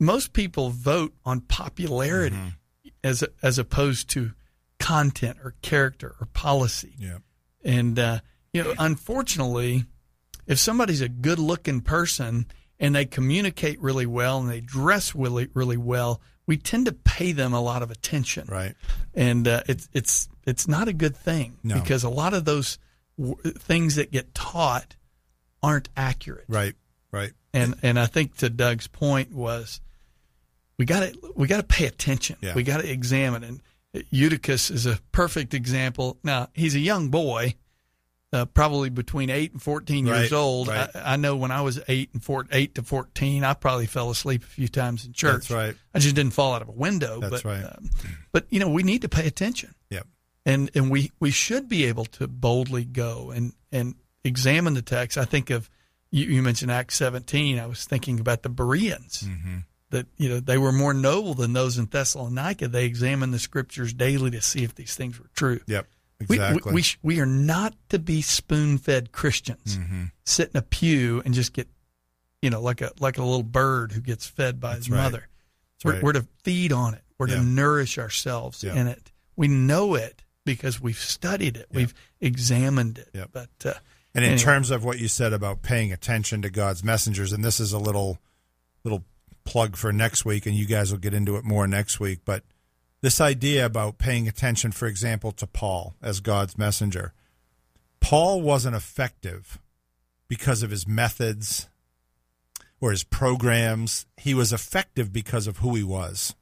most 0.00 0.32
people 0.32 0.70
vote 0.70 1.12
on 1.24 1.40
popularity 1.40 2.36
as 3.02 3.24
as 3.42 3.58
opposed 3.58 4.10
to 4.10 4.32
content 4.78 5.38
or 5.42 5.54
character 5.62 6.14
or 6.20 6.26
policy. 6.32 6.94
Yeah. 6.98 7.18
And 7.64 7.98
uh, 7.98 8.18
you 8.52 8.64
know, 8.64 8.74
unfortunately, 8.78 9.84
if 10.46 10.58
somebody's 10.58 11.00
a 11.00 11.08
good-looking 11.08 11.82
person 11.82 12.46
and 12.80 12.94
they 12.94 13.04
communicate 13.04 13.80
really 13.80 14.06
well 14.06 14.38
and 14.40 14.50
they 14.50 14.60
dress 14.60 15.14
really 15.14 15.48
really 15.54 15.76
well, 15.76 16.20
we 16.46 16.56
tend 16.56 16.86
to 16.86 16.92
pay 16.92 17.32
them 17.32 17.52
a 17.52 17.60
lot 17.60 17.82
of 17.82 17.90
attention. 17.90 18.46
Right. 18.48 18.74
And 19.14 19.46
uh, 19.46 19.62
it's 19.68 19.88
it's 19.92 20.28
it's 20.44 20.66
not 20.68 20.88
a 20.88 20.92
good 20.92 21.16
thing 21.16 21.56
No. 21.62 21.76
because 21.80 22.04
a 22.04 22.10
lot 22.10 22.34
of 22.34 22.44
those 22.44 22.78
w- 23.18 23.36
things 23.52 23.96
that 23.96 24.10
get 24.10 24.34
taught 24.34 24.96
aren't 25.62 25.88
accurate. 25.96 26.44
Right. 26.48 26.74
Right. 27.10 27.32
And 27.52 27.74
and 27.82 27.98
I 27.98 28.06
think 28.06 28.36
to 28.38 28.50
Doug's 28.50 28.86
point 28.88 29.32
was 29.32 29.80
we 30.78 30.84
got 30.84 31.00
to 31.00 31.32
we 31.36 31.46
got 31.46 31.58
to 31.58 31.62
pay 31.62 31.86
attention. 31.86 32.36
Yeah. 32.40 32.54
We 32.54 32.62
got 32.64 32.80
to 32.80 32.90
examine. 32.90 33.44
And 33.44 33.62
Eutychus 34.10 34.70
is 34.70 34.86
a 34.86 34.98
perfect 35.12 35.54
example. 35.54 36.18
Now 36.24 36.48
he's 36.52 36.74
a 36.74 36.80
young 36.80 37.10
boy, 37.10 37.54
uh, 38.32 38.46
probably 38.46 38.90
between 38.90 39.30
eight 39.30 39.52
and 39.52 39.62
fourteen 39.62 40.04
years 40.06 40.32
Right, 40.32 40.36
old. 40.36 40.66
right. 40.66 40.90
I, 40.96 41.12
I 41.12 41.16
know 41.16 41.36
when 41.36 41.52
I 41.52 41.60
was 41.60 41.80
eight 41.86 42.10
and 42.12 42.20
four, 42.22 42.46
eight 42.50 42.74
to 42.74 42.82
fourteen, 42.82 43.44
I 43.44 43.54
probably 43.54 43.86
fell 43.86 44.10
asleep 44.10 44.42
a 44.42 44.46
few 44.46 44.66
times 44.66 45.06
in 45.06 45.12
church. 45.12 45.48
That's 45.48 45.50
right. 45.52 45.76
I 45.94 46.00
just 46.00 46.16
didn't 46.16 46.32
fall 46.32 46.54
out 46.54 46.62
of 46.62 46.68
a 46.68 46.72
window. 46.72 47.20
That's 47.20 47.42
but, 47.42 47.44
right. 47.44 47.62
um, 47.64 47.88
but 48.32 48.46
you 48.50 48.58
know 48.58 48.68
we 48.68 48.82
need 48.82 49.02
to 49.02 49.08
pay 49.08 49.28
attention 49.28 49.72
Yep. 49.90 50.08
And 50.46 50.70
and 50.74 50.90
we 50.90 51.12
we 51.20 51.30
should 51.30 51.68
be 51.68 51.84
able 51.84 52.04
to 52.06 52.28
boldly 52.28 52.84
go 52.84 53.30
and 53.30 53.52
and 53.72 53.94
examine 54.24 54.74
the 54.74 54.82
text. 54.82 55.16
I 55.18 55.24
think 55.24 55.50
of 55.50 55.68
you, 56.10 56.26
you 56.26 56.42
mentioned 56.42 56.70
Acts 56.70 56.94
17. 56.96 57.58
I 57.58 57.66
was 57.66 57.84
thinking 57.84 58.20
about 58.20 58.42
the 58.42 58.48
Bereans 58.48 59.22
Mm-hmm. 59.24 59.58
that 59.90 60.06
you 60.16 60.28
know 60.28 60.40
they 60.40 60.58
were 60.58 60.72
more 60.72 60.94
noble 60.94 61.34
than 61.34 61.52
those 61.52 61.78
in 61.78 61.86
Thessalonica. 61.86 62.68
They 62.68 62.84
examined 62.84 63.34
the 63.34 63.38
scriptures 63.38 63.92
daily 63.92 64.30
to 64.32 64.40
see 64.42 64.64
if 64.64 64.74
these 64.74 64.94
things 64.94 65.18
were 65.18 65.30
true. 65.34 65.60
Yep. 65.66 65.86
We- 66.28 66.36
Exactly. 66.36 66.70
We, 66.70 66.74
we, 66.76 66.82
sh- 66.82 66.98
we 67.02 67.20
are 67.20 67.26
not 67.26 67.74
to 67.90 67.98
be 67.98 68.22
spoon 68.22 68.78
fed 68.78 69.10
Christians. 69.12 69.76
Mm-hmm. 69.76 70.04
Sit 70.24 70.50
in 70.54 70.56
a 70.58 70.62
pew 70.62 71.20
and 71.24 71.34
just 71.34 71.52
get, 71.52 71.68
you 72.40 72.48
know, 72.50 72.62
like 72.62 72.80
a 72.80 72.92
like 73.00 73.18
a 73.18 73.22
little 73.22 73.42
bird 73.42 73.92
who 73.92 74.00
gets 74.00 74.24
fed 74.26 74.60
by 74.60 74.76
his 74.76 74.88
right. 74.88 74.96
mother. 75.02 75.28
We're, 75.84 75.94
right. 75.94 76.02
we're 76.02 76.12
to 76.12 76.26
feed 76.44 76.72
on 76.72 76.94
it. 76.94 77.02
We're 77.18 77.28
Yeah. 77.28 77.34
to 77.36 77.42
nourish 77.42 77.98
ourselves 77.98 78.62
Yeah. 78.62 78.74
in 78.74 78.86
it. 78.86 79.10
We 79.36 79.48
know 79.48 79.96
it 79.96 80.22
because 80.44 80.80
we've 80.80 80.98
studied 80.98 81.56
it. 81.56 81.66
We've 81.72 81.94
examined 82.20 82.98
it. 82.98 83.08
Yep. 83.14 83.30
But 83.32 83.48
uh, 83.64 83.72
And 84.14 84.24
in 84.24 84.32
anyway. 84.32 84.38
terms 84.38 84.70
of 84.70 84.84
what 84.84 84.98
you 84.98 85.08
said 85.08 85.32
about 85.32 85.62
paying 85.62 85.92
attention 85.92 86.42
to 86.42 86.50
God's 86.50 86.84
messengers, 86.84 87.32
and 87.32 87.44
this 87.44 87.60
is 87.60 87.72
a 87.72 87.78
little 87.78 88.18
little 88.84 89.04
plug 89.44 89.76
for 89.76 89.92
next 89.92 90.24
week, 90.24 90.46
and 90.46 90.54
you 90.54 90.66
guys 90.66 90.90
will 90.90 90.98
get 90.98 91.14
into 91.14 91.36
it 91.36 91.44
more 91.44 91.66
next 91.66 92.00
week. 92.00 92.20
But 92.24 92.42
this 93.00 93.20
idea 93.20 93.66
about 93.66 93.98
paying 93.98 94.28
attention, 94.28 94.72
for 94.72 94.86
example, 94.86 95.32
to 95.32 95.46
Paul 95.46 95.94
as 96.02 96.20
God's 96.20 96.56
messenger, 96.56 97.12
Paul 98.00 98.42
wasn't 98.42 98.76
effective 98.76 99.58
because 100.28 100.62
of 100.62 100.70
his 100.70 100.86
methods 100.86 101.68
or 102.80 102.90
his 102.90 103.04
programs. 103.04 104.06
He 104.16 104.34
was 104.34 104.52
effective 104.52 105.12
because 105.12 105.46
of 105.46 105.58
who 105.58 105.74
he 105.74 105.82
was, 105.82 106.34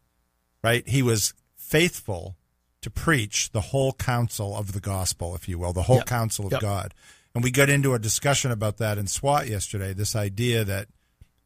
right? 0.62 0.86
He 0.88 1.02
was 1.02 1.34
faithful 1.56 2.36
to 2.82 2.90
preach 2.90 3.50
the 3.52 3.60
whole 3.60 3.92
counsel 3.94 4.56
of 4.56 4.72
the 4.72 4.80
gospel, 4.80 5.34
if 5.34 5.48
you 5.48 5.58
will, 5.58 5.72
the 5.72 5.84
whole 5.84 5.96
Yep. 5.98 6.06
counsel 6.06 6.46
of 6.46 6.52
Yep. 6.52 6.60
God. 6.60 6.94
And 7.34 7.42
we 7.42 7.50
got 7.50 7.70
into 7.70 7.94
a 7.94 7.98
discussion 7.98 8.50
about 8.50 8.76
that 8.78 8.98
in 8.98 9.06
SWAT 9.06 9.48
yesterday. 9.48 9.92
This 9.94 10.14
idea 10.14 10.64
that 10.64 10.88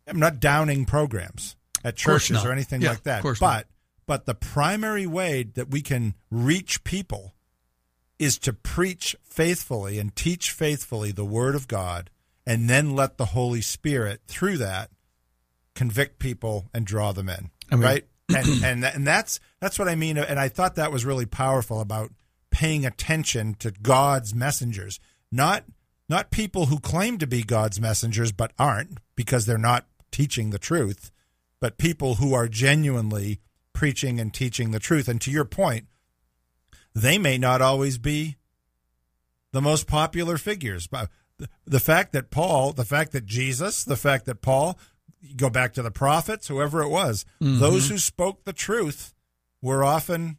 I'm 0.08 0.18
not 0.18 0.40
downing 0.40 0.84
programs 0.84 1.54
at 1.84 1.96
churches 1.96 2.44
or 2.44 2.50
anything 2.52 2.82
Yeah, 2.82 2.90
like 2.90 3.04
that, 3.04 3.24
of 3.24 3.38
but 3.38 3.40
not. 3.46 3.66
but 4.06 4.26
the 4.26 4.34
primary 4.34 5.06
way 5.06 5.42
that 5.44 5.70
we 5.70 5.82
can 5.82 6.14
reach 6.30 6.82
people 6.84 7.34
is 8.18 8.38
to 8.38 8.52
preach 8.52 9.14
faithfully 9.22 9.98
and 9.98 10.14
teach 10.16 10.50
faithfully 10.50 11.12
the 11.12 11.24
word 11.24 11.54
of 11.54 11.68
God 11.68 12.10
and 12.46 12.68
then 12.70 12.96
let 12.96 13.18
the 13.18 13.26
Holy 13.26 13.60
Spirit 13.60 14.22
through 14.26 14.56
that 14.58 14.90
convict 15.74 16.18
people 16.18 16.70
and 16.72 16.86
draw 16.86 17.12
them 17.12 17.28
in. 17.28 17.50
I 17.70 17.74
mean- 17.76 17.84
right? 17.84 18.06
And 18.34 18.64
and 18.64 18.84
and 18.84 19.06
that's 19.06 19.38
that's 19.60 19.78
what 19.78 19.88
I 19.88 19.94
mean 19.94 20.18
and 20.18 20.38
I 20.38 20.48
thought 20.48 20.74
that 20.76 20.92
was 20.92 21.04
really 21.04 21.26
powerful 21.26 21.80
about 21.80 22.10
paying 22.50 22.84
attention 22.84 23.54
to 23.60 23.70
God's 23.70 24.34
messengers. 24.34 24.98
Not 25.30 25.64
not 26.08 26.30
people 26.30 26.66
who 26.66 26.78
claim 26.78 27.18
to 27.18 27.26
be 27.26 27.42
God's 27.42 27.80
messengers 27.80 28.32
but 28.32 28.52
aren't 28.58 28.98
because 29.14 29.46
they're 29.46 29.58
not 29.58 29.86
teaching 30.10 30.50
the 30.50 30.58
truth, 30.58 31.10
but 31.60 31.78
people 31.78 32.16
who 32.16 32.34
are 32.34 32.48
genuinely 32.48 33.40
preaching 33.72 34.18
and 34.18 34.32
teaching 34.32 34.70
the 34.70 34.78
truth. 34.78 35.08
And 35.08 35.20
to 35.20 35.30
your 35.30 35.44
point, 35.44 35.86
they 36.94 37.18
may 37.18 37.36
not 37.36 37.60
always 37.60 37.98
be 37.98 38.36
the 39.52 39.60
most 39.60 39.86
popular 39.86 40.38
figures. 40.38 40.86
But 40.86 41.10
the- 41.66 41.80
fact 41.80 42.12
that 42.12 42.30
Paul, 42.30 42.72
the 42.72 42.84
fact 42.84 43.12
that 43.12 43.26
Jesus, 43.26 43.84
the 43.84 43.96
fact 43.96 44.24
that 44.26 44.40
Paul, 44.40 44.78
go 45.34 45.50
back 45.50 45.74
to 45.74 45.82
the 45.82 45.90
prophets, 45.90 46.48
whoever 46.48 46.82
it 46.82 46.88
was, 46.88 47.24
those 47.40 47.88
who 47.88 47.98
spoke 47.98 48.44
the 48.44 48.52
truth 48.52 49.14
were 49.62 49.84
often 49.84 50.38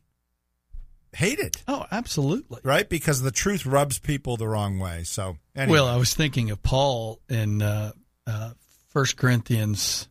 hated, 1.13 1.57
oh, 1.67 1.85
absolutely. 1.91 2.59
right? 2.63 2.87
Because 2.87 3.21
the 3.21 3.31
truth 3.31 3.65
rubs 3.65 3.99
people 3.99 4.37
the 4.37 4.47
wrong 4.47 4.79
way. 4.79 5.03
So, 5.03 5.37
anyway. 5.55 5.79
Well, 5.79 5.87
I 5.87 5.97
was 5.97 6.13
thinking 6.13 6.51
of 6.51 6.61
Paul 6.61 7.19
in 7.27 7.61
uh, 7.61 7.91
uh, 8.25 8.51
1 8.93 9.05
Corinthians 9.15 10.07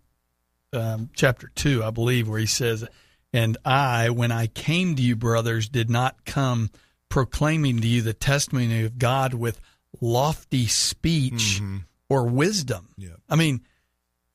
um, 0.73 1.11
chapter 1.15 1.51
2, 1.55 1.85
I 1.85 1.91
believe, 1.91 2.29
where 2.29 2.41
he 2.41 2.47
says, 2.47 2.87
And 3.33 3.57
I, 3.65 4.11
when 4.11 4.33
I 4.33 4.49
came 4.49 4.97
to 4.97 5.03
you, 5.03 5.17
brothers, 5.17 5.69
did 5.69 5.89
not 5.89 6.25
come 6.25 6.71
proclaiming 7.09 7.81
to 7.81 7.87
you 7.87 8.03
the 8.03 8.13
testimony 8.13 8.85
of 8.85 8.99
God 8.99 9.33
with 9.33 9.61
lofty 10.01 10.67
speech 10.67 11.61
or 12.09 12.27
wisdom. 12.27 12.89
Yeah. 12.97 13.11
I 13.29 13.37
mean, 13.37 13.63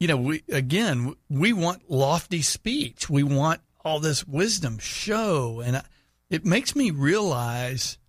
you 0.01 0.07
know, 0.07 0.17
we 0.17 0.41
again, 0.51 1.13
we 1.29 1.53
want 1.53 1.89
lofty 1.91 2.41
speech. 2.41 3.07
We 3.07 3.21
want 3.21 3.61
all 3.85 3.99
this 3.99 4.25
wisdom, 4.27 4.79
show, 4.79 5.61
and 5.63 5.77
I- 5.77 5.83
it 6.31 6.43
makes 6.43 6.75
me 6.75 6.89
realize 6.89 7.99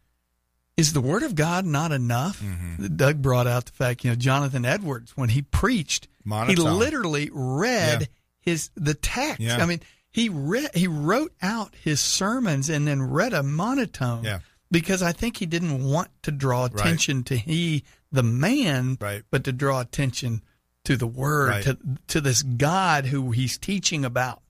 is 0.74 0.94
the 0.94 1.02
word 1.02 1.22
of 1.22 1.34
God 1.34 1.66
not 1.66 1.92
enough? 1.92 2.40
Mm-hmm. 2.40 2.96
Doug 2.96 3.20
brought 3.20 3.46
out 3.46 3.66
the 3.66 3.72
fact, 3.72 4.04
you 4.04 4.10
know, 4.10 4.16
Jonathan 4.16 4.64
Edwards 4.64 5.12
when 5.18 5.28
he 5.28 5.42
preached, 5.42 6.08
he 6.24 6.56
literally 6.56 7.28
read 7.30 8.00
Yeah. 8.00 8.06
his 8.40 8.70
the 8.74 8.94
text. 8.94 9.40
Yeah. 9.40 9.58
I 9.62 9.66
mean, 9.66 9.80
he 10.10 10.30
read 10.30 10.70
he 10.74 10.86
wrote 10.88 11.34
out 11.42 11.74
his 11.74 12.00
sermons 12.00 12.70
and 12.70 12.88
then 12.88 13.02
read 13.02 13.34
a 13.34 13.42
monotone. 13.42 14.24
Yeah. 14.24 14.38
Because 14.70 15.02
I 15.02 15.12
think 15.12 15.36
he 15.36 15.44
didn't 15.44 15.84
want 15.84 16.08
to 16.22 16.30
draw 16.30 16.64
attention 16.64 17.22
to 17.24 17.36
he 17.36 17.84
the 18.10 18.22
man, 18.22 18.96
Right. 18.98 19.22
but 19.30 19.44
to 19.44 19.52
draw 19.52 19.80
attention 19.80 20.40
to 20.84 20.96
the 20.96 21.06
word, 21.06 21.48
Right. 21.48 21.64
to 21.64 21.78
to 22.08 22.20
this 22.20 22.42
God 22.42 23.06
who 23.06 23.30
he's 23.30 23.58
teaching 23.58 24.04
about. 24.04 24.42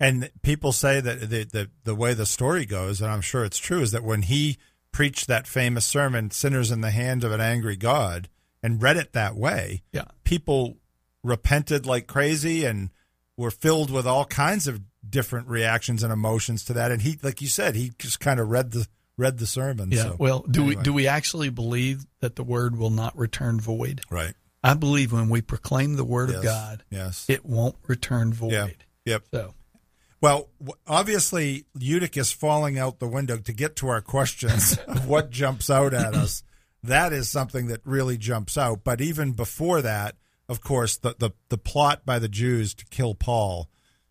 And 0.00 0.30
people 0.42 0.72
say 0.72 1.00
that 1.00 1.20
the, 1.28 1.44
the 1.44 1.70
the 1.84 1.94
way 1.94 2.14
the 2.14 2.26
story 2.26 2.64
goes, 2.64 3.00
and 3.00 3.10
I'm 3.10 3.20
sure 3.20 3.44
it's 3.44 3.58
true, 3.58 3.80
is 3.80 3.90
that 3.92 4.04
when 4.04 4.22
he 4.22 4.56
preached 4.92 5.26
that 5.26 5.46
famous 5.46 5.84
sermon, 5.84 6.30
"Sinners 6.30 6.70
in 6.70 6.80
the 6.80 6.90
Hands 6.90 7.22
of 7.24 7.32
an 7.32 7.40
Angry 7.40 7.76
God," 7.76 8.28
and 8.62 8.82
read 8.82 8.96
it 8.96 9.12
that 9.12 9.34
way, 9.36 9.82
Yeah. 9.92 10.04
people 10.24 10.76
repented 11.24 11.84
like 11.84 12.06
crazy 12.06 12.64
and 12.64 12.90
were 13.36 13.50
filled 13.50 13.90
with 13.90 14.06
all 14.06 14.24
kinds 14.24 14.66
of 14.68 14.80
different 15.08 15.48
reactions 15.48 16.02
and 16.02 16.12
emotions 16.12 16.64
to 16.64 16.72
that. 16.74 16.90
And 16.92 17.02
he, 17.02 17.18
like 17.22 17.40
you 17.40 17.48
said, 17.48 17.74
he 17.74 17.92
just 17.98 18.20
kind 18.20 18.38
of 18.40 18.48
read 18.48 18.70
the 18.70 18.86
read 19.16 19.38
the 19.38 19.46
sermon. 19.46 19.90
Yeah. 19.90 20.02
So, 20.04 20.16
well, 20.18 20.44
do 20.48 20.62
anyway. 20.62 20.76
we 20.76 20.82
do 20.82 20.92
we 20.92 21.06
actually 21.08 21.50
believe 21.50 22.06
that 22.20 22.36
the 22.36 22.44
word 22.44 22.76
will 22.76 22.90
not 22.90 23.16
return 23.18 23.58
void? 23.60 24.00
right? 24.10 24.34
I 24.62 24.74
believe 24.74 25.12
when 25.12 25.28
we 25.28 25.40
proclaim 25.40 25.96
the 25.96 26.04
word 26.04 26.30
Yes. 26.30 26.38
of 26.38 26.44
God, 26.44 26.84
Yes. 26.90 27.24
it 27.28 27.44
won't 27.44 27.76
return 27.86 28.32
void. 28.32 28.52
yeah. 28.52 28.66
Yep. 29.04 29.24
So 29.32 29.54
Well, 30.20 30.48
obviously, 30.86 31.64
Eutychus 31.78 32.32
falling 32.32 32.76
out 32.76 32.98
the 32.98 33.06
window 33.06 33.38
to 33.38 33.52
get 33.52 33.76
to 33.76 33.88
our 33.88 34.00
questions 34.00 34.76
of 34.88 35.06
what 35.06 35.30
jumps 35.30 35.70
out 35.70 35.94
at 35.94 36.14
us. 36.14 36.42
That 36.82 37.12
is 37.12 37.28
something 37.28 37.68
that 37.68 37.80
really 37.84 38.18
jumps 38.18 38.58
out. 38.58 38.82
But 38.82 39.00
even 39.00 39.32
before 39.32 39.80
that, 39.82 40.16
of 40.48 40.60
course, 40.60 40.96
the, 40.96 41.14
the, 41.18 41.30
the 41.50 41.58
plot 41.58 42.04
by 42.04 42.18
the 42.18 42.28
Jews 42.28 42.74
to 42.74 42.84
kill 42.86 43.14
Paul 43.14 43.68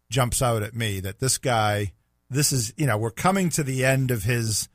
jumps 0.10 0.42
out 0.42 0.64
at 0.64 0.74
me 0.74 1.02
that 1.02 1.20
this 1.20 1.38
guy, 1.38 1.92
this 2.30 2.52
is, 2.54 2.74
you 2.78 2.86
know, 2.88 2.98
we're 2.98 3.12
coming 3.12 3.50
to 3.52 3.64
the 3.64 3.84
end 3.84 4.10
of 4.12 4.24
his 4.24 4.70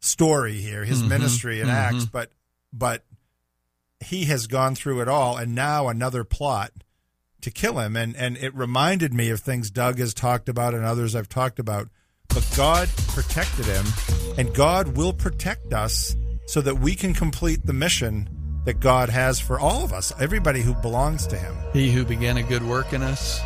story 0.00 0.60
here, 0.60 0.84
his 0.84 1.00
mm-hmm. 1.00 1.08
ministry 1.08 1.60
in 1.60 1.68
mm-hmm. 1.68 1.96
Acts, 1.96 2.04
but, 2.04 2.30
but 2.72 3.04
he 4.04 4.24
has 4.26 4.46
gone 4.46 4.74
through 4.74 5.00
it 5.00 5.08
all. 5.08 5.36
And 5.36 5.54
now 5.54 5.88
another 5.88 6.24
plot 6.24 6.72
to 7.44 7.50
kill 7.50 7.78
him 7.78 7.94
and 7.94 8.16
and 8.16 8.38
it 8.38 8.54
reminded 8.54 9.12
me 9.12 9.28
of 9.28 9.38
things 9.38 9.70
Doug 9.70 9.98
has 9.98 10.14
talked 10.14 10.48
about 10.48 10.72
and 10.72 10.82
others 10.82 11.14
I've 11.14 11.28
talked 11.28 11.58
about 11.58 11.88
but 12.28 12.48
God 12.56 12.88
protected 13.08 13.66
him 13.66 13.84
and 14.38 14.54
God 14.54 14.96
will 14.96 15.12
protect 15.12 15.74
us 15.74 16.16
so 16.46 16.62
that 16.62 16.76
we 16.76 16.94
can 16.94 17.12
complete 17.12 17.66
the 17.66 17.74
mission 17.74 18.30
that 18.64 18.80
God 18.80 19.10
has 19.10 19.40
for 19.40 19.60
all 19.60 19.84
of 19.84 19.92
us 19.92 20.10
everybody 20.18 20.62
who 20.62 20.72
belongs 20.72 21.26
to 21.26 21.36
him 21.36 21.54
he 21.74 21.92
who 21.92 22.06
began 22.06 22.38
a 22.38 22.42
good 22.42 22.62
work 22.62 22.94
in 22.94 23.02
us 23.02 23.42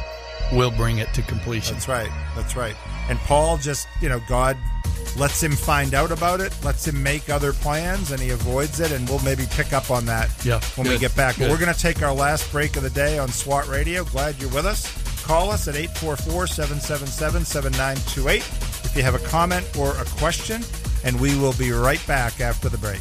will 0.53 0.71
bring 0.71 0.99
it 0.99 1.13
to 1.15 1.23
completion. 1.23 1.75
that's 1.75 1.89
right 1.89 2.11
that's 2.37 2.57
right 2.57 2.75
and 3.09 3.19
Paul 3.21 3.57
just 3.59 3.89
you 4.01 4.09
know 4.09 4.21
God 4.29 4.57
lets 5.17 5.43
him 5.43 5.53
find 5.53 5.95
out 5.95 6.13
about 6.13 6.41
it, 6.41 6.53
lets 6.63 6.87
him 6.87 7.03
make 7.03 7.29
other 7.31 7.53
plans, 7.53 8.13
and 8.13 8.21
he 8.21 8.31
avoids 8.31 8.79
it. 8.79 8.93
And 8.93 9.09
we'll 9.09 9.19
maybe 9.21 9.47
pick 9.51 9.73
up 9.73 9.91
on 9.91 10.05
that 10.07 10.29
Yeah, 10.45 10.61
when 10.77 10.87
we 10.87 10.99
get 10.99 11.17
back. 11.17 11.35
But 11.37 11.45
good. 11.45 11.51
we're 11.51 11.59
going 11.59 11.73
to 11.75 11.81
take 11.81 12.03
our 12.03 12.13
last 12.15 12.53
break 12.53 12.77
of 12.77 12.83
the 12.83 12.91
day 12.91 13.19
on 13.19 13.29
SWAT 13.29 13.67
Radio. 13.69 14.05
Glad 14.05 14.41
you're 14.41 14.51
with 14.51 14.67
us. 14.67 14.87
Call 15.25 15.51
us 15.51 15.67
at 15.67 15.75
844 15.77 16.47
777 16.47 17.45
7928 17.45 18.37
if 18.85 18.93
you 18.95 19.03
have 19.03 19.15
a 19.15 19.27
comment 19.27 19.67
or 19.77 19.97
a 19.97 20.05
question, 20.21 20.63
and 21.05 21.19
we 21.19 21.37
will 21.39 21.55
be 21.55 21.73
right 21.73 22.05
back 22.07 22.41
after 22.41 22.69
the 22.69 22.79
break. 22.79 23.01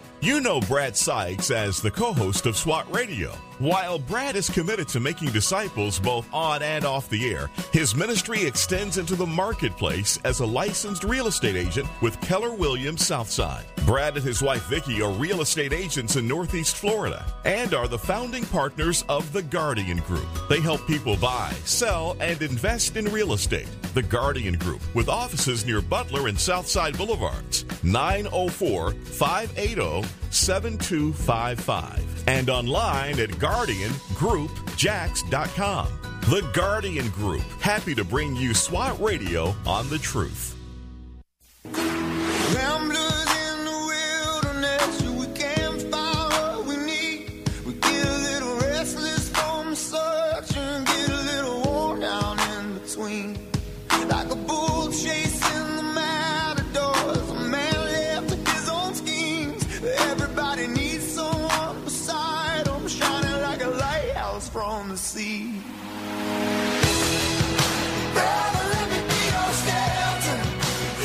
You 0.23 0.39
know 0.39 0.59
Brad 0.59 0.95
Sykes 0.95 1.49
as 1.49 1.81
the 1.81 1.89
co 1.89 2.13
host 2.13 2.45
of 2.45 2.55
SWAT 2.55 2.85
Radio. 2.93 3.33
While 3.61 3.99
Brad 3.99 4.35
is 4.35 4.49
committed 4.49 4.87
to 4.87 4.99
making 4.99 5.29
disciples 5.33 5.99
both 5.99 6.27
on 6.33 6.63
and 6.63 6.83
off 6.83 7.07
the 7.09 7.31
air, 7.31 7.47
his 7.71 7.93
ministry 7.93 8.43
extends 8.43 8.97
into 8.97 9.15
the 9.15 9.27
marketplace 9.27 10.17
as 10.23 10.39
a 10.39 10.45
licensed 10.47 11.03
real 11.03 11.27
estate 11.27 11.55
agent 11.55 11.87
with 12.01 12.19
Keller 12.21 12.55
Williams 12.55 13.05
Southside. 13.05 13.65
Brad 13.85 14.15
and 14.15 14.25
his 14.25 14.41
wife 14.41 14.63
Vicki 14.63 15.03
are 15.03 15.11
real 15.11 15.41
estate 15.41 15.73
agents 15.73 16.15
in 16.15 16.27
Northeast 16.27 16.75
Florida 16.75 17.23
and 17.45 17.75
are 17.75 17.87
the 17.87 17.99
founding 17.99 18.45
partners 18.45 19.05
of 19.07 19.31
The 19.31 19.43
Guardian 19.43 19.99
Group. 19.99 20.25
They 20.49 20.59
help 20.59 20.87
people 20.87 21.15
buy, 21.17 21.53
sell, 21.63 22.17
and 22.19 22.41
invest 22.41 22.97
in 22.97 23.05
real 23.05 23.33
estate. 23.33 23.69
The 23.93 24.01
Guardian 24.01 24.57
Group, 24.57 24.81
with 24.95 25.07
offices 25.07 25.67
near 25.67 25.81
Butler 25.81 26.29
and 26.29 26.39
Southside 26.39 26.97
Boulevards, 26.97 27.65
904 27.83 28.91
580 28.91 30.07
7255, 30.31 32.23
and 32.27 32.49
online 32.49 33.19
at 33.19 33.37
GuardianGroupJax.com. 33.51 35.87
The 36.21 36.41
Guardian 36.53 37.09
Group, 37.09 37.41
happy 37.59 37.93
to 37.95 38.05
bring 38.05 38.35
you 38.35 38.53
SWAT 38.53 39.01
Radio 39.01 39.55
on 39.65 39.89
the 39.89 39.97
truth. 39.97 40.55
Ramblers 41.65 42.90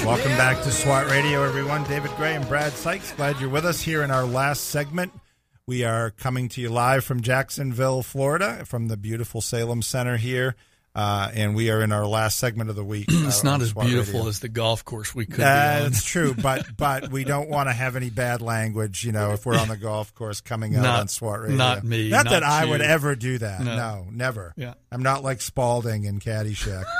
Welcome 0.06 0.36
back 0.36 0.62
to 0.62 0.70
SWAT 0.70 1.08
Radio, 1.10 1.42
everyone. 1.42 1.82
David 1.84 2.12
Gray 2.16 2.36
and 2.36 2.46
Brad 2.48 2.72
Sykes. 2.72 3.10
Glad 3.12 3.40
you're 3.40 3.50
with 3.50 3.64
us 3.64 3.80
here 3.82 4.04
in 4.04 4.10
our 4.12 4.24
last 4.24 4.64
segment. 4.68 5.12
We 5.66 5.82
are 5.82 6.12
coming 6.12 6.48
to 6.50 6.60
you 6.60 6.68
live 6.68 7.04
from 7.04 7.22
Jacksonville, 7.22 8.04
Florida, 8.04 8.64
from 8.66 8.86
the 8.86 8.96
beautiful 8.96 9.40
Salem 9.40 9.82
Center 9.82 10.16
here. 10.16 10.54
Uh, 10.94 11.30
and 11.34 11.54
we 11.56 11.70
are 11.70 11.82
in 11.82 11.90
our 11.92 12.06
last 12.06 12.38
segment 12.38 12.70
of 12.70 12.76
the 12.76 12.84
week. 12.84 13.06
It's 13.10 13.44
uh, 13.44 13.50
not 13.50 13.60
as 13.62 13.70
SWAT 13.70 13.86
beautiful 13.86 14.14
Radio. 14.20 14.28
as 14.28 14.40
the 14.40 14.48
golf 14.48 14.84
course 14.84 15.12
we 15.14 15.26
could 15.26 15.40
Uh. 15.44 15.80
That's 15.82 16.04
true, 16.04 16.34
but 16.42 16.64
but 16.76 17.10
we 17.10 17.24
don't 17.24 17.48
want 17.50 17.68
to 17.68 17.72
have 17.72 17.96
any 17.96 18.08
bad 18.08 18.40
language, 18.40 19.02
you 19.04 19.10
know, 19.12 19.32
if 19.32 19.44
we're 19.44 19.58
on 19.58 19.68
the 19.68 19.76
golf 19.76 20.14
course 20.14 20.40
coming 20.40 20.76
out 20.76 20.82
Not- 20.82 21.00
on 21.00 21.08
SWAT 21.08 21.40
Radio. 21.40 21.56
not 21.56 21.84
me, 21.84 22.08
Not, 22.10 22.26
that 22.26 22.40
not 22.40 22.42
I 22.44 22.64
you. 22.64 22.70
would 22.70 22.80
ever 22.80 23.16
do 23.16 23.38
that. 23.38 23.60
No, 23.60 23.76
No. 23.76 24.06
never. 24.12 24.54
Yeah. 24.56 24.74
I'm 24.92 25.02
not 25.02 25.22
like 25.24 25.40
Spalding 25.42 26.04
in 26.04 26.20
Caddyshack. 26.20 26.84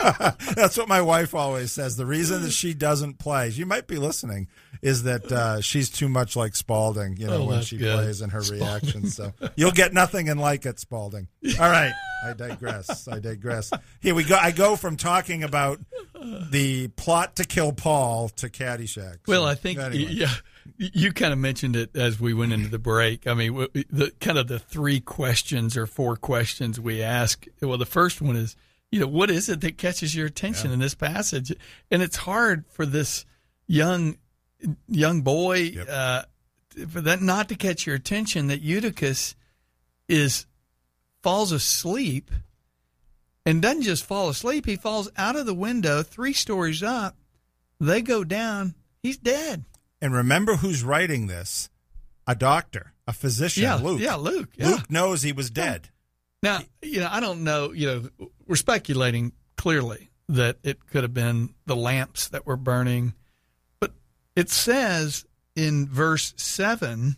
That's 0.54 0.76
what 0.76 0.88
my 0.88 1.00
wife 1.00 1.34
always 1.34 1.72
says. 1.72 1.96
The 1.96 2.06
reason 2.06 2.42
that 2.42 2.50
she 2.52 2.74
doesn't 2.74 3.18
play, 3.18 3.48
you 3.48 3.66
might 3.66 3.86
be 3.86 3.96
listening, 3.96 4.48
is 4.82 5.04
that 5.04 5.30
uh, 5.32 5.60
she's 5.60 5.88
too 5.90 6.08
much 6.08 6.36
like 6.36 6.54
Spalding, 6.56 7.16
you 7.16 7.26
know, 7.26 7.42
Oh, 7.42 7.44
when 7.46 7.62
she 7.62 7.76
good. 7.78 7.94
plays 7.94 8.20
and 8.20 8.32
her 8.32 8.40
reactions. 8.42 9.16
So 9.16 9.32
you'll 9.56 9.70
get 9.72 9.92
nothing 9.94 10.28
and 10.28 10.38
like 10.40 10.66
it, 10.66 10.78
Spalding. 10.78 11.28
All 11.58 11.68
right. 11.70 11.92
I 12.26 12.32
digress. 12.32 13.06
I 13.08 13.18
digress. 13.18 13.70
Here 14.00 14.14
we 14.14 14.24
go. 14.24 14.36
I 14.36 14.50
go 14.50 14.76
from 14.76 14.96
talking 14.96 15.42
about 15.42 15.78
the 16.50 16.88
plot 16.88 17.36
to 17.36 17.44
kill 17.44 17.72
Paul 17.72 18.28
to 18.30 18.48
Caddyshack. 18.48 19.18
Well, 19.26 19.44
I 19.44 19.54
think 19.54 19.78
anyway. 19.78 20.10
yeah, 20.10 20.30
you 20.78 21.12
kind 21.12 21.32
of 21.34 21.38
mentioned 21.38 21.76
it 21.76 21.94
as 21.96 22.18
we 22.18 22.32
went 22.32 22.52
into 22.54 22.68
the 22.68 22.78
break. 22.78 23.26
I 23.26 23.34
mean, 23.34 23.54
the 23.90 24.10
kind 24.20 24.38
of 24.38 24.48
the 24.48 24.58
three 24.58 25.00
questions 25.00 25.76
or 25.76 25.86
four 25.86 26.16
questions 26.16 26.80
we 26.80 27.02
ask. 27.02 27.46
Well, 27.60 27.76
the 27.78 27.84
first 27.86 28.22
one 28.22 28.36
is, 28.36 28.56
you 28.94 29.00
know, 29.00 29.08
what 29.08 29.28
is 29.28 29.48
it 29.48 29.60
that 29.62 29.76
catches 29.76 30.14
your 30.14 30.26
attention 30.26 30.70
in 30.70 30.78
this 30.78 30.94
passage? 30.94 31.52
And 31.90 32.00
it's 32.00 32.14
hard 32.18 32.64
for 32.68 32.86
this 32.86 33.24
young 33.66 34.18
young 34.86 35.22
boy 35.22 35.72
uh, 35.90 36.22
for 36.88 37.00
that 37.00 37.20
not 37.20 37.48
to 37.48 37.56
catch 37.56 37.88
your 37.88 37.96
attention 37.96 38.46
that 38.46 38.62
Eutychus 38.62 39.34
is 40.08 40.46
falls 41.24 41.50
asleep 41.50 42.30
and 43.44 43.60
doesn't 43.60 43.82
just 43.82 44.04
fall 44.06 44.28
asleep 44.28 44.64
he 44.64 44.76
falls 44.76 45.10
out 45.16 45.34
of 45.34 45.44
the 45.44 45.52
window 45.54 46.02
three 46.04 46.32
stories 46.32 46.82
up 46.82 47.16
they 47.80 48.00
go 48.00 48.22
down 48.22 48.74
he's 49.02 49.16
dead 49.18 49.64
And 50.00 50.14
remember 50.14 50.56
who's 50.56 50.84
writing 50.84 51.26
this? 51.26 51.68
A 52.28 52.34
doctor, 52.36 52.92
a 53.08 53.12
physician, 53.12 53.64
yeah 53.64 53.74
Luke. 53.74 54.00
yeah 54.00 54.14
luke 54.14 54.50
yeah. 54.56 54.68
Luke 54.68 54.88
knows 54.90 55.22
he 55.22 55.32
was 55.32 55.50
dead. 55.50 55.88
now 56.42 56.60
you 56.80 57.00
know 57.00 57.08
i 57.10 57.18
don't 57.20 57.42
know 57.42 57.72
you 57.72 57.86
know 57.86 58.28
we're 58.46 58.56
speculating 58.56 59.32
clearly 59.56 60.10
that 60.28 60.56
it 60.62 60.86
could 60.86 61.02
have 61.02 61.14
been 61.14 61.54
the 61.66 61.76
lamps 61.76 62.28
that 62.28 62.46
were 62.46 62.56
burning. 62.56 63.14
But 63.80 63.92
it 64.34 64.50
says 64.50 65.24
in 65.54 65.88
verse 65.88 66.34
7 66.36 67.16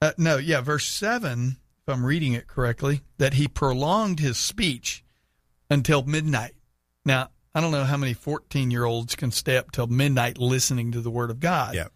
uh, 0.00 0.12
no 0.16 0.36
yeah 0.36 0.60
verse 0.60 0.86
7 0.86 1.56
if 1.82 1.92
i'm 1.92 2.06
reading 2.06 2.32
it 2.32 2.46
correctly 2.46 3.00
that 3.18 3.34
he 3.34 3.48
prolonged 3.48 4.20
his 4.20 4.38
speech 4.38 5.02
until 5.68 6.04
midnight. 6.04 6.54
Now 7.04 7.30
i 7.54 7.60
don't 7.60 7.72
know 7.72 7.84
how 7.84 7.96
many 7.96 8.14
14 8.14 8.70
year 8.70 8.84
olds 8.84 9.16
can 9.16 9.32
stay 9.32 9.56
up 9.56 9.72
till 9.72 9.88
midnight 9.88 10.38
listening 10.38 10.92
to 10.92 11.00
the 11.00 11.10
word 11.10 11.30
of 11.30 11.40
god. 11.40 11.74
Yeah. 11.74 11.88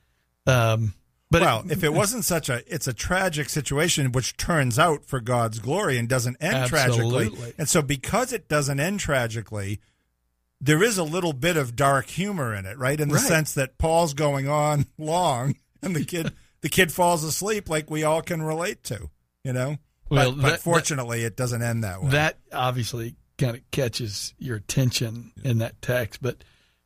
um 0.47 0.95
but 1.33 1.43
well, 1.43 1.65
if 1.69 1.83
it 1.83 1.93
wasn't 1.93 2.25
such 2.25 2.49
a, 2.49 2.63
it's 2.73 2.87
a 2.87 2.93
tragic 2.93 3.49
situation, 3.49 4.13
which 4.13 4.37
turns 4.37 4.79
out 4.79 5.05
for 5.05 5.21
God's 5.21 5.59
glory 5.59 5.99
and 5.99 6.09
doesn't 6.09 6.37
end 6.41 6.69
tragically. 6.69 7.27
Absolutely. 7.27 7.55
And 7.59 7.69
so, 7.69 7.83
because 7.83 8.33
it 8.33 8.49
doesn't 8.49 8.79
end 8.79 9.01
tragically, 9.01 9.81
there 10.61 10.83
is 10.83 10.97
a 10.99 11.03
little 11.05 11.33
bit 11.33 11.57
of 11.57 11.75
dark 11.75 12.07
humor 12.07 12.55
in 12.55 12.67
it, 12.67 12.79
right? 12.79 13.01
In 13.01 13.09
the 13.09 13.15
Right. 13.17 13.25
sense 13.25 13.55
that 13.55 13.79
Paul's 13.79 14.15
going 14.15 14.49
on 14.49 14.87
long, 14.99 15.57
and 15.83 15.97
the 15.97 16.05
kid, 16.05 16.33
the 16.61 16.69
kid 16.69 16.93
falls 16.93 17.25
asleep, 17.25 17.69
like 17.69 17.91
we 17.91 18.05
all 18.05 18.23
can 18.23 18.43
relate 18.43 18.85
to. 18.85 19.11
You 19.45 19.53
know, 19.53 19.77
Well, 20.09 20.31
but, 20.33 20.41
but 20.43 20.51
that- 20.51 20.61
fortunately, 20.61 21.25
it 21.25 21.37
doesn't 21.37 21.63
end 21.63 21.83
that 21.83 22.01
way. 22.03 22.11
that 22.11 22.39
obviously 22.53 23.17
kind 23.39 23.57
of 23.57 23.69
catches 23.73 24.35
your 24.39 24.57
attention 24.57 25.33
in 25.43 25.59
that 25.59 25.83
text. 25.83 26.23
But 26.23 26.45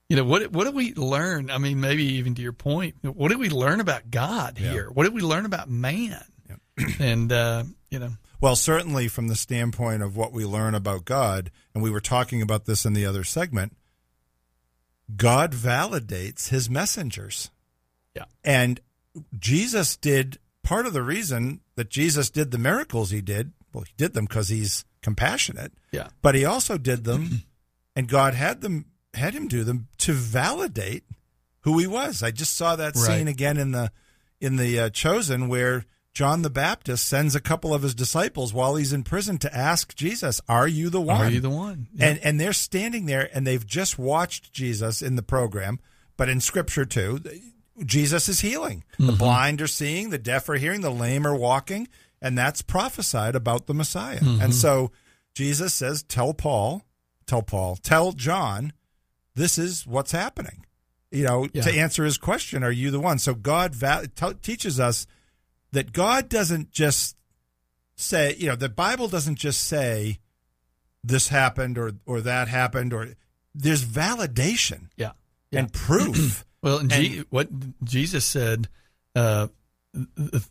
you 0.09 0.17
know, 0.17 0.25
what 0.25 0.51
what 0.53 0.65
do 0.65 0.71
we 0.73 0.95
learn? 0.95 1.51
I 1.51 1.59
mean, 1.59 1.81
maybe 1.81 2.05
even 2.15 2.35
to 2.37 2.43
your 2.43 2.53
point, 2.53 2.95
what 3.03 3.29
did 3.29 3.39
we 3.39 3.49
learn 3.51 3.81
about 3.81 4.11
God 4.11 4.59
Yeah. 4.59 4.71
here? 4.73 4.91
What 4.91 5.05
did 5.05 5.15
we 5.15 5.23
learn 5.23 5.45
about 5.47 5.69
man? 5.71 6.25
and 7.01 7.33
uh, 7.33 7.65
you 7.91 7.99
know, 7.99 8.11
Well, 8.41 8.55
certainly 8.57 9.09
from 9.09 9.29
the 9.29 9.37
standpoint 9.37 10.03
of 10.03 10.17
what 10.17 10.33
we 10.33 10.45
learn 10.45 10.75
about 10.75 11.05
God, 11.05 11.51
and 11.75 11.83
we 11.83 11.91
were 11.91 12.01
talking 12.01 12.43
about 12.43 12.67
this 12.67 12.85
in 12.85 12.93
the 12.93 13.07
other 13.07 13.25
segment, 13.25 13.77
God 15.17 15.53
validates 15.53 16.49
his 16.49 16.69
messengers. 16.69 17.51
Yeah. 18.15 18.25
And 18.45 18.81
Jesus 19.39 19.97
did 19.97 20.39
part 20.63 20.87
of 20.87 20.93
the 20.93 21.03
reason 21.03 21.61
that 21.77 21.89
Jesus 21.91 22.29
did 22.31 22.51
the 22.51 22.59
miracles 22.59 23.11
he 23.11 23.21
did, 23.21 23.53
well, 23.73 23.85
he 23.85 23.93
did 23.97 24.15
them 24.15 24.27
because 24.27 24.49
he's 24.49 24.85
compassionate, 25.03 25.73
yeah, 25.93 26.09
but 26.23 26.35
he 26.35 26.45
also 26.45 26.77
did 26.77 27.05
them, 27.05 27.43
and 27.97 28.09
God 28.09 28.35
had 28.35 28.61
them 28.63 28.87
had 29.17 29.35
him 29.35 29.49
do 29.49 29.65
them 29.65 29.89
to 29.99 30.13
validate 30.13 31.05
who 31.61 31.79
he 31.79 31.87
was. 31.87 32.23
I 32.23 32.31
just 32.31 32.57
saw 32.57 32.77
that 32.77 32.95
Right. 32.97 33.05
scene 33.19 33.29
again 33.29 33.57
in 33.57 33.73
the 33.73 33.91
in 34.41 34.57
the 34.57 34.79
uh, 34.79 34.91
Chosen 34.91 35.49
where 35.49 35.85
John 36.13 36.43
the 36.43 36.51
Baptist 36.51 37.07
sends 37.07 37.35
a 37.35 37.41
couple 37.41 37.75
of 37.75 37.83
his 37.83 37.95
disciples 37.95 38.53
while 38.55 38.77
he's 38.77 38.93
in 38.93 39.03
prison 39.03 39.39
to 39.39 39.55
ask 39.55 39.95
Jesus, 39.95 40.41
"Are 40.49 40.69
you 40.69 40.89
the 40.91 41.01
one?" 41.01 41.21
are 41.21 41.31
you 41.31 41.41
the 41.41 41.51
one? 41.51 41.89
Yeah. 41.95 42.09
and 42.09 42.19
and 42.21 42.41
they're 42.41 42.53
standing 42.53 43.07
there 43.07 43.29
and 43.35 43.47
they've 43.47 43.67
just 43.67 43.99
watched 43.99 44.53
Jesus 44.53 45.03
in 45.03 45.17
the 45.17 45.23
program, 45.23 45.79
but 46.17 46.29
in 46.29 46.41
Scripture 46.41 46.85
too, 46.85 47.21
Jesus 47.85 48.29
is 48.29 48.41
healing. 48.41 48.85
The 48.99 49.13
blind 49.13 49.61
are 49.61 49.67
seeing, 49.67 50.09
the 50.11 50.19
deaf 50.19 50.49
are 50.49 50.55
hearing, 50.57 50.81
the 50.81 50.91
lame 50.91 51.27
are 51.27 51.37
walking, 51.37 51.89
and 52.23 52.37
that's 52.39 52.63
prophesied 52.63 53.35
about 53.35 53.67
the 53.67 53.75
Messiah. 53.75 54.21
And 54.23 54.55
so 54.55 54.91
Jesus 55.35 55.75
says, 55.75 56.03
"Tell 56.03 56.33
Paul, 56.33 56.83
tell 57.27 57.43
Paul, 57.43 57.77
tell 57.77 58.13
John, 58.13 58.73
this 59.37 59.57
is 59.59 59.87
what's 59.87 60.11
happening." 60.13 60.65
You 61.13 61.23
know, 61.25 61.49
Yeah. 61.53 61.63
to 61.63 61.73
answer 61.73 62.05
his 62.05 62.19
question, 62.19 62.65
"Are 62.65 62.71
you 62.73 62.91
the 62.91 62.99
one?" 63.01 63.19
So 63.21 63.33
God 63.35 63.75
va- 63.75 64.09
t- 64.15 64.35
teaches 64.43 64.81
us 64.81 65.07
that 65.73 65.93
God 65.93 66.29
doesn't 66.29 66.73
just 66.73 67.17
say, 67.97 68.35
you 68.37 68.49
know, 68.49 68.57
the 68.57 68.69
Bible 68.69 69.09
doesn't 69.09 69.37
just 69.37 69.61
say 69.63 70.19
this 71.05 71.29
happened 71.29 71.79
or 71.79 71.93
or 72.05 72.21
that 72.21 72.49
happened 72.49 72.93
or 72.93 73.15
there's 73.55 73.85
validation 73.85 74.89
yeah, 74.97 75.13
yeah. 75.51 75.61
and 75.61 75.73
proof. 75.73 76.45
Well, 76.63 76.79
and, 76.79 76.91
Je- 76.91 77.25
what 77.31 77.49
Jesus 77.85 78.25
said, 78.25 78.69
uh, 79.15 79.47
the, 79.95 80.45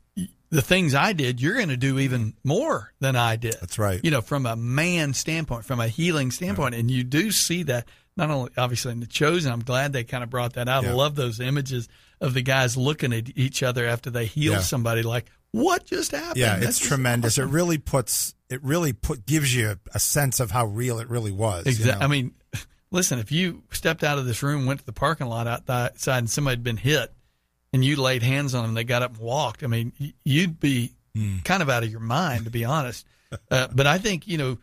the 0.50 0.62
things 0.62 0.96
I 0.96 1.12
did, 1.14 1.42
you're 1.42 1.56
going 1.56 1.70
to 1.70 1.78
do 1.78 2.00
even 2.00 2.34
more 2.44 2.94
than 3.00 3.16
I 3.16 3.36
did. 3.36 3.56
That's 3.60 3.78
right. 3.78 4.00
You 4.04 4.12
know, 4.12 4.22
from 4.22 4.46
a 4.46 4.56
man 4.56 5.14
standpoint, 5.14 5.66
from 5.66 5.80
a 5.82 5.88
healing 5.90 6.32
standpoint, 6.32 6.74
and 6.76 6.90
you 6.90 7.04
do 7.04 7.32
see 7.32 7.64
that 7.64 7.86
not 8.18 8.30
only 8.32 8.52
obviously 8.58 8.92
in 8.92 9.00
the 9.00 9.08
chosen. 9.08 9.52
I'm 9.52 9.64
glad 9.64 9.94
they 9.94 10.04
kind 10.04 10.24
of 10.24 10.30
brought 10.30 10.54
that 10.54 10.68
out. 10.70 10.86
I 10.86 10.92
love 10.92 11.16
those 11.16 11.40
images 11.40 11.88
of 12.22 12.34
the 12.34 12.42
guys 12.42 12.78
looking 12.78 13.12
at 13.14 13.38
each 13.38 13.62
other 13.64 13.86
after 13.86 14.10
they 14.10 14.26
heal 14.26 14.54
Yeah. 14.54 14.60
somebody. 14.60 15.02
Like, 15.04 15.30
what 15.52 15.86
just 15.86 16.12
happened? 16.12 16.38
yeah, 16.38 16.58
That's 16.58 16.78
it's 16.80 16.88
tremendous. 16.88 17.34
awesome. 17.38 17.50
It 17.50 17.54
really 17.54 17.78
puts 17.78 18.34
it 18.50 18.64
really 18.64 18.94
put 18.94 19.26
gives 19.26 19.56
you 19.56 19.78
a 19.94 20.00
sense 20.00 20.40
of 20.40 20.52
how 20.52 20.66
real 20.68 21.00
it 21.00 21.10
really 21.10 21.32
was. 21.32 21.66
you 21.66 21.72
Exactly. 21.72 22.00
know? 22.00 22.06
I 22.06 22.08
mean, 22.08 22.34
listen, 22.92 23.20
if 23.20 23.32
you 23.32 23.64
stepped 23.72 24.04
out 24.04 24.18
of 24.20 24.26
this 24.26 24.44
room, 24.44 24.66
went 24.66 24.80
to 24.82 24.86
the 24.86 24.94
parking 24.94 25.28
lot 25.28 25.48
outside, 25.48 26.18
and 26.20 26.30
somebody 26.30 26.54
had 26.54 26.64
been 26.64 26.78
hit, 26.78 27.12
and 27.74 27.84
you 27.84 27.96
laid 28.00 28.22
hands 28.24 28.54
on 28.54 28.64
them, 28.64 28.74
they 28.76 28.84
got 28.84 29.02
up 29.02 29.12
and 29.16 29.20
walked. 29.20 29.64
I 29.64 29.68
mean, 29.68 29.92
you'd 30.24 30.60
be 30.60 30.92
Hmm. 31.16 31.38
kind 31.46 31.62
of 31.64 31.70
out 31.70 31.84
of 31.84 31.90
your 31.90 32.02
mind, 32.02 32.44
to 32.46 32.52
be 32.52 32.64
honest. 32.66 33.06
Uh, 33.52 33.68
but 33.74 33.88
I 33.88 33.98
think 33.98 34.28
you 34.28 34.38
know, 34.38 34.58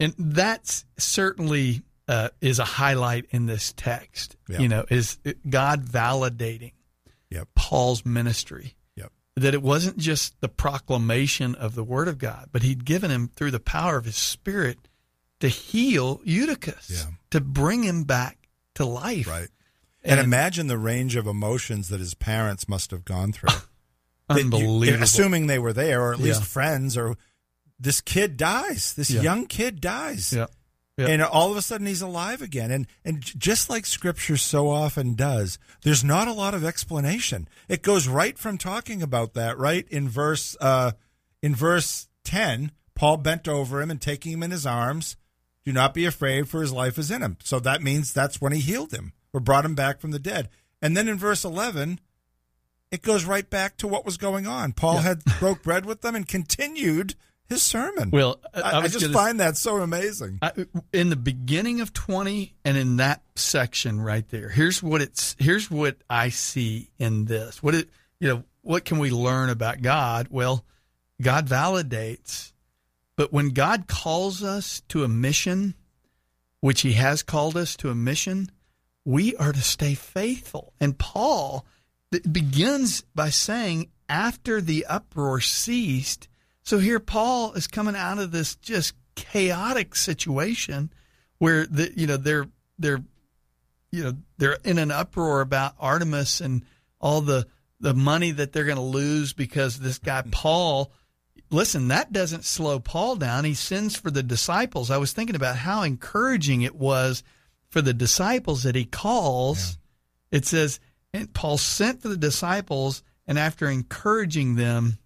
and 0.00 0.12
that's 0.18 0.84
certainly 0.98 1.82
uh, 2.08 2.30
is 2.40 2.58
a 2.58 2.64
highlight 2.64 3.26
in 3.30 3.46
this 3.46 3.72
text. 3.76 4.36
Yeah. 4.48 4.58
You 4.60 4.68
know, 4.68 4.84
is 4.90 5.18
God 5.48 5.84
validating 5.84 6.72
Yep. 7.30 7.48
Paul's 7.54 8.06
ministry 8.06 8.74
Yep. 8.96 9.12
that 9.36 9.52
it 9.54 9.62
wasn't 9.62 9.98
just 9.98 10.40
the 10.40 10.48
proclamation 10.48 11.54
of 11.54 11.74
the 11.74 11.84
word 11.84 12.08
of 12.08 12.16
God, 12.18 12.48
but 12.52 12.62
he'd 12.62 12.84
given 12.86 13.10
him 13.10 13.30
through 13.36 13.50
the 13.50 13.60
power 13.60 13.98
of 13.98 14.06
his 14.06 14.16
spirit 14.16 14.88
to 15.40 15.48
heal 15.48 16.20
Eutychus, 16.24 16.88
Yeah. 16.90 17.10
to 17.30 17.40
bring 17.42 17.82
him 17.84 18.04
back 18.04 18.48
to 18.76 18.84
life. 18.86 19.26
Right. 19.28 19.48
And, 20.02 20.18
And- 20.18 20.20
imagine 20.20 20.68
the 20.68 20.78
range 20.78 21.14
of 21.16 21.26
emotions 21.26 21.88
that 21.90 22.00
his 22.00 22.14
parents 22.14 22.66
must 22.68 22.90
have 22.90 23.04
gone 23.04 23.32
through. 23.32 23.50
That 24.30 24.36
you- 24.38 24.44
Unbelievable. 24.44 25.02
assuming 25.04 25.46
they 25.46 25.58
were 25.58 25.72
there, 25.72 26.02
or 26.02 26.12
at 26.12 26.18
least 26.20 26.40
Yeah. 26.40 26.46
friends, 26.46 26.96
or 26.98 27.16
this 27.80 28.00
kid 28.02 28.36
dies. 28.36 28.92
This 28.92 29.08
Yeah. 29.10 29.22
young 29.22 29.46
kid 29.46 29.80
dies. 29.80 30.32
Yeah. 30.34 30.46
Yeah. 30.98 31.06
And 31.06 31.22
all 31.22 31.50
of 31.50 31.56
a 31.56 31.62
sudden 31.62 31.86
he's 31.86 32.02
alive 32.02 32.42
again. 32.42 32.70
And 32.72 32.86
and 33.04 33.22
just 33.22 33.70
like 33.70 33.86
scripture 33.86 34.36
so 34.36 34.68
often 34.68 35.14
does, 35.14 35.58
there's 35.82 36.02
not 36.02 36.26
a 36.26 36.32
lot 36.32 36.54
of 36.54 36.64
explanation. 36.64 37.48
It 37.68 37.82
goes 37.82 38.08
right 38.08 38.36
from 38.36 38.58
talking 38.58 39.00
about 39.00 39.34
that, 39.34 39.56
right? 39.56 39.86
In 39.88 40.08
verse 40.08 40.56
uh 40.60 40.92
in 41.40 41.54
verse 41.54 42.08
10, 42.24 42.72
Paul 42.96 43.18
bent 43.18 43.46
over 43.46 43.80
him 43.80 43.92
and 43.92 44.00
taking 44.00 44.32
him 44.32 44.42
in 44.42 44.50
his 44.50 44.66
arms, 44.66 45.16
do 45.64 45.72
not 45.72 45.94
be 45.94 46.04
afraid 46.04 46.48
for 46.48 46.60
his 46.60 46.72
life 46.72 46.98
is 46.98 47.10
in 47.12 47.22
him. 47.22 47.38
So 47.44 47.60
that 47.60 47.80
means 47.80 48.12
that's 48.12 48.40
when 48.40 48.52
he 48.52 48.60
healed 48.60 48.92
him 48.92 49.12
or 49.32 49.38
brought 49.38 49.64
him 49.64 49.76
back 49.76 50.00
from 50.00 50.10
the 50.10 50.18
dead. 50.18 50.48
And 50.82 50.96
then 50.96 51.08
in 51.08 51.16
verse 51.16 51.44
11, 51.44 52.00
it 52.90 53.02
goes 53.02 53.24
right 53.24 53.48
back 53.48 53.76
to 53.76 53.88
what 53.88 54.04
was 54.04 54.16
going 54.16 54.46
on. 54.46 54.72
Paul 54.72 54.98
had 54.98 55.22
broke 55.38 55.62
bread 55.62 55.84
with 55.84 56.00
them 56.00 56.14
and 56.14 56.26
continued 56.26 57.14
his 57.48 57.62
sermon. 57.62 58.10
Well, 58.10 58.40
I- 58.54 58.78
I, 58.80 58.88
just 58.88 59.00
gonna- 59.00 59.12
find 59.14 59.40
that 59.40 59.56
so 59.56 59.78
amazing. 59.78 60.38
I, 60.42 60.52
in 60.92 61.08
the 61.10 61.16
beginning 61.16 61.80
of 61.80 61.92
20 61.92 62.54
and 62.64 62.76
in 62.76 62.96
that 62.96 63.22
section 63.36 64.00
right 64.00 64.28
there 64.28 64.48
here's 64.48 64.82
what 64.82 65.00
it's 65.00 65.36
here's 65.38 65.70
what 65.70 65.96
i 66.10 66.28
see 66.28 66.90
in 66.98 67.24
this 67.26 67.62
what 67.62 67.72
it 67.74 67.88
you 68.20 68.26
know 68.28 68.42
what 68.62 68.84
can 68.84 68.98
we 68.98 69.10
learn 69.10 69.48
about 69.48 69.80
god 69.80 70.26
well 70.30 70.64
god 71.22 71.46
validates 71.46 72.52
but 73.16 73.32
when 73.32 73.50
god 73.50 73.86
calls 73.86 74.42
us 74.42 74.82
to 74.88 75.04
a 75.04 75.08
mission 75.08 75.72
which 76.60 76.80
he 76.80 76.94
has 76.94 77.22
called 77.22 77.56
us 77.56 77.76
to 77.76 77.90
a 77.90 77.94
mission 77.94 78.50
we 79.04 79.36
are 79.36 79.52
to 79.52 79.62
stay 79.62 79.94
faithful 79.94 80.72
and 80.80 80.98
paul 80.98 81.64
begins 82.32 83.02
by 83.14 83.30
saying 83.30 83.88
after 84.08 84.60
the 84.60 84.84
uproar 84.86 85.40
ceased 85.40 86.26
so 86.68 86.76
here 86.76 87.00
Paul 87.00 87.54
is 87.54 87.66
coming 87.66 87.96
out 87.96 88.18
of 88.18 88.30
this 88.30 88.54
just 88.56 88.92
chaotic 89.14 89.96
situation 89.96 90.92
where 91.38 91.64
the 91.64 91.90
you 91.96 92.06
know 92.06 92.18
they're 92.18 92.46
they're 92.78 93.02
you 93.90 94.04
know 94.04 94.12
they're 94.36 94.58
in 94.64 94.76
an 94.76 94.90
uproar 94.90 95.40
about 95.40 95.76
Artemis 95.80 96.42
and 96.42 96.66
all 97.00 97.22
the 97.22 97.46
the 97.80 97.94
money 97.94 98.32
that 98.32 98.52
they're 98.52 98.66
going 98.66 98.76
to 98.76 98.82
lose 98.82 99.32
because 99.32 99.78
this 99.78 99.96
guy 99.96 100.22
Paul 100.30 100.92
listen 101.50 101.88
that 101.88 102.12
doesn't 102.12 102.44
slow 102.44 102.80
Paul 102.80 103.16
down. 103.16 103.46
He 103.46 103.54
sends 103.54 103.96
for 103.96 104.10
the 104.10 104.22
disciples. 104.22 104.90
I 104.90 104.98
was 104.98 105.14
thinking 105.14 105.36
about 105.36 105.56
how 105.56 105.84
encouraging 105.84 106.60
it 106.60 106.74
was 106.74 107.22
for 107.70 107.80
the 107.80 107.94
disciples 107.94 108.64
that 108.64 108.74
he 108.74 108.84
calls. 108.84 109.78
It 110.30 110.44
says 110.44 110.80
and 111.14 111.32
Paul 111.32 111.56
sent 111.56 112.02
for 112.02 112.08
the 112.08 112.16
disciples 112.18 113.02
and 113.26 113.38
after 113.38 113.70
encouraging 113.70 114.56
them 114.56 114.98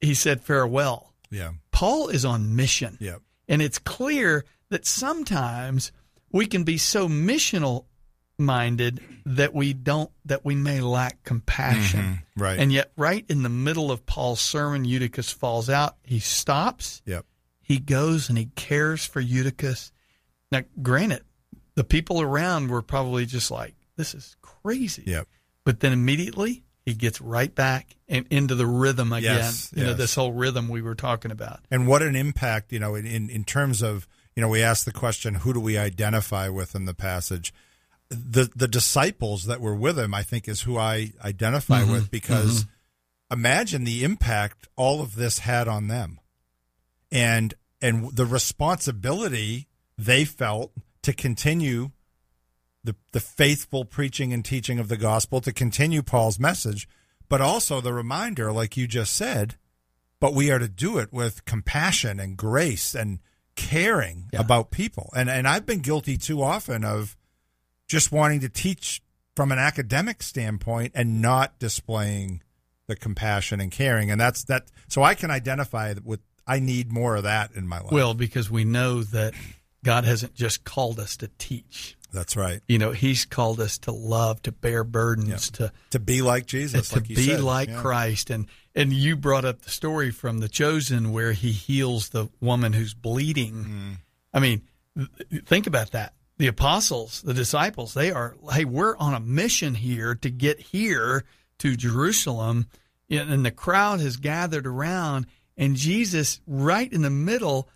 he 0.00 0.14
said 0.14 0.42
farewell 0.42 1.12
Yeah. 1.30 1.52
Paul 1.70 2.08
is 2.08 2.24
on 2.24 2.56
mission. 2.56 2.96
Yeah. 3.00 3.16
And 3.48 3.62
it's 3.62 3.78
clear 3.78 4.44
that 4.70 4.86
sometimes 4.86 5.92
we 6.32 6.46
can 6.46 6.64
be 6.64 6.78
so 6.78 7.08
missional 7.08 7.86
minded 8.38 9.00
that 9.26 9.52
we 9.52 9.72
don't 9.72 10.10
that 10.26 10.44
we 10.44 10.54
may 10.54 10.80
lack 10.80 11.22
compassion. 11.24 12.00
Mm-hmm. 12.00 12.42
Right. 12.42 12.58
And 12.58 12.72
yet 12.72 12.92
right 12.96 13.24
in 13.28 13.42
the 13.42 13.48
middle 13.48 13.90
of 13.90 14.06
Paul's 14.06 14.40
sermon 14.40 14.84
Eutychus 14.84 15.30
falls 15.32 15.68
out. 15.68 15.96
He 16.04 16.20
stops. 16.20 17.02
Yep. 17.04 17.24
He 17.60 17.78
goes 17.78 18.28
and 18.28 18.38
he 18.38 18.46
cares 18.54 19.04
for 19.04 19.20
Eutychus. 19.20 19.92
Now 20.52 20.62
granted, 20.80 21.24
the 21.74 21.84
people 21.84 22.20
around 22.20 22.70
were 22.70 22.82
probably 22.82 23.26
just 23.26 23.50
like 23.50 23.74
this 23.96 24.14
is 24.14 24.36
crazy. 24.40 25.02
Yep. 25.06 25.26
But 25.64 25.80
then 25.80 25.92
immediately 25.92 26.64
he 26.88 26.94
gets 26.94 27.20
right 27.20 27.54
back 27.54 27.96
and 28.08 28.26
into 28.30 28.54
the 28.54 28.66
rhythm 28.66 29.12
again. 29.12 29.36
Yes, 29.36 29.70
you 29.76 29.84
know, 29.84 29.92
this 29.92 30.14
whole 30.14 30.32
rhythm 30.32 30.68
we 30.70 30.80
were 30.80 30.94
talking 30.94 31.30
about. 31.30 31.60
And 31.70 31.86
what 31.86 32.00
an 32.00 32.16
impact, 32.16 32.72
you 32.72 32.78
know, 32.78 32.94
in, 32.94 33.28
in, 33.28 33.44
terms 33.44 33.82
of, 33.82 34.08
you 34.34 34.40
know, 34.40 34.48
we 34.48 34.62
asked 34.62 34.86
the 34.86 34.92
question, 34.92 35.34
who 35.34 35.52
do 35.52 35.60
we 35.60 35.76
identify 35.76 36.48
with 36.48 36.74
in 36.74 36.86
the 36.86 36.94
passage? 36.94 37.52
The 38.08 38.50
the 38.56 38.66
disciples 38.66 39.44
that 39.44 39.60
were 39.60 39.74
with 39.74 39.98
him, 39.98 40.14
I 40.14 40.22
think, 40.22 40.48
is 40.48 40.62
who 40.62 40.78
I 40.78 41.12
identify 41.22 41.82
Mm-hmm. 41.82 41.92
with 41.92 42.10
because 42.10 42.64
imagine 43.30 43.84
the 43.84 44.02
impact 44.02 44.66
all 44.74 45.02
of 45.02 45.14
this 45.14 45.40
had 45.40 45.68
on 45.68 45.88
them. 45.88 46.18
And 47.12 47.52
and 47.82 48.16
the 48.16 48.24
responsibility 48.24 49.68
they 49.98 50.24
felt 50.24 50.72
to 51.02 51.12
continue 51.12 51.90
the 52.88 52.96
the 53.12 53.20
faithful 53.20 53.84
preaching 53.84 54.32
and 54.32 54.44
teaching 54.44 54.78
of 54.78 54.88
the 54.88 54.96
gospel, 54.96 55.40
to 55.42 55.52
continue 55.52 56.02
Paul's 56.02 56.38
message, 56.38 56.88
but 57.28 57.40
also 57.40 57.80
the 57.80 57.92
reminder, 57.92 58.50
like 58.52 58.76
you 58.76 58.86
just 58.86 59.14
said, 59.14 59.56
but 60.20 60.34
we 60.34 60.50
are 60.50 60.58
to 60.58 60.68
do 60.68 60.98
it 60.98 61.12
with 61.12 61.44
compassion 61.44 62.18
and 62.18 62.36
grace 62.36 62.94
and 62.94 63.18
caring 63.56 64.28
Yeah. 64.32 64.40
about 64.40 64.70
people. 64.70 65.10
And 65.16 65.28
and 65.28 65.46
I've 65.46 65.66
been 65.66 65.80
guilty 65.80 66.16
too 66.16 66.42
often 66.42 66.84
of 66.84 67.16
just 67.86 68.12
wanting 68.12 68.40
to 68.40 68.48
teach 68.48 69.02
from 69.36 69.52
an 69.52 69.58
academic 69.58 70.22
standpoint 70.22 70.92
and 70.94 71.20
not 71.22 71.58
displaying 71.58 72.42
the 72.86 72.96
compassion 72.96 73.60
and 73.60 73.70
caring. 73.70 74.10
And 74.10 74.20
that's 74.20 74.44
that. 74.44 74.70
So 74.88 75.02
I 75.02 75.14
can 75.14 75.30
identify 75.30 75.94
with. 76.02 76.20
I 76.46 76.60
need 76.60 76.90
more 76.90 77.16
of 77.16 77.24
that 77.24 77.52
in 77.54 77.68
my 77.68 77.78
life. 77.80 77.92
Well, 77.92 78.14
because 78.14 78.50
we 78.50 78.64
know 78.64 79.02
that 79.02 79.34
God 79.84 80.04
hasn't 80.06 80.34
just 80.34 80.64
called 80.64 80.98
us 80.98 81.14
to 81.18 81.28
teach. 81.36 81.97
That's 82.12 82.36
right. 82.36 82.60
You 82.68 82.78
know, 82.78 82.92
He's 82.92 83.24
called 83.24 83.60
us 83.60 83.78
to 83.78 83.92
love, 83.92 84.42
to 84.42 84.52
bear 84.52 84.84
burdens, 84.84 85.50
to 85.52 85.72
To 85.90 85.98
be 85.98 86.22
like 86.22 86.46
Jesus, 86.46 86.88
to 86.90 86.96
like 86.96 87.08
be 87.08 87.14
said. 87.16 87.40
like 87.40 87.68
Yeah. 87.68 87.80
Christ. 87.80 88.30
And 88.30 88.46
and 88.74 88.92
you 88.92 89.16
brought 89.16 89.44
up 89.44 89.62
the 89.62 89.70
story 89.70 90.10
from 90.10 90.38
the 90.38 90.48
chosen 90.48 91.12
where 91.12 91.32
he 91.32 91.50
heals 91.52 92.10
the 92.10 92.28
woman 92.40 92.72
who's 92.72 92.94
bleeding. 92.94 93.52
Mm-hmm. 93.54 93.92
I 94.32 94.40
mean, 94.40 94.62
think 95.46 95.66
about 95.66 95.90
that. 95.92 96.12
The 96.36 96.46
apostles, 96.46 97.20
the 97.22 97.34
disciples, 97.34 97.94
they 97.94 98.12
are 98.12 98.36
hey, 98.52 98.64
we're 98.64 98.96
on 98.96 99.14
a 99.14 99.20
mission 99.20 99.74
here 99.74 100.14
to 100.16 100.30
get 100.30 100.60
here 100.60 101.24
to 101.58 101.76
Jerusalem, 101.76 102.66
and 103.10 103.44
the 103.44 103.50
crowd 103.50 103.98
has 104.00 104.16
gathered 104.16 104.66
around, 104.66 105.26
and 105.56 105.74
Jesus, 105.74 106.40
right 106.46 106.92
in 106.92 107.02
the 107.02 107.10
middle, 107.10 107.68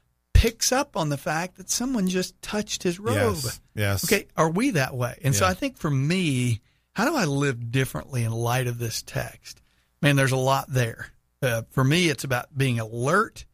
picks 0.43 0.73
up 0.73 0.97
on 0.97 1.09
the 1.09 1.17
fact 1.17 1.57
that 1.57 1.71
someone 1.71 2.09
just 2.09 2.41
touched 2.43 2.83
his 2.83 2.99
robe. 2.99 3.15
Yes. 3.17 3.61
Yes. 3.77 4.05
Okay, 4.05 4.27
are 4.37 4.51
we 4.51 4.71
that 4.71 4.93
way? 4.95 5.17
And 5.23 5.35
so 5.37 5.47
I 5.47 5.55
think 5.55 5.77
for 5.77 5.89
me, 5.91 6.61
how 6.95 7.05
do 7.05 7.15
I 7.15 7.27
live 7.27 7.71
differently 7.71 8.25
in 8.25 8.33
light 8.33 8.67
of 8.67 8.79
this 8.79 9.03
text? 9.03 9.63
Man, 10.01 10.17
there's 10.17 10.33
a 10.33 10.37
lot 10.37 10.67
there. 10.69 11.07
Uh, 11.41 11.63
for 11.71 11.85
me, 11.85 12.09
it's 12.09 12.25
about 12.25 12.57
being 12.59 12.81
alert, 12.81 13.45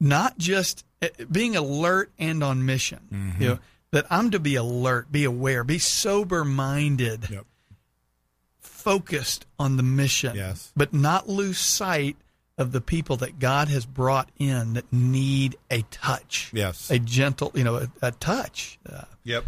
not 0.00 0.38
just 0.38 0.84
uh, 1.02 1.08
being 1.30 1.54
alert 1.54 2.12
and 2.18 2.42
on 2.42 2.64
mission. 2.64 3.00
Mm-hmm. 3.12 3.42
You 3.42 3.48
know, 3.50 3.58
that 3.90 4.06
I'm 4.10 4.30
to 4.30 4.38
be 4.38 4.54
alert, 4.54 5.12
be 5.12 5.24
aware, 5.24 5.64
be 5.64 5.78
sober 5.78 6.44
minded, 6.46 7.28
Yep. 7.30 7.44
focused 8.60 9.46
on 9.58 9.76
the 9.76 9.82
mission, 9.82 10.34
Yes. 10.36 10.72
but 10.76 10.92
not 10.94 11.28
lose 11.28 11.58
sight 11.58 12.16
of 12.58 12.72
the 12.72 12.80
people 12.80 13.16
that 13.18 13.38
God 13.38 13.68
has 13.68 13.86
brought 13.86 14.30
in 14.38 14.74
that 14.74 14.92
need 14.92 15.56
a 15.70 15.82
touch, 15.90 16.50
Yes. 16.52 16.90
a 16.90 16.98
gentle, 16.98 17.52
you 17.54 17.64
know, 17.64 17.76
a, 17.76 17.88
a 18.02 18.12
touch. 18.12 18.78
Uh, 18.86 19.04
Yep. 19.24 19.44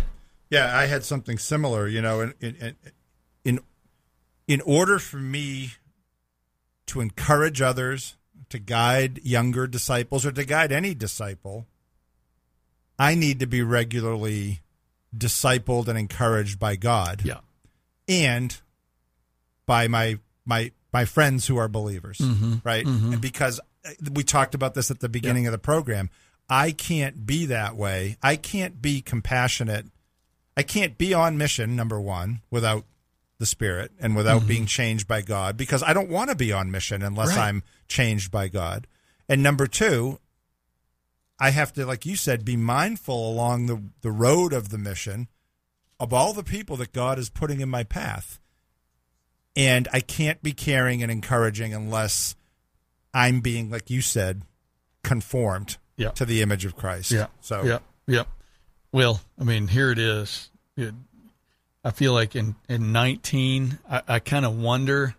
Yeah, 0.48 0.76
I 0.76 0.86
had 0.86 1.04
something 1.04 1.38
similar. 1.38 1.86
You 1.86 2.02
know, 2.02 2.20
in 2.20 2.34
in 2.40 2.76
in 3.44 3.60
in 4.48 4.60
order 4.62 4.98
for 4.98 5.18
me 5.18 5.72
to 6.86 7.00
encourage 7.00 7.60
others, 7.62 8.16
to 8.48 8.58
guide 8.58 9.20
younger 9.22 9.66
disciples, 9.68 10.26
or 10.26 10.32
to 10.32 10.44
guide 10.44 10.72
any 10.72 10.92
disciple, 10.94 11.66
I 12.98 13.14
need 13.14 13.38
to 13.40 13.46
be 13.46 13.62
regularly 13.62 14.60
discipled 15.16 15.86
and 15.88 15.96
encouraged 15.98 16.58
by 16.58 16.74
God, 16.76 17.22
yeah. 17.24 17.38
and 18.08 18.56
by 19.66 19.86
my 19.86 20.18
my 20.44 20.72
my 20.92 21.04
friends 21.04 21.46
who 21.46 21.56
are 21.56 21.68
believers, 21.68 22.18
Mm-hmm. 22.18 22.56
right? 22.64 22.84
And 22.86 23.20
because 23.20 23.60
uh, 23.84 23.90
we 24.12 24.22
talked 24.22 24.54
about 24.54 24.74
this 24.74 24.90
at 24.90 25.00
the 25.00 25.08
beginning 25.08 25.46
of 25.46 25.52
the 25.52 25.58
program, 25.58 26.10
I 26.48 26.72
can't 26.72 27.24
be 27.26 27.46
that 27.46 27.76
way. 27.76 28.16
I 28.22 28.36
can't 28.36 28.82
be 28.82 29.00
compassionate. 29.00 29.86
I 30.56 30.62
can't 30.62 30.98
be 30.98 31.14
on 31.14 31.38
mission 31.38 31.76
number 31.76 32.00
1 32.00 32.40
without 32.50 32.84
the 33.38 33.46
spirit 33.46 33.92
and 34.00 34.14
without 34.16 34.46
being 34.46 34.66
changed 34.66 35.08
by 35.08 35.22
God 35.22 35.56
because 35.56 35.82
I 35.82 35.92
don't 35.94 36.10
want 36.10 36.28
to 36.28 36.36
be 36.36 36.52
on 36.52 36.70
mission 36.70 37.02
unless 37.02 37.28
Right. 37.28 37.38
I'm 37.48 37.62
changed 37.88 38.30
by 38.30 38.48
God. 38.48 38.86
And 39.28 39.42
number 39.42 39.66
2, 39.66 40.18
I 41.38 41.50
have 41.50 41.72
to 41.74 41.86
like 41.86 42.04
you 42.04 42.16
said 42.16 42.44
be 42.44 42.56
mindful 42.56 43.30
along 43.30 43.66
the 43.66 43.82
the 44.02 44.10
road 44.10 44.52
of 44.52 44.68
the 44.68 44.76
mission 44.76 45.28
of 45.98 46.12
all 46.12 46.32
the 46.34 46.42
people 46.44 46.76
that 46.76 46.92
God 46.92 47.18
is 47.18 47.30
putting 47.30 47.60
in 47.60 47.68
my 47.70 47.82
path. 47.84 48.38
And 49.56 49.88
I 49.92 50.00
can't 50.00 50.42
be 50.42 50.52
caring 50.52 51.02
and 51.02 51.10
encouraging 51.10 51.74
unless 51.74 52.36
I'm 53.12 53.40
being, 53.40 53.70
like 53.70 53.90
you 53.90 54.00
said, 54.00 54.42
conformed 55.02 55.76
Yeah. 55.96 56.10
to 56.10 56.24
the 56.24 56.42
image 56.42 56.64
of 56.64 56.76
Christ. 56.76 57.10
Yeah. 57.10 57.26
So 57.40 57.62
yeah, 57.64 57.78
yeah. 58.06 58.24
Well, 58.92 59.20
I 59.40 59.44
mean, 59.44 59.68
here 59.68 59.90
it 59.90 59.98
is. 59.98 60.50
It, 60.76 60.94
I 61.84 61.90
feel 61.90 62.12
like 62.12 62.36
in 62.36 62.54
in 62.68 62.92
19, 62.92 63.78
I, 63.90 64.02
I 64.06 64.18
kind 64.18 64.44
of 64.44 64.56
wonder 64.58 65.14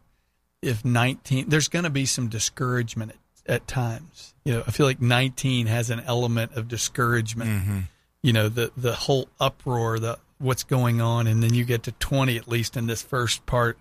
if 0.62 0.86
19. 0.86 1.50
There's 1.50 1.68
going 1.68 1.84
to 1.84 1.90
be 1.90 2.06
some 2.06 2.28
discouragement 2.30 3.14
at, 3.48 3.54
at 3.56 3.68
times. 3.68 4.34
You 4.46 4.54
know, 4.54 4.64
I 4.68 4.72
feel 4.72 4.86
like 4.86 5.02
19 5.02 5.68
has 5.68 5.90
an 5.90 6.02
element 6.02 6.54
of 6.56 6.68
discouragement. 6.68 7.50
Mm-hmm. 7.50 7.80
You 8.24 8.34
know, 8.34 8.50
the 8.50 8.72
the 8.78 8.94
whole 8.94 9.28
uproar, 9.40 10.00
the 10.00 10.20
what's 10.38 10.64
going 10.64 11.02
on, 11.02 11.28
and 11.28 11.42
then 11.44 11.54
you 11.54 11.66
get 11.66 11.84
to 11.84 11.92
20 11.94 12.38
at 12.38 12.48
least 12.48 12.78
in 12.78 12.88
this 12.88 13.02
first 13.02 13.46
part. 13.46 13.78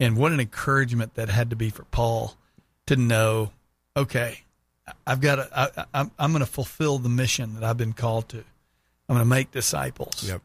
And 0.00 0.16
what 0.16 0.32
an 0.32 0.40
encouragement 0.40 1.14
that 1.14 1.28
had 1.28 1.50
to 1.50 1.56
be 1.56 1.70
for 1.70 1.84
Paul 1.84 2.36
to 2.86 2.96
know, 2.96 3.50
okay, 3.96 4.42
I've 5.06 5.20
got 5.20 5.36
to, 5.36 5.48
I, 5.54 5.84
I'm, 5.92 6.10
I'm 6.18 6.30
going 6.32 6.40
to 6.44 6.50
fulfill 6.50 6.98
the 6.98 7.08
mission 7.08 7.54
that 7.54 7.64
I've 7.64 7.76
been 7.76 7.92
called 7.92 8.28
to. 8.30 8.38
I'm 8.38 9.16
going 9.16 9.20
to 9.20 9.24
make 9.28 9.50
disciples. 9.50 10.22
Yep. 10.28 10.40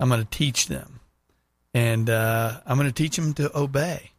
I'm 0.00 0.08
going 0.08 0.22
to 0.22 0.28
teach 0.30 0.66
them, 0.66 1.00
and 1.72 2.10
uh, 2.10 2.60
I'm 2.66 2.76
going 2.76 2.88
to 2.88 2.94
teach 2.94 3.16
them 3.16 3.32
to 3.34 3.56
obey. 3.58 4.10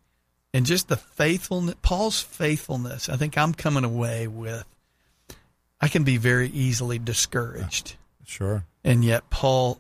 And 0.54 0.66
just 0.66 0.88
the 0.88 0.98
faithfulness, 0.98 1.76
Paul's 1.84 2.20
faithfulness. 2.22 3.10
I 3.10 3.16
think 3.18 3.38
I'm 3.38 3.54
coming 3.54 3.84
away 3.84 4.28
with. 4.28 4.66
I 5.80 5.88
can 5.88 6.04
be 6.04 6.18
very 6.18 6.50
easily 6.50 6.98
discouraged, 6.98 7.96
Sure. 8.26 8.64
and 8.84 9.06
yet 9.06 9.30
Paul 9.30 9.80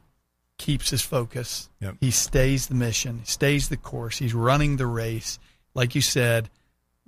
keeps 0.57 0.89
his 0.89 1.01
focus. 1.01 1.69
Yep. 1.81 1.95
He 2.01 2.11
stays 2.11 2.67
the 2.67 2.75
mission, 2.75 3.19
he 3.19 3.25
stays 3.25 3.69
the 3.69 3.77
course. 3.77 4.17
He's 4.17 4.33
running 4.33 4.77
the 4.77 4.87
race. 4.87 5.39
Like 5.73 5.93
you 5.95 6.01
said, 6.01 6.49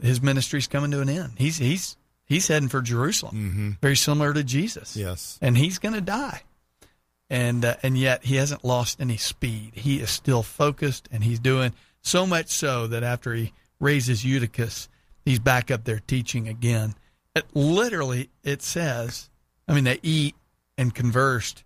his 0.01 0.21
ministry's 0.21 0.67
coming 0.67 0.91
to 0.91 1.01
an 1.01 1.09
end. 1.09 1.33
He's 1.37 1.57
he's 1.57 1.97
he's 2.25 2.47
heading 2.47 2.69
for 2.69 2.81
Jerusalem, 2.81 3.35
Mm-hmm. 3.35 3.69
very 3.81 3.95
similar 3.95 4.33
to 4.33 4.43
Jesus. 4.43 4.95
Yes. 4.95 5.37
and 5.41 5.57
he's 5.57 5.79
going 5.79 5.95
to 5.95 6.01
die. 6.01 6.43
And 7.29 7.63
uh, 7.65 7.75
and 7.83 7.97
yet 7.97 8.25
he 8.25 8.35
hasn't 8.37 8.63
lost 8.65 8.99
any 8.99 9.17
speed. 9.17 9.71
He 9.75 9.99
is 9.99 10.09
still 10.09 10.41
focused, 10.43 11.07
and 11.11 11.23
he's 11.23 11.39
doing 11.39 11.73
so 12.01 12.25
much 12.25 12.47
so 12.49 12.87
that 12.87 13.03
after 13.03 13.33
he 13.33 13.53
raises 13.79 14.25
Eutychus, 14.25 14.89
he's 15.25 15.37
back 15.39 15.69
up 15.69 15.83
there 15.83 15.99
teaching 16.07 16.47
again. 16.47 16.95
It, 17.35 17.45
literally, 17.53 18.29
it 18.43 18.61
says, 18.63 19.29
I 19.67 19.75
mean, 19.75 19.83
they 19.83 19.99
eat 20.01 20.35
and 20.77 20.93
conversed 20.95 21.63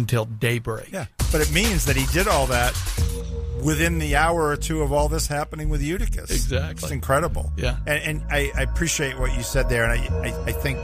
until 0.00 0.24
daybreak. 0.24 0.90
Yeah. 0.92 1.06
But 1.30 1.40
it 1.40 1.52
means 1.52 1.84
that 1.84 1.94
he 1.96 2.06
did 2.12 2.26
all 2.26 2.46
that 2.48 2.72
within 3.62 3.98
the 3.98 4.16
hour 4.16 4.48
or 4.48 4.56
two 4.56 4.82
of 4.82 4.90
all 4.92 5.08
this 5.08 5.26
happening 5.26 5.68
with 5.68 5.82
Eutychus. 5.82 6.30
Exactly. 6.30 6.70
It's 6.86 6.90
incredible. 6.90 7.52
Yeah. 7.56 7.76
And, 7.86 8.02
and 8.02 8.22
I, 8.30 8.50
I 8.56 8.62
appreciate 8.62 9.18
what 9.18 9.36
you 9.36 9.42
said 9.42 9.68
there. 9.68 9.84
And 9.84 9.92
I, 9.92 10.28
I, 10.30 10.44
I 10.46 10.52
think 10.52 10.78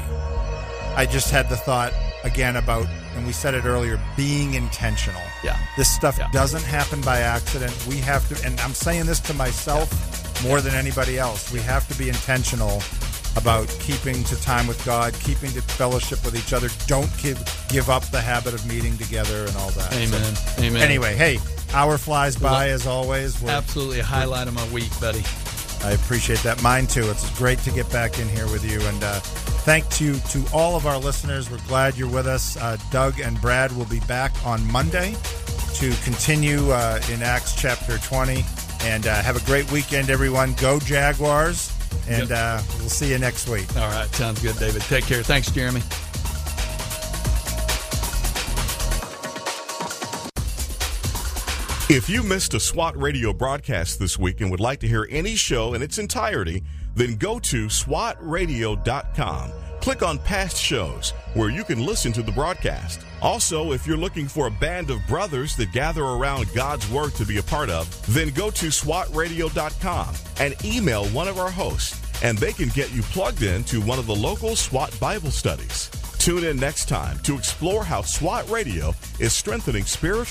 I 0.97 1.07
just 1.11 1.31
had 1.31 1.49
the 1.49 1.57
thought 1.57 1.93
again 2.23 2.57
about, 2.57 2.87
and 3.14 3.27
we 3.27 3.33
said 3.33 3.55
it 3.55 3.64
earlier, 3.64 3.99
being 4.17 4.55
intentional. 4.55 5.21
Yeah. 5.43 5.59
This 5.77 5.89
stuff 5.93 6.19
Yeah. 6.19 6.31
doesn't 6.33 6.64
happen 6.64 7.01
by 7.01 7.21
accident. 7.21 7.75
We 7.87 7.97
have 7.99 8.29
to, 8.29 8.47
and 8.47 8.61
I'm 8.61 8.73
saying 8.75 9.07
this 9.07 9.21
to 9.21 9.35
myself 9.35 10.43
more 10.45 10.61
than 10.61 10.75
anybody 10.75 11.19
else, 11.19 11.51
we 11.53 11.61
have 11.61 11.89
to 11.89 11.97
be 11.97 12.09
intentional 12.09 12.83
about 13.37 13.68
keeping 13.80 14.24
to 14.24 14.41
time 14.41 14.66
with 14.66 14.82
God, 14.84 15.14
keeping 15.14 15.51
to 15.53 15.62
fellowship 15.62 16.24
with 16.24 16.37
each 16.37 16.53
other. 16.53 16.68
Don't 16.87 17.11
give 17.22 17.39
give 17.68 17.91
up 17.91 18.05
the 18.11 18.20
habit 18.20 18.55
of 18.55 18.66
meeting 18.66 18.97
together 18.97 19.45
and 19.45 19.57
all 19.57 19.70
that. 19.70 19.93
Amen. 19.93 20.34
So, 20.34 20.62
Amen. 20.62 20.82
Anyway, 20.82 21.14
hey, 21.14 21.39
hour 21.74 21.99
flies 21.99 22.37
by 22.37 22.68
as 22.70 22.87
always. 22.87 23.41
We're, 23.41 23.51
Absolutely 23.51 24.01
a 24.01 24.05
highlight 24.05 24.49
of 24.49 24.55
my 24.55 24.68
week, 24.68 24.91
buddy. 25.01 25.22
I 25.84 25.93
appreciate 25.93 26.41
that. 26.41 26.62
Mine 26.62 26.87
too. 26.87 27.09
It's 27.11 27.37
great 27.39 27.59
to 27.61 27.70
get 27.70 27.91
back 27.93 28.18
in 28.18 28.28
here 28.28 28.47
with 28.47 28.68
you. 28.68 28.80
And 28.80 29.05
uh, 29.05 29.20
thank 29.20 30.01
you 30.01 30.14
to 30.30 30.45
all 30.53 30.74
of 30.74 30.87
our 30.87 30.99
listeners. 30.99 31.51
We're 31.51 31.59
glad 31.68 31.97
you're 31.97 32.11
with 32.11 32.26
us. 32.26 32.57
Uh, 32.57 32.76
Doug 32.91 33.20
and 33.20 33.41
Brad 33.41 33.70
will 33.76 33.84
be 33.84 34.01
back 34.01 34.32
on 34.45 34.66
Monday 34.72 35.14
to 35.74 35.93
continue 36.03 36.70
uh, 36.70 37.01
in 37.12 37.22
Acts 37.22 37.55
chapter 37.55 37.99
20. 37.99 38.43
And 38.80 39.07
uh, 39.07 39.22
have 39.22 39.41
a 39.41 39.47
great 39.47 39.70
weekend, 39.70 40.11
everyone. 40.11 40.55
Go 40.55 40.80
Jaguars. 40.80 41.76
And 42.09 42.33
uh, 42.33 42.61
we'll 42.79 42.89
see 42.89 43.11
you 43.11 43.19
next 43.19 43.49
week. 43.49 43.67
All 43.77 43.89
right. 43.89 44.09
Sounds 44.15 44.43
good, 44.43 44.57
David. 44.59 44.83
Take 44.83 45.05
care. 45.05 45.23
Thanks, 45.23 45.51
Jeremy. 45.51 45.83
If 51.89 52.11
you 52.11 52.25
missed 52.25 52.53
a 52.55 52.59
SWAT 52.59 53.01
radio 53.01 53.33
broadcast 53.33 54.01
this 54.01 54.19
week 54.19 54.41
and 54.41 54.51
would 54.51 54.59
like 54.59 54.81
to 54.81 54.89
hear 54.89 55.07
any 55.09 55.37
show 55.37 55.75
in 55.75 55.83
its 55.83 55.99
entirety, 55.99 56.65
then 56.97 57.15
go 57.15 57.39
to 57.39 57.67
SWATradio.com. 57.67 59.53
Click 59.81 60.03
on 60.03 60.19
past 60.19 60.57
shows 60.57 61.11
where 61.35 61.49
you 61.49 61.63
can 61.63 61.87
listen 61.87 62.13
to 62.15 62.25
the 62.25 62.33
broadcast. 62.33 63.06
Also, 63.23 63.73
if 63.73 63.87
you're 63.87 63.97
looking 63.97 64.29
for 64.29 64.47
a 64.47 64.51
band 64.51 64.91
of 64.91 65.05
brothers 65.07 65.57
that 65.57 65.73
gather 65.73 66.03
around 66.03 66.53
God's 66.55 66.89
Word 66.91 67.14
to 67.14 67.25
be 67.25 67.39
a 67.39 67.43
part 67.43 67.71
of, 67.71 67.89
then 68.14 68.31
go 68.31 68.51
to 68.51 68.67
SWATradio.com 68.67 70.14
and 70.39 70.64
email 70.64 71.07
one 71.07 71.29
of 71.29 71.39
our 71.39 71.51
hosts 71.51 72.01
and 72.23 72.39
they 72.39 72.53
can 72.53 72.69
get 72.69 72.93
you 72.95 73.03
plugged 73.03 73.43
in 73.43 73.64
to 73.64 73.81
one 73.81 73.99
of 73.99 74.07
the 74.07 74.14
local 74.14 74.57
SWAT 74.57 74.99
Bible 74.99 75.31
studies. 75.31 75.91
Tune 76.19 76.45
in 76.45 76.57
next 76.57 76.89
time 76.89 77.19
to 77.21 77.37
explore 77.37 77.85
how 77.85 78.03
SWAT 78.03 78.49
Radio 78.51 78.93
is 79.21 79.33
strengthening 79.33 79.85
spiritual 79.85 80.27